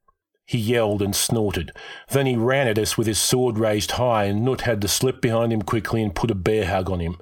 He 0.46 0.58
yelled 0.58 1.02
and 1.02 1.16
snorted. 1.16 1.72
Then 2.12 2.28
he 2.28 2.36
ran 2.36 2.68
at 2.68 2.78
us 2.78 2.98
with 2.98 3.08
his 3.08 3.18
sword 3.18 3.58
raised 3.58 3.92
high, 3.92 4.26
and 4.26 4.46
Gnut 4.46 4.62
had 4.62 4.80
to 4.82 4.88
slip 4.88 5.22
behind 5.22 5.52
him 5.52 5.64
quickly 5.64 6.02
and 6.02 6.16
put 6.16 6.32
a 6.32 6.36
bear 6.36 6.68
hug 6.68 6.90
on 6.90 7.00
him. 7.02 7.18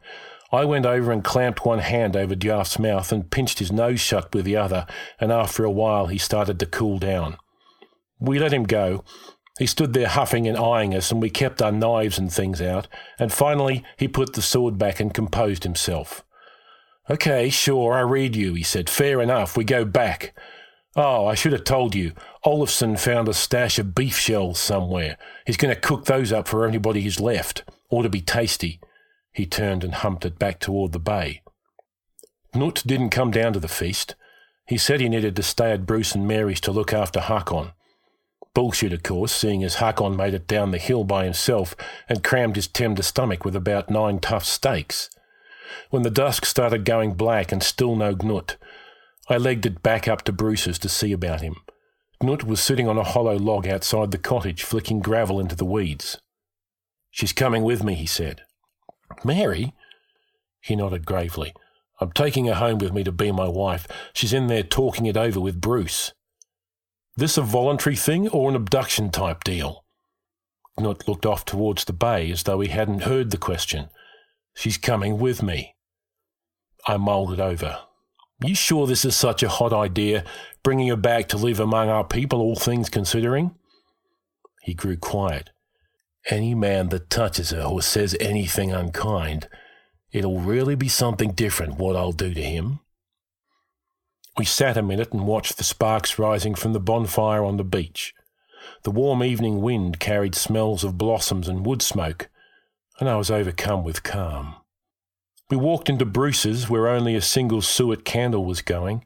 I 0.52 0.66
went 0.66 0.86
over 0.86 1.12
and 1.12 1.24
clamped 1.24 1.66
one 1.66 1.80
hand 1.80 2.16
over 2.16 2.36
Djarf's 2.36 2.78
mouth 2.78 3.12
and 3.12 3.32
pinched 3.32 3.58
his 3.58 3.72
nose 3.72 4.02
shut 4.02 4.36
with 4.36 4.46
the 4.46 4.58
other, 4.58 4.86
and 5.20 5.32
after 5.32 5.64
a 5.64 5.72
while 5.72 6.08
he 6.08 6.20
started 6.20 6.60
to 6.60 6.68
cool 6.68 7.00
down. 7.00 7.38
We 8.24 8.40
let 8.40 8.54
him 8.54 8.64
go. 8.64 9.04
He 9.60 9.68
stood 9.68 9.94
there 9.94 10.08
huffing 10.08 10.48
and 10.48 10.58
eyeing 10.58 10.96
us, 10.96 11.12
and 11.12 11.22
we 11.22 11.30
kept 11.30 11.62
our 11.62 11.74
knives 11.74 12.18
and 12.18 12.32
things 12.32 12.62
out, 12.62 12.88
and 13.20 13.32
finally 13.32 13.84
he 13.98 14.08
put 14.08 14.34
the 14.34 14.42
sword 14.42 14.78
back 14.78 15.00
and 15.02 15.14
composed 15.14 15.64
himself. 15.64 16.24
Okay, 17.10 17.50
sure, 17.50 17.94
I 17.94 18.00
read 18.00 18.34
you, 18.34 18.54
he 18.54 18.64
said. 18.64 18.90
Fair 18.90 19.22
enough, 19.22 19.58
we 19.58 19.66
go 19.66 19.84
back. 19.84 20.34
Oh, 20.96 21.26
I 21.26 21.36
should 21.36 21.52
have 21.52 21.66
told 21.66 21.96
you. 21.96 22.14
Olafson 22.46 22.96
found 22.96 23.28
a 23.28 23.34
stash 23.34 23.78
of 23.78 23.94
beef 23.94 24.18
shells 24.18 24.58
somewhere. 24.58 25.18
He's 25.46 25.58
going 25.58 25.74
to 25.74 25.80
cook 25.80 26.06
those 26.06 26.32
up 26.32 26.48
for 26.48 26.66
anybody 26.66 27.02
who's 27.02 27.20
left. 27.20 27.64
Ought 27.90 28.04
to 28.04 28.10
be 28.10 28.22
tasty. 28.22 28.80
He 29.34 29.46
turned 29.46 29.84
and 29.84 29.96
humped 29.96 30.24
it 30.24 30.40
back 30.40 30.60
toward 30.60 30.94
the 30.94 31.00
bay. 31.00 31.42
Gnut 32.56 32.88
didn't 32.88 33.10
come 33.10 33.32
down 33.32 33.52
to 33.54 33.60
the 33.60 33.68
feast. 33.68 34.16
He 34.66 34.78
said 34.78 35.02
he 35.02 35.10
needed 35.10 35.36
to 35.36 35.44
stay 35.44 35.72
at 35.72 35.86
Bruce 35.86 36.16
and 36.16 36.26
Mary's 36.26 36.62
to 36.62 36.72
look 36.72 36.94
after 36.94 37.20
Hakon. 37.20 37.74
Bullshit, 38.54 38.94
of 38.94 39.02
course, 39.02 39.32
seeing 39.32 39.64
as 39.64 39.76
Hakon 39.76 40.16
made 40.16 40.34
it 40.34 40.48
down 40.48 40.72
the 40.72 40.78
hill 40.78 41.04
by 41.04 41.24
himself 41.24 41.76
and 42.08 42.24
crammed 42.24 42.56
his 42.56 42.68
tender 42.68 43.02
stomach 43.02 43.44
with 43.44 43.56
about 43.56 43.90
nine 43.90 44.20
tough 44.20 44.46
steaks. 44.46 45.10
When 45.90 46.04
the 46.04 46.12
dusk 46.12 46.46
started 46.46 46.86
going 46.86 47.14
black 47.16 47.52
and 47.52 47.64
still 47.64 47.96
no 47.96 48.14
Gnut, 48.16 48.58
I 49.28 49.38
legged 49.38 49.66
it 49.66 49.82
back 49.82 50.08
up 50.08 50.22
to 50.24 50.32
Bruce's 50.32 50.78
to 50.80 50.90
see 50.90 51.12
about 51.12 51.42
him. 51.42 51.56
Gnut 52.22 52.44
was 52.44 52.62
sitting 52.62 52.88
on 52.88 52.98
a 52.98 53.04
hollow 53.04 53.38
log 53.38 53.68
outside 53.68 54.12
the 54.12 54.18
cottage, 54.18 54.64
flicking 54.64 55.00
gravel 55.00 55.40
into 55.40 55.56
the 55.56 55.66
weeds. 55.66 56.20
She's 57.10 57.34
coming 57.34 57.64
with 57.64 57.84
me, 57.84 57.96
he 57.96 58.06
said. 58.06 58.42
Mary? 59.24 59.74
He 60.62 60.76
nodded 60.76 61.06
gravely. 61.06 61.54
I'm 62.00 62.12
taking 62.12 62.46
her 62.46 62.56
home 62.56 62.78
with 62.78 62.94
me 62.94 63.04
to 63.04 63.12
be 63.12 63.32
my 63.32 63.48
wife. 63.48 63.88
She's 64.14 64.34
in 64.34 64.48
there 64.48 64.64
talking 64.64 65.06
it 65.06 65.18
over 65.18 65.40
with 65.40 65.62
Bruce. 65.62 66.14
This 67.16 67.38
a 67.38 67.42
voluntary 67.42 67.96
thing 67.96 68.28
or 68.30 68.50
an 68.50 68.56
abduction 68.56 69.12
type 69.12 69.44
deal? 69.44 69.86
Gnut 70.80 71.08
looked 71.08 71.26
off 71.26 71.46
towards 71.46 71.86
the 71.86 71.94
bay 71.94 72.32
as 72.32 72.44
though 72.44 72.60
he 72.60 72.70
hadn't 72.70 73.04
heard 73.04 73.30
the 73.30 73.38
question. 73.38 73.90
She's 74.56 74.78
coming 74.78 75.20
with 75.20 75.44
me. 75.44 75.76
I 76.88 76.98
mulled 76.98 77.34
it 77.34 77.40
over. 77.40 77.82
You 78.44 78.56
sure 78.56 78.88
this 78.88 79.06
is 79.06 79.16
such 79.16 79.44
a 79.44 79.50
hot 79.50 79.72
idea, 79.72 80.26
bringing 80.64 80.88
her 80.88 80.96
back 80.96 81.28
to 81.30 81.38
live 81.38 81.60
among 81.60 81.90
our 81.90 82.04
people, 82.04 82.42
all 82.42 82.56
things 82.56 82.90
considering? 82.90 83.56
He 84.64 84.74
grew 84.74 84.98
quiet. 84.98 85.52
Any 86.30 86.56
man 86.56 86.90
that 86.90 87.10
touches 87.10 87.52
her 87.52 87.62
or 87.62 87.82
says 87.82 88.18
anything 88.20 88.72
unkind, 88.72 89.48
it'll 90.12 90.40
really 90.40 90.76
be 90.76 90.90
something 90.90 91.32
different 91.32 91.78
what 91.78 91.96
I'll 91.96 92.12
do 92.12 92.34
to 92.34 92.42
him. 92.42 92.80
We 94.38 94.46
sat 94.46 94.78
a 94.78 94.82
minute 94.82 95.14
and 95.14 95.28
watched 95.28 95.58
the 95.58 95.64
sparks 95.64 96.18
rising 96.18 96.56
from 96.56 96.74
the 96.74 96.80
bonfire 96.80 97.44
on 97.44 97.58
the 97.58 97.64
beach. 97.64 98.16
The 98.84 98.92
warm 98.92 99.24
evening 99.24 99.62
wind 99.62 100.00
carried 100.00 100.34
smells 100.34 100.84
of 100.84 100.98
blossoms 100.98 101.48
and 101.48 101.66
wood 101.66 101.82
smoke, 101.82 102.30
and 103.00 103.08
I 103.08 103.16
was 103.16 103.30
overcome 103.30 103.84
with 103.84 104.04
calm. 104.04 104.56
We 105.50 105.58
walked 105.58 105.88
into 105.88 106.06
Bruce's, 106.06 106.68
where 106.68 106.88
only 106.88 107.16
a 107.16 107.22
single 107.22 107.62
suet 107.62 108.06
candle 108.06 108.44
was 108.44 108.62
going. 108.62 109.06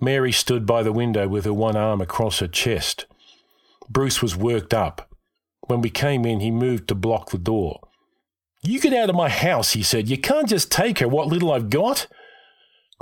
Mary 0.00 0.32
stood 0.32 0.66
by 0.66 0.82
the 0.82 0.92
window 0.92 1.28
with 1.28 1.44
her 1.44 1.52
one 1.52 1.76
arm 1.76 2.00
across 2.00 2.40
her 2.40 2.48
chest. 2.48 3.06
Bruce 3.88 4.20
was 4.20 4.36
worked 4.36 4.74
up. 4.74 5.14
When 5.68 5.80
we 5.80 5.90
came 5.90 6.24
in, 6.24 6.40
he 6.40 6.50
moved 6.50 6.88
to 6.88 6.94
block 6.94 7.30
the 7.30 7.38
door. 7.38 7.80
You 8.62 8.80
get 8.80 8.92
out 8.92 9.10
of 9.10 9.14
my 9.16 9.28
house, 9.28 9.72
he 9.72 9.82
said. 9.82 10.08
You 10.08 10.18
can't 10.18 10.48
just 10.48 10.72
take 10.72 10.98
her, 10.98 11.08
what 11.08 11.28
little 11.28 11.52
I've 11.52 11.70
got. 11.70 12.08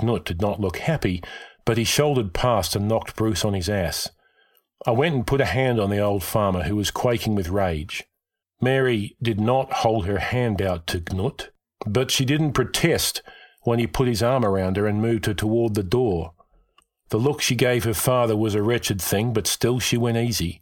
Gnut 0.01 0.25
did 0.25 0.41
not 0.41 0.59
look 0.59 0.77
happy, 0.77 1.23
but 1.67 1.77
he 1.77 1.83
shouldered 1.83 2.33
past 2.33 2.77
and 2.77 2.87
knocked 2.87 3.17
Bruce 3.17 3.43
on 3.43 3.53
his 3.53 3.67
ass. 3.67 4.09
I 4.85 4.91
went 4.91 5.15
and 5.15 5.27
put 5.27 5.41
a 5.41 5.45
hand 5.45 5.81
on 5.81 5.89
the 5.89 5.99
old 5.99 6.23
farmer, 6.23 6.63
who 6.63 6.77
was 6.77 6.91
quaking 6.91 7.35
with 7.35 7.49
rage. 7.49 8.05
Mary 8.61 9.17
did 9.21 9.37
not 9.37 9.73
hold 9.73 10.05
her 10.05 10.19
hand 10.19 10.61
out 10.61 10.87
to 10.87 11.01
Gnut, 11.01 11.49
but 11.85 12.09
she 12.09 12.23
didn't 12.23 12.53
protest 12.53 13.21
when 13.63 13.79
he 13.79 13.85
put 13.85 14.07
his 14.07 14.23
arm 14.23 14.45
around 14.45 14.77
her 14.77 14.87
and 14.87 15.01
moved 15.01 15.25
her 15.25 15.33
toward 15.33 15.75
the 15.75 15.83
door. 15.83 16.31
The 17.09 17.17
look 17.17 17.41
she 17.41 17.53
gave 17.53 17.83
her 17.83 17.93
father 17.93 18.37
was 18.37 18.55
a 18.55 18.63
wretched 18.63 19.01
thing, 19.01 19.33
but 19.33 19.45
still 19.45 19.81
she 19.81 19.97
went 19.97 20.15
easy. 20.15 20.61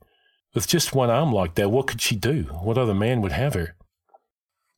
With 0.56 0.68
just 0.68 0.96
one 0.96 1.12
arm 1.12 1.32
like 1.32 1.54
that, 1.54 1.70
what 1.70 1.86
could 1.86 2.02
she 2.02 2.16
do? 2.16 2.46
What 2.64 2.80
other 2.80 2.96
man 2.96 3.22
would 3.22 3.32
have 3.32 3.54
her? 3.54 3.76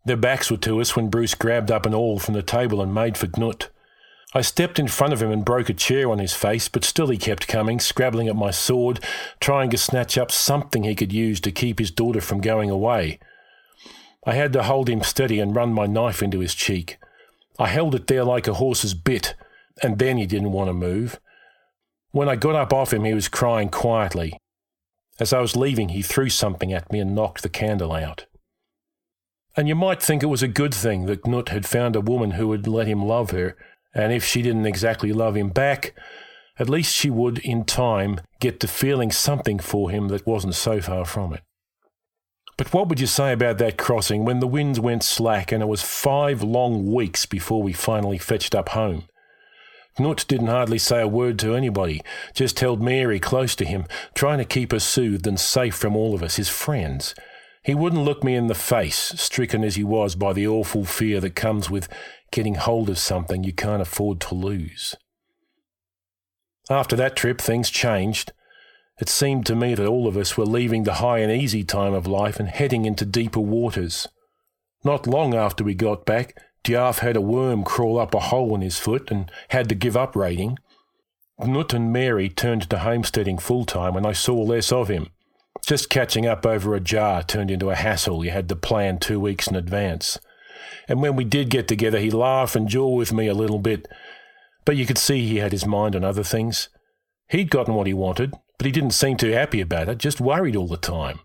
Their 0.04 0.18
backs 0.18 0.52
were 0.52 0.58
to 0.58 0.82
us 0.82 0.94
when 0.94 1.10
Bruce 1.10 1.36
grabbed 1.36 1.72
up 1.72 1.86
an 1.86 1.96
awl 1.96 2.20
from 2.20 2.34
the 2.34 2.44
table 2.44 2.82
and 2.82 2.94
made 2.94 3.16
for 3.16 3.28
Gnut. 3.28 3.70
I 4.34 4.42
stepped 4.42 4.78
in 4.78 4.90
front 4.90 5.14
of 5.14 5.22
him 5.22 5.32
and 5.32 5.46
broke 5.46 5.70
a 5.70 5.74
chair 5.74 6.12
on 6.12 6.20
his 6.20 6.34
face, 6.34 6.68
but 6.68 6.84
still 6.84 7.08
he 7.08 7.18
kept 7.18 7.48
coming, 7.48 7.80
scrabbling 7.80 8.28
at 8.28 8.36
my 8.36 8.52
sword, 8.52 9.00
trying 9.40 9.70
to 9.70 9.78
snatch 9.78 10.18
up 10.18 10.32
something 10.32 10.84
he 10.84 10.96
could 10.96 11.14
use 11.14 11.40
to 11.42 11.52
keep 11.52 11.80
his 11.80 11.92
daughter 11.92 12.20
from 12.20 12.42
going 12.42 12.70
away. 12.70 13.20
I 14.26 14.34
had 14.34 14.52
to 14.54 14.64
hold 14.64 14.90
him 14.90 15.02
steady 15.02 15.40
and 15.40 15.56
run 15.56 15.72
my 15.72 15.86
knife 15.86 16.22
into 16.22 16.40
his 16.40 16.54
cheek. 16.54 16.98
I 17.58 17.68
held 17.68 17.96
it 17.96 18.08
there 18.08 18.26
like 18.26 18.48
a 18.48 18.56
horse's 18.56 18.94
bit, 18.94 19.34
and 19.82 19.98
then 19.98 20.18
he 20.18 20.26
didn't 20.26 20.52
want 20.52 20.68
to 20.68 20.74
move. 20.74 21.20
When 22.12 22.28
I 22.28 22.36
got 22.36 22.56
up 22.56 22.74
off 22.74 22.94
him, 22.94 23.06
he 23.06 23.14
was 23.14 23.30
crying 23.30 23.70
quietly. 23.70 24.38
As 25.20 25.32
I 25.32 25.40
was 25.40 25.56
leaving, 25.56 25.90
he 25.90 26.02
threw 26.02 26.30
something 26.30 26.74
at 26.74 26.92
me 26.92 27.00
and 27.00 27.16
knocked 27.16 27.44
the 27.44 27.50
candle 27.50 27.94
out. 27.94 28.26
And 29.56 29.68
you 29.68 29.76
might 29.76 30.04
think 30.04 30.22
it 30.22 30.28
was 30.28 30.44
a 30.44 30.48
good 30.48 30.74
thing 30.74 31.06
that 31.06 31.24
Gnut 31.24 31.50
had 31.50 31.66
found 31.66 31.96
a 31.96 32.02
woman 32.02 32.32
who 32.32 32.48
would 32.50 32.68
let 32.68 32.88
him 32.88 33.04
love 33.04 33.32
her, 33.32 33.56
and 33.98 34.14
if 34.14 34.24
she 34.24 34.42
didn't 34.42 34.68
exactly 34.68 35.12
love 35.12 35.36
him 35.36 35.50
back, 35.50 35.94
at 36.60 36.70
least 36.70 36.96
she 36.96 37.10
would, 37.10 37.40
in 37.40 37.66
time, 37.66 38.22
get 38.40 38.60
to 38.60 38.68
feeling 38.68 39.12
something 39.12 39.60
for 39.60 39.90
him 39.90 40.08
that 40.10 40.26
wasn't 40.26 40.56
so 40.56 40.80
far 40.80 41.04
from 41.04 41.34
it. 41.34 41.42
But 42.58 42.74
what 42.74 42.90
would 42.90 43.00
you 43.00 43.08
say 43.08 43.34
about 43.34 43.58
that 43.58 43.78
crossing 43.78 44.24
when 44.24 44.40
the 44.40 44.48
winds 44.48 44.80
went 44.80 45.04
slack 45.04 45.52
and 45.52 45.62
it 45.62 45.68
was 45.68 45.82
five 45.82 46.42
long 46.42 46.92
weeks 46.92 47.26
before 47.26 47.62
we 47.62 47.74
finally 47.74 48.18
fetched 48.18 48.56
up 48.56 48.70
home? 48.70 49.04
Gnut 49.98 50.28
didn't 50.28 50.48
hardly 50.48 50.78
say 50.78 51.02
a 51.02 51.08
word 51.08 51.40
to 51.40 51.56
anybody, 51.56 52.02
just 52.34 52.60
held 52.60 52.82
Mary 52.82 53.20
close 53.20 53.56
to 53.56 53.66
him, 53.66 53.86
trying 54.14 54.38
to 54.38 54.46
keep 54.46 54.72
her 54.72 54.80
soothed 54.80 55.26
and 55.26 55.40
safe 55.40 55.76
from 55.76 55.96
all 55.96 56.14
of 56.14 56.22
us, 56.22 56.36
his 56.36 56.50
friends. 56.50 57.16
He 57.64 57.76
wouldn't 57.76 58.06
look 58.06 58.24
me 58.24 58.36
in 58.36 58.48
the 58.48 58.56
face, 58.56 59.14
stricken 59.18 59.64
as 59.64 59.76
he 59.76 59.84
was 59.84 60.16
by 60.16 60.34
the 60.34 60.48
awful 60.48 60.86
fear 60.86 61.20
that 61.20 61.36
comes 61.36 61.70
with 61.70 61.90
getting 62.32 62.56
hold 62.56 62.90
of 62.90 62.98
something 62.98 63.44
you 63.44 63.54
can't 63.54 63.82
afford 63.82 64.20
to 64.22 64.36
lose. 64.36 64.96
After 66.70 66.96
that 66.96 67.16
trip, 67.16 67.40
things 67.40 67.70
changed. 67.70 68.34
It 69.00 69.10
seemed 69.10 69.46
to 69.46 69.56
me 69.56 69.76
that 69.76 69.88
all 69.88 70.08
of 70.08 70.18
us 70.18 70.38
were 70.38 70.46
leaving 70.46 70.84
the 70.84 70.96
high 70.96 71.20
and 71.20 71.32
easy 71.32 71.64
time 71.64 71.94
of 71.94 72.08
life 72.08 72.40
and 72.40 72.50
heading 72.50 72.86
into 72.86 73.06
deeper 73.06 73.40
waters. 73.40 74.08
Not 74.84 75.08
long 75.08 75.34
after 75.34 75.64
we 75.64 75.76
got 75.76 76.06
back, 76.06 76.36
Djarf 76.64 77.00
had 77.00 77.16
a 77.16 77.22
worm 77.22 77.64
crawl 77.64 78.00
up 78.00 78.14
a 78.14 78.20
hole 78.20 78.56
in 78.56 78.62
his 78.62 78.80
foot 78.80 79.10
and 79.12 79.32
had 79.50 79.70
to 79.70 79.76
give 79.76 79.96
up 79.96 80.16
raiding. 80.16 80.58
Gnut 81.40 81.74
and 81.74 81.94
Mary 81.94 82.30
turned 82.30 82.70
to 82.70 82.80
homesteading 82.80 83.38
full 83.38 83.64
time 83.64 83.96
and 83.96 84.06
I 84.06 84.14
saw 84.14 84.36
less 84.42 84.72
of 84.72 84.88
him. 84.88 85.10
Just 85.66 85.90
catching 85.90 86.26
up 86.26 86.46
over 86.46 86.76
a 86.76 86.80
jar 86.80 87.24
turned 87.24 87.52
into 87.52 87.70
a 87.70 87.76
hassle 87.76 88.26
you 88.26 88.32
had 88.32 88.50
to 88.50 88.56
plan 88.56 88.98
two 88.98 89.20
weeks 89.20 89.48
in 89.48 89.56
advance. 89.56 90.20
And 90.88 91.02
when 91.02 91.16
we 91.16 91.24
did 91.24 91.50
get 91.50 91.68
together, 91.68 92.00
he 92.00 92.12
laughed 92.12 92.56
and 92.56 92.68
jaw 92.68 92.88
with 92.90 93.12
me 93.12 93.28
a 93.28 93.34
little 93.34 93.60
bit, 93.60 93.88
but 94.66 94.78
you 94.78 94.86
could 94.86 94.98
see 94.98 95.28
he 95.28 95.38
had 95.38 95.52
his 95.52 95.66
mind 95.66 95.96
on 95.96 96.04
other 96.04 96.24
things. 96.24 96.70
He'd 97.30 97.50
gotten 97.50 97.74
what 97.74 97.88
he 97.88 97.94
wanted, 97.94 98.34
But 98.58 98.66
he 98.66 98.72
didn't 98.72 98.92
seem 98.92 99.18
too 99.18 99.32
happy 99.32 99.62
about 99.62 99.88
it, 99.90 100.00
just 100.00 100.20
worried 100.20 100.56
all 100.56 100.68
the 100.68 100.78
time. 100.78 101.20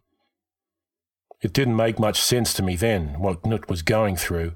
It 1.41 1.53
didn't 1.53 1.77
make 1.77 1.99
much 1.99 2.21
sense 2.21 2.53
to 2.55 2.63
me 2.63 2.77
then, 2.77 3.19
what 3.19 3.43
Gnut 3.43 3.69
was 3.69 3.83
going 3.83 4.17
through, 4.17 4.53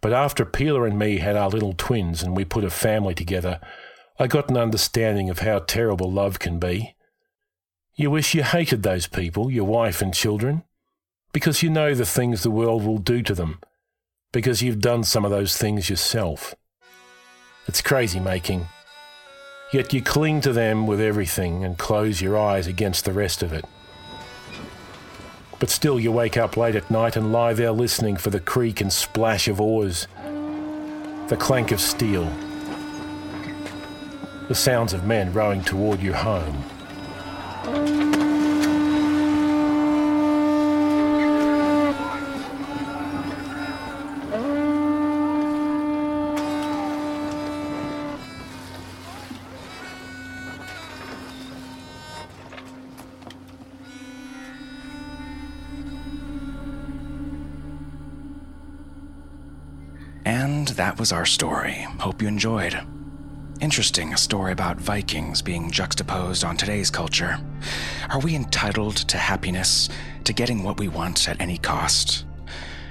but 0.00 0.12
after 0.12 0.44
Pila 0.44 0.84
and 0.84 0.98
me 0.98 1.18
had 1.18 1.36
our 1.36 1.48
little 1.48 1.74
twins 1.74 2.22
and 2.22 2.36
we 2.36 2.44
put 2.44 2.64
a 2.64 2.70
family 2.70 3.14
together, 3.14 3.60
I 4.18 4.26
got 4.26 4.50
an 4.50 4.56
understanding 4.56 5.30
of 5.30 5.40
how 5.40 5.60
terrible 5.60 6.10
love 6.10 6.38
can 6.38 6.58
be. 6.58 6.96
You 7.94 8.10
wish 8.10 8.34
you 8.34 8.42
hated 8.42 8.82
those 8.82 9.06
people, 9.06 9.50
your 9.50 9.66
wife 9.66 10.02
and 10.02 10.12
children, 10.12 10.64
because 11.32 11.62
you 11.62 11.70
know 11.70 11.94
the 11.94 12.04
things 12.04 12.42
the 12.42 12.50
world 12.50 12.84
will 12.84 12.98
do 12.98 13.22
to 13.22 13.34
them, 13.34 13.60
because 14.34 14.60
you've 14.60 14.80
done 14.80 15.04
some 15.04 15.24
of 15.24 15.30
those 15.30 15.56
things 15.56 15.88
yourself. 15.88 16.56
It's 17.68 17.80
crazy 17.80 18.18
making. 18.18 18.66
Yet 19.72 19.92
you 19.92 20.02
cling 20.02 20.40
to 20.40 20.52
them 20.52 20.88
with 20.88 21.00
everything 21.00 21.64
and 21.64 21.78
close 21.78 22.20
your 22.20 22.36
eyes 22.36 22.66
against 22.66 23.04
the 23.04 23.12
rest 23.12 23.44
of 23.44 23.52
it. 23.52 23.64
But 25.60 25.70
still, 25.70 26.00
you 26.00 26.10
wake 26.10 26.36
up 26.36 26.56
late 26.56 26.74
at 26.74 26.90
night 26.90 27.14
and 27.14 27.32
lie 27.32 27.52
there 27.52 27.70
listening 27.70 28.16
for 28.16 28.30
the 28.30 28.40
creak 28.40 28.80
and 28.80 28.92
splash 28.92 29.46
of 29.46 29.60
oars, 29.60 30.08
the 31.28 31.36
clank 31.38 31.70
of 31.70 31.80
steel, 31.80 32.24
the 34.48 34.54
sounds 34.54 34.92
of 34.92 35.06
men 35.06 35.32
rowing 35.32 35.62
toward 35.62 36.02
you 36.02 36.12
home. 36.12 36.64
Was 61.04 61.12
our 61.12 61.26
story. 61.26 61.86
Hope 62.00 62.22
you 62.22 62.28
enjoyed. 62.28 62.80
Interesting, 63.60 64.14
a 64.14 64.16
story 64.16 64.52
about 64.52 64.80
Vikings 64.80 65.42
being 65.42 65.70
juxtaposed 65.70 66.44
on 66.44 66.56
today's 66.56 66.90
culture. 66.90 67.38
Are 68.08 68.20
we 68.20 68.34
entitled 68.34 68.96
to 68.96 69.18
happiness, 69.18 69.90
to 70.24 70.32
getting 70.32 70.62
what 70.62 70.80
we 70.80 70.88
want 70.88 71.28
at 71.28 71.38
any 71.42 71.58
cost? 71.58 72.24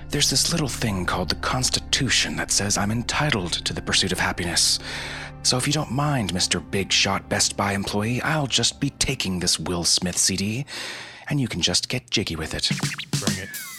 There's 0.09 0.29
this 0.29 0.51
little 0.51 0.67
thing 0.67 1.07
called 1.07 1.29
the 1.29 1.41
Constitution 1.41 2.35
that 2.35 2.51
says 2.51 2.77
I'm 2.77 2.91
entitled 2.91 3.53
to 3.65 3.73
the 3.73 3.81
pursuit 3.81 4.11
of 4.11 4.19
happiness. 4.19 4.77
So 5.41 5.57
if 5.57 5.65
you 5.65 5.73
don't 5.73 5.91
mind, 5.91 6.33
Mr. 6.33 6.63
Big 6.69 6.91
Shot 6.91 7.27
Best 7.29 7.57
Buy 7.57 7.73
employee, 7.73 8.21
I'll 8.21 8.45
just 8.45 8.79
be 8.79 8.91
taking 8.91 9.39
this 9.39 9.57
Will 9.57 9.83
Smith 9.83 10.19
CD, 10.19 10.67
and 11.29 11.41
you 11.41 11.47
can 11.47 11.63
just 11.63 11.89
get 11.89 12.11
jiggy 12.11 12.35
with 12.35 12.53
it. 12.53 12.69
Bring 13.19 13.39
it. 13.39 13.72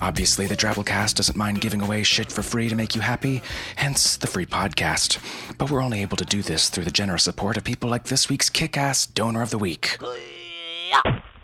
Obviously, 0.00 0.46
the 0.46 0.56
Drabblecast 0.56 1.14
doesn't 1.14 1.36
mind 1.36 1.60
giving 1.60 1.80
away 1.82 2.02
shit 2.02 2.30
for 2.30 2.42
free 2.42 2.68
to 2.68 2.76
make 2.76 2.94
you 2.94 3.00
happy, 3.00 3.42
hence 3.76 4.16
the 4.16 4.26
free 4.26 4.46
podcast. 4.46 5.18
But 5.58 5.70
we're 5.70 5.82
only 5.82 6.02
able 6.02 6.16
to 6.16 6.24
do 6.24 6.42
this 6.42 6.68
through 6.68 6.84
the 6.84 6.90
generous 6.90 7.24
support 7.24 7.56
of 7.56 7.64
people 7.64 7.90
like 7.90 8.04
this 8.04 8.28
week's 8.28 8.50
kick 8.50 8.76
ass 8.76 9.06
donor 9.06 9.42
of 9.42 9.50
the 9.50 9.58
week 9.58 9.98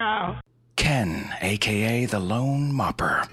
oh. 0.00 0.38
Ken, 0.76 1.34
aka 1.40 2.06
the 2.06 2.18
Lone 2.18 2.72
Mopper. 2.72 3.28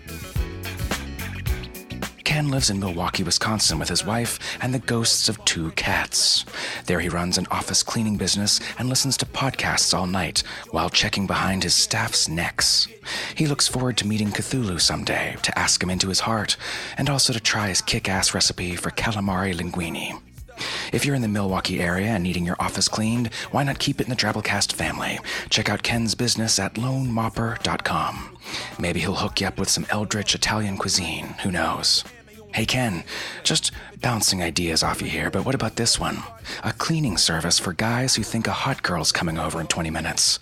Lives 2.48 2.70
in 2.70 2.80
Milwaukee, 2.80 3.24
Wisconsin 3.24 3.80
with 3.80 3.90
his 3.90 4.06
wife 4.06 4.40
and 4.62 4.74
the 4.74 4.80
ghosts 4.80 5.30
of 5.30 5.44
two 5.46 5.72
cats. 5.72 6.46
There 6.86 7.00
he 7.00 7.10
runs 7.10 7.38
an 7.38 7.46
office 7.52 7.84
cleaning 7.84 8.18
business 8.18 8.60
and 8.80 8.88
listens 8.88 9.18
to 9.18 9.26
podcasts 9.26 9.94
all 9.94 10.08
night 10.08 10.42
while 10.72 10.90
checking 10.90 11.28
behind 11.28 11.64
his 11.64 11.76
staff's 11.76 12.30
necks. 12.30 12.88
He 13.36 13.46
looks 13.46 13.68
forward 13.68 13.98
to 13.98 14.08
meeting 14.08 14.30
Cthulhu 14.30 14.80
someday 14.80 15.36
to 15.42 15.60
ask 15.60 15.84
him 15.84 15.90
into 15.90 16.08
his 16.08 16.22
heart 16.22 16.56
and 16.98 17.10
also 17.10 17.34
to 17.34 17.40
try 17.40 17.68
his 17.68 17.82
kick 17.82 18.08
ass 18.08 18.34
recipe 18.34 18.76
for 18.76 18.90
calamari 18.90 19.54
linguine. 19.54 20.20
If 20.92 21.06
you're 21.06 21.16
in 21.16 21.22
the 21.22 21.28
Milwaukee 21.28 21.82
area 21.82 22.08
and 22.08 22.24
needing 22.24 22.46
your 22.46 22.58
office 22.60 22.88
cleaned, 22.88 23.34
why 23.52 23.64
not 23.64 23.80
keep 23.80 24.00
it 24.00 24.06
in 24.06 24.10
the 24.10 24.16
Drabblecast 24.16 24.74
family? 24.74 25.20
Check 25.50 25.70
out 25.70 25.84
Ken's 25.84 26.16
business 26.16 26.58
at 26.58 26.76
lonemopper.com. 26.76 28.38
Maybe 28.80 29.00
he'll 29.00 29.16
hook 29.16 29.42
you 29.42 29.48
up 29.48 29.60
with 29.60 29.70
some 29.70 29.86
eldritch 29.90 30.34
Italian 30.34 30.78
cuisine. 30.78 31.36
Who 31.44 31.52
knows? 31.52 32.04
Hey 32.52 32.66
Ken, 32.66 33.04
just 33.44 33.72
bouncing 34.02 34.42
ideas 34.42 34.82
off 34.82 35.02
you 35.02 35.08
here, 35.08 35.30
but 35.30 35.46
what 35.46 35.56
about 35.56 35.76
this 35.76 36.00
one? 36.00 36.24
A 36.64 36.74
cleaning 36.74 37.16
service 37.16 37.60
for 37.60 37.74
guys 37.74 38.16
who 38.16 38.24
think 38.24 38.48
a 38.48 38.52
hot 38.52 38.82
girl's 38.82 39.12
coming 39.12 39.38
over 39.38 39.62
in 39.62 39.68
20 39.68 39.90
minutes. 39.92 40.40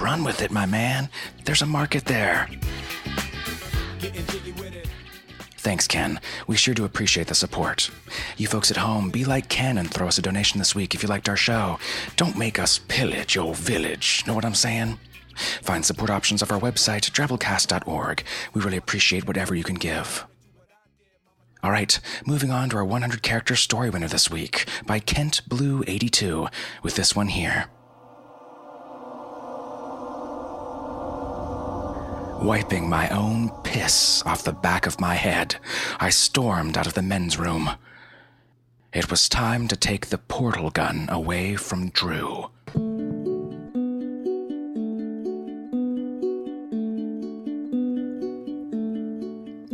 Run 0.00 0.24
with 0.24 0.42
it, 0.42 0.50
my 0.50 0.66
man. 0.66 1.08
There's 1.44 1.62
a 1.62 1.66
market 1.66 2.06
there. 2.06 2.48
Thanks, 5.58 5.86
Ken. 5.86 6.20
We 6.46 6.56
sure 6.56 6.74
do 6.74 6.84
appreciate 6.84 7.28
the 7.28 7.34
support. 7.34 7.90
You 8.36 8.46
folks 8.46 8.70
at 8.70 8.76
home, 8.78 9.10
be 9.10 9.24
like 9.24 9.48
Ken 9.48 9.78
and 9.78 9.90
throw 9.90 10.08
us 10.08 10.18
a 10.18 10.22
donation 10.22 10.58
this 10.58 10.74
week 10.74 10.94
if 10.94 11.02
you 11.02 11.08
liked 11.08 11.28
our 11.28 11.36
show. 11.36 11.78
Don't 12.16 12.38
make 12.38 12.58
us 12.58 12.78
pillage 12.88 13.34
your 13.36 13.54
village. 13.54 14.24
Know 14.26 14.34
what 14.34 14.44
I'm 14.44 14.54
saying? 14.54 14.98
Find 15.62 15.84
support 15.84 16.10
options 16.10 16.42
off 16.42 16.50
our 16.52 16.60
website, 16.60 17.10
drabblecast.org. 17.10 18.24
We 18.54 18.60
really 18.60 18.76
appreciate 18.76 19.26
whatever 19.26 19.54
you 19.54 19.64
can 19.64 19.76
give. 19.76 20.26
All 21.60 21.72
right, 21.72 21.98
moving 22.24 22.52
on 22.52 22.70
to 22.70 22.76
our 22.76 22.84
100 22.84 23.20
character 23.22 23.56
story 23.56 23.90
winner 23.90 24.06
this 24.06 24.30
week 24.30 24.66
by 24.86 25.00
Kent 25.00 25.42
Blue 25.48 25.82
82 25.88 26.46
with 26.84 26.94
this 26.94 27.16
one 27.16 27.26
here. 27.26 27.66
Wiping 32.40 32.88
my 32.88 33.08
own 33.08 33.50
piss 33.64 34.22
off 34.22 34.44
the 34.44 34.52
back 34.52 34.86
of 34.86 35.00
my 35.00 35.14
head, 35.14 35.56
I 35.98 36.10
stormed 36.10 36.78
out 36.78 36.86
of 36.86 36.94
the 36.94 37.02
men's 37.02 37.36
room. 37.36 37.70
It 38.92 39.10
was 39.10 39.28
time 39.28 39.66
to 39.66 39.76
take 39.76 40.06
the 40.06 40.18
portal 40.18 40.70
gun 40.70 41.08
away 41.10 41.56
from 41.56 41.90
Drew. 41.90 42.50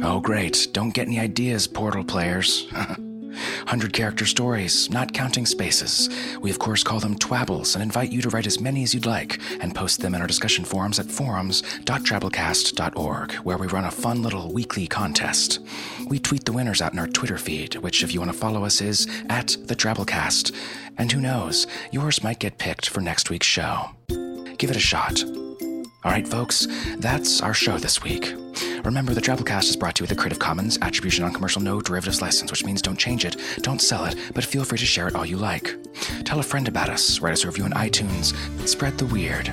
Oh, 0.07 0.21
great. 0.21 0.69
Don't 0.73 0.93
get 0.93 1.09
any 1.09 1.19
ideas, 1.19 1.67
Portal 1.67 2.05
players. 2.05 2.67
100 2.73 3.95
character 3.95 4.27
stories, 4.27 4.91
not 4.91 5.15
counting 5.15 5.47
spaces. 5.47 6.11
We, 6.41 6.51
of 6.51 6.59
course, 6.59 6.85
call 6.85 7.01
them 7.01 7.19
twabbles 7.19 7.75
and 7.75 7.83
invite 7.83 8.13
you 8.13 8.21
to 8.21 8.29
write 8.29 8.47
as 8.47 8.61
many 8.61 8.83
as 8.83 8.93
you'd 8.93 9.07
like 9.07 9.41
and 9.61 9.75
post 9.75 10.01
them 10.01 10.15
in 10.15 10.21
our 10.21 10.27
discussion 10.27 10.67
forums 10.67 10.99
at 10.99 11.11
forums.drabblecast.org, 11.11 13.33
where 13.33 13.57
we 13.57 13.67
run 13.67 13.87
a 13.87 13.91
fun 13.91 14.23
little 14.23 14.53
weekly 14.53 14.87
contest. 14.87 15.61
We 16.07 16.19
tweet 16.19 16.45
the 16.45 16.53
winners 16.53 16.83
out 16.83 16.93
in 16.93 16.99
our 16.99 17.09
Twitter 17.09 17.39
feed, 17.39 17.77
which, 17.77 18.03
if 18.03 18.13
you 18.13 18.21
want 18.21 18.31
to 18.31 18.39
follow 18.39 18.63
us, 18.65 18.83
is 18.83 19.09
at 19.31 19.57
the 19.65 19.75
Drabblecast. 19.75 20.55
And 20.99 21.11
who 21.11 21.21
knows, 21.21 21.67
yours 21.91 22.23
might 22.23 22.41
get 22.41 22.59
picked 22.59 22.91
for 22.91 23.01
next 23.01 23.31
week's 23.31 23.47
show. 23.47 23.89
Give 24.59 24.71
it 24.71 24.77
a 24.77 24.81
shot. 24.81 25.25
All 26.05 26.11
right, 26.11 26.29
folks, 26.29 26.67
that's 26.99 27.41
our 27.41 27.55
show 27.55 27.79
this 27.79 28.03
week. 28.03 28.35
Remember, 28.85 29.15
the 29.15 29.23
Drabblecast 29.23 29.71
is 29.71 29.77
brought 29.77 29.95
to 29.97 30.01
you 30.01 30.05
with 30.05 30.13
a 30.13 30.15
Creative 30.15 30.39
Commons 30.39 30.79
Attribution 30.83 31.25
Non-Commercial 31.25 31.63
No 31.63 31.81
Derivatives 31.81 32.21
license, 32.21 32.51
which 32.51 32.63
means 32.63 32.83
don't 32.83 32.99
change 32.99 33.25
it, 33.25 33.37
don't 33.63 33.81
sell 33.81 34.05
it, 34.05 34.15
but 34.35 34.45
feel 34.45 34.65
free 34.65 34.77
to 34.77 34.85
share 34.85 35.09
it 35.09 35.15
all 35.15 35.25
you 35.25 35.39
like. 35.39 35.75
Tell 36.27 36.41
a 36.41 36.43
friend 36.43 36.69
about 36.69 36.91
us, 36.91 37.21
write 37.21 37.33
us 37.33 37.45
a 37.45 37.47
review 37.47 37.65
on 37.65 37.73
iTunes, 37.73 38.37
spread 38.69 38.99
the 38.99 39.07
weird. 39.07 39.51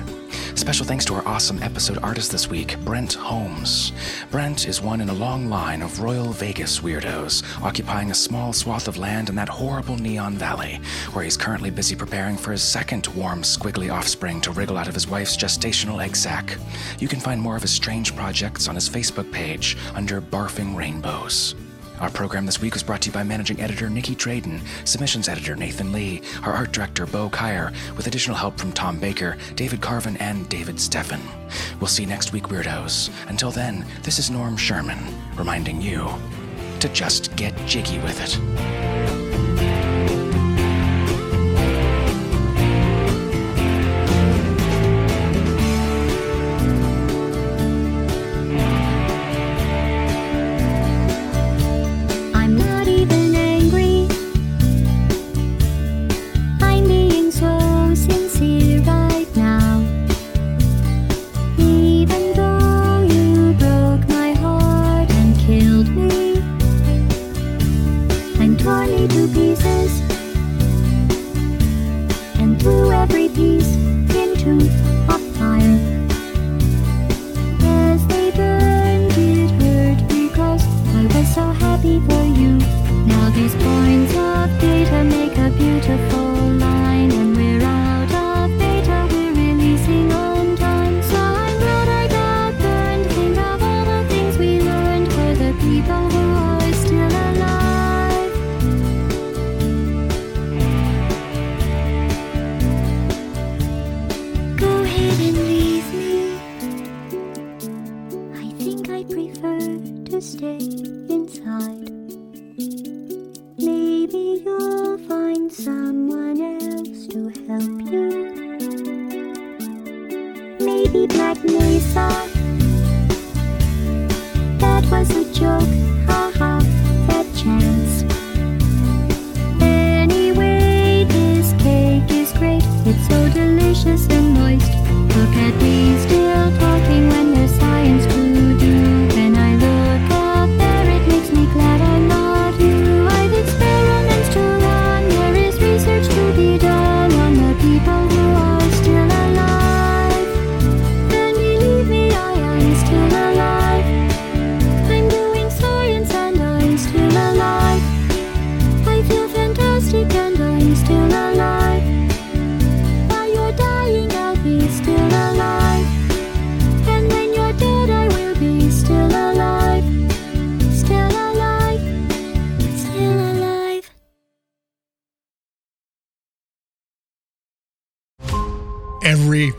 Special 0.54 0.86
thanks 0.86 1.04
to 1.06 1.14
our 1.14 1.26
awesome 1.26 1.62
episode 1.62 1.98
artist 2.02 2.30
this 2.30 2.48
week, 2.48 2.78
Brent 2.80 3.14
Holmes. 3.14 3.92
Brent 4.30 4.68
is 4.68 4.80
one 4.80 5.00
in 5.00 5.08
a 5.08 5.14
long 5.14 5.48
line 5.48 5.82
of 5.82 6.00
Royal 6.00 6.32
Vegas 6.32 6.80
weirdos, 6.80 7.42
occupying 7.62 8.10
a 8.10 8.14
small 8.14 8.52
swath 8.52 8.86
of 8.86 8.98
land 8.98 9.28
in 9.28 9.34
that 9.34 9.48
horrible 9.48 9.96
Neon 9.96 10.34
Valley, 10.34 10.80
where 11.12 11.24
he's 11.24 11.36
currently 11.36 11.70
busy 11.70 11.96
preparing 11.96 12.36
for 12.36 12.52
his 12.52 12.62
second 12.62 13.06
warm, 13.08 13.42
squiggly 13.42 13.92
offspring 13.92 14.40
to 14.42 14.52
wriggle 14.52 14.76
out 14.76 14.88
of 14.88 14.94
his 14.94 15.08
wife's 15.08 15.36
gestational 15.36 16.02
egg 16.02 16.14
sac. 16.14 16.56
You 17.00 17.08
can 17.08 17.18
find 17.18 17.40
more 17.40 17.56
of 17.56 17.62
his 17.62 17.72
strange 17.72 18.14
projects 18.14 18.68
on 18.68 18.74
his 18.74 18.88
Facebook 18.88 19.32
page 19.32 19.76
under 19.94 20.20
Barfing 20.20 20.76
Rainbows. 20.76 21.54
Our 22.02 22.10
program 22.10 22.46
this 22.46 22.60
week 22.60 22.74
was 22.74 22.82
brought 22.82 23.00
to 23.02 23.10
you 23.10 23.12
by 23.12 23.22
managing 23.22 23.60
editor 23.60 23.88
Nicky 23.88 24.16
Drayden, 24.16 24.60
submissions 24.84 25.28
editor 25.28 25.54
Nathan 25.54 25.92
Lee, 25.92 26.20
our 26.42 26.52
art 26.52 26.72
director 26.72 27.06
Bo 27.06 27.30
Kaier, 27.30 27.72
with 27.96 28.08
additional 28.08 28.36
help 28.36 28.58
from 28.58 28.72
Tom 28.72 28.98
Baker, 28.98 29.36
David 29.54 29.80
Carvin, 29.80 30.16
and 30.16 30.48
David 30.48 30.76
Steffen. 30.76 31.20
We'll 31.78 31.86
see 31.86 32.02
you 32.02 32.08
next 32.08 32.32
week, 32.32 32.48
weirdos. 32.48 33.08
Until 33.28 33.52
then, 33.52 33.86
this 34.02 34.18
is 34.18 34.30
Norm 34.30 34.56
Sherman, 34.56 34.98
reminding 35.36 35.80
you 35.80 36.12
to 36.80 36.88
just 36.88 37.36
get 37.36 37.56
jiggy 37.66 38.00
with 38.00 38.20
it. 38.20 39.01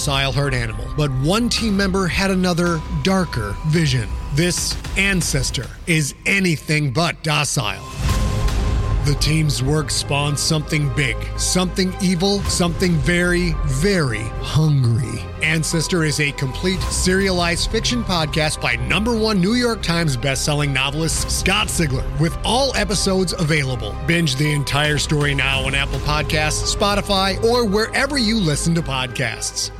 docile 0.00 0.32
herd 0.32 0.54
animal, 0.54 0.86
but 0.96 1.10
one 1.20 1.46
team 1.50 1.76
member 1.76 2.06
had 2.06 2.30
another, 2.30 2.80
darker 3.02 3.54
vision. 3.66 4.08
This 4.32 4.74
ancestor 4.96 5.66
is 5.86 6.14
anything 6.24 6.90
but 6.90 7.22
docile. 7.22 7.84
The 9.04 9.14
team's 9.20 9.62
work 9.62 9.90
spawned 9.90 10.38
something 10.38 10.88
big, 10.94 11.16
something 11.38 11.92
evil, 12.00 12.40
something 12.44 12.92
very, 12.92 13.54
very 13.66 14.22
hungry. 14.40 15.20
Ancestor 15.42 16.04
is 16.04 16.18
a 16.20 16.32
complete 16.32 16.80
serialized 16.84 17.70
fiction 17.70 18.02
podcast 18.02 18.62
by 18.62 18.76
number 18.76 19.14
one 19.14 19.38
New 19.38 19.54
York 19.54 19.82
Times 19.82 20.16
bestselling 20.16 20.72
novelist 20.72 21.30
Scott 21.30 21.66
Sigler, 21.66 22.06
with 22.18 22.38
all 22.42 22.74
episodes 22.74 23.34
available. 23.34 23.94
Binge 24.06 24.36
the 24.36 24.50
entire 24.50 24.96
story 24.96 25.34
now 25.34 25.66
on 25.66 25.74
Apple 25.74 26.00
Podcasts, 26.00 26.74
Spotify, 26.74 27.42
or 27.44 27.66
wherever 27.66 28.16
you 28.16 28.38
listen 28.38 28.74
to 28.74 28.82
podcasts. 28.82 29.70